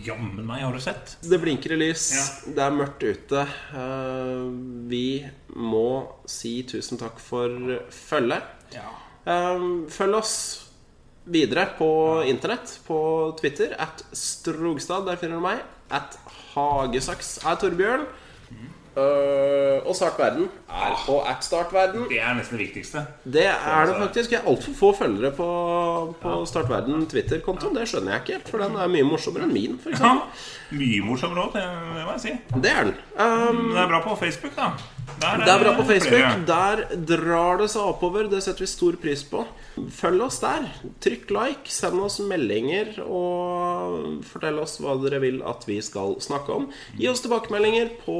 Jammen 0.06 0.44
meg, 0.48 0.62
har 0.64 0.72
du 0.72 0.80
sett? 0.82 1.16
Det 1.22 1.38
blinker 1.42 1.74
i 1.76 1.80
lys. 1.80 2.06
Ja. 2.16 2.52
Det 2.56 2.62
er 2.64 2.76
mørkt 2.76 3.04
ute. 3.04 3.42
Eh, 3.76 4.46
vi 4.90 5.06
må 5.56 5.88
si 6.28 6.58
tusen 6.68 7.00
takk 7.00 7.20
for 7.22 7.52
følget. 7.92 8.48
Ja. 8.74 8.88
Eh, 9.28 9.66
følg 9.92 10.20
oss 10.20 10.36
videre 11.26 11.66
på 11.78 11.88
internett, 12.30 12.78
på 12.86 12.98
Twitter. 13.40 13.74
At 13.82 14.04
Strogstad, 14.16 15.06
der 15.08 15.18
finner 15.20 15.40
du 15.40 15.46
meg. 15.48 15.64
At 15.90 16.16
Hagesaks 16.54 17.36
er 17.44 17.58
Torbjørn. 17.60 18.06
Eh, 18.96 19.82
og 19.84 19.92
Startverden 19.96 20.46
er 20.72 20.94
på 21.04 21.18
at 21.28 21.44
Startverden. 21.44 22.06
Det 22.08 22.16
er 22.16 22.32
nesten 22.38 22.56
det 22.56 22.62
viktigste. 22.64 23.02
Det 23.28 23.44
er 23.44 23.90
det 23.90 23.96
faktisk. 24.00 24.32
Jeg 24.32 24.40
har 24.40 24.48
altfor 24.48 24.76
få 24.78 24.92
følgere 25.02 25.32
på, 25.36 25.48
på 26.22 26.36
Startverden 26.48 27.04
Twitter-kontoen. 27.10 27.76
Det 27.76 27.84
skjønner 27.90 28.14
jeg 28.16 28.22
ikke 28.24 28.36
helt, 28.38 28.48
for 28.54 28.64
den 28.64 28.78
er 28.80 28.92
mye 28.94 29.04
morsommere 29.04 29.44
enn 29.48 29.52
min. 29.56 29.76
For 29.82 29.92
Ja. 30.00 30.14
Mye 30.74 31.02
morsommere 31.06 31.44
òg, 31.44 31.52
det 31.54 31.62
det 31.62 32.04
må 32.06 32.14
jeg 32.16 32.22
si. 32.24 32.32
det 32.64 32.70
er 32.72 32.88
den. 32.88 32.96
Um, 33.20 33.60
det 33.74 33.82
er 33.84 33.90
bra 33.92 34.00
på 34.02 34.16
Facebook, 34.18 34.56
da. 34.56 34.72
Der 35.20 35.44
det 35.44 35.52
er 35.52 35.60
bra 35.62 35.74
på. 35.76 35.84
Facebook. 35.86 36.24
Der 36.48 36.82
drar 37.12 37.60
det 37.60 37.68
seg 37.70 37.82
oppover. 37.92 38.26
Det 38.32 38.40
setter 38.42 38.64
vi 38.64 38.68
stor 38.72 38.96
pris 39.00 39.22
på. 39.28 39.44
Følg 40.00 40.24
oss 40.26 40.40
der. 40.42 40.66
Trykk 41.04 41.30
like. 41.36 41.70
Send 41.72 42.00
oss 42.02 42.18
meldinger. 42.24 42.96
Og 43.06 43.65
fortell 44.26 44.58
oss 44.62 44.78
hva 44.82 44.96
dere 45.02 45.20
vil 45.22 45.40
at 45.46 45.66
vi 45.68 45.78
skal 45.84 46.16
snakke 46.24 46.54
om. 46.54 46.68
Gi 46.98 47.08
oss 47.10 47.22
tilbakemeldinger 47.24 47.94
på 48.02 48.18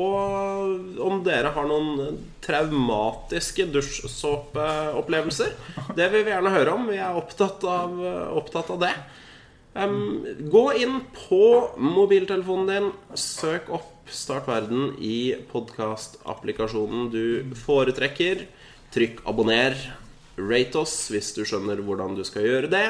om 1.07 1.21
dere 1.27 1.53
har 1.57 1.69
noen 1.69 2.21
traumatiske 2.45 3.69
dusjsåpeopplevelser. 3.75 5.53
Det 5.99 6.09
vil 6.13 6.27
vi 6.27 6.35
gjerne 6.35 6.55
høre 6.55 6.79
om. 6.79 6.89
Vi 6.91 7.01
er 7.03 7.19
opptatt 7.19 7.67
av, 7.67 8.01
opptatt 8.37 8.73
av 8.77 8.83
det. 8.87 8.95
Um, 9.77 10.25
gå 10.49 10.65
inn 10.81 11.03
på 11.13 11.43
mobiltelefonen 11.77 12.71
din, 12.71 12.89
søk 13.13 13.69
opp 13.77 13.93
Start 14.07 14.47
verden 14.47 14.93
i 15.03 15.35
podkastapplikasjonen 15.51 17.09
du 17.11 17.55
foretrekker. 17.59 18.45
Trykk 18.95 19.25
abonner. 19.27 19.75
Rate 20.39 20.79
oss 20.79 20.95
hvis 21.11 21.33
du 21.35 21.43
skjønner 21.43 21.83
hvordan 21.83 22.15
du 22.15 22.23
skal 22.27 22.47
gjøre 22.47 22.71
det. 22.71 22.85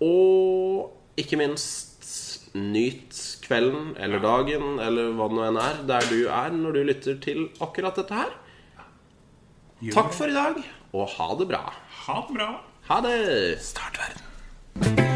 Og 0.00 0.95
ikke 1.20 1.38
minst 1.40 2.52
nyt 2.56 3.16
kvelden 3.44 3.94
eller 4.00 4.22
dagen 4.22 4.78
eller 4.80 5.12
hva 5.16 5.28
det 5.28 5.38
nå 5.38 5.46
enn 5.48 5.60
er 5.60 5.82
der 5.88 6.08
du 6.10 6.20
er 6.28 6.54
når 6.56 6.76
du 6.76 6.82
lytter 6.88 7.18
til 7.24 7.48
akkurat 7.60 7.98
dette 8.00 8.16
her. 8.22 8.32
Takk 9.92 10.14
for 10.16 10.32
i 10.32 10.36
dag, 10.36 10.62
og 10.96 11.10
ha 11.18 11.28
det 11.36 11.50
bra. 11.52 11.64
Ha 12.06 12.22
det 12.28 12.38
bra. 12.38 12.48
Ha 12.88 13.02
det! 13.04 13.18
Start 13.60 14.00
verden. 14.00 15.15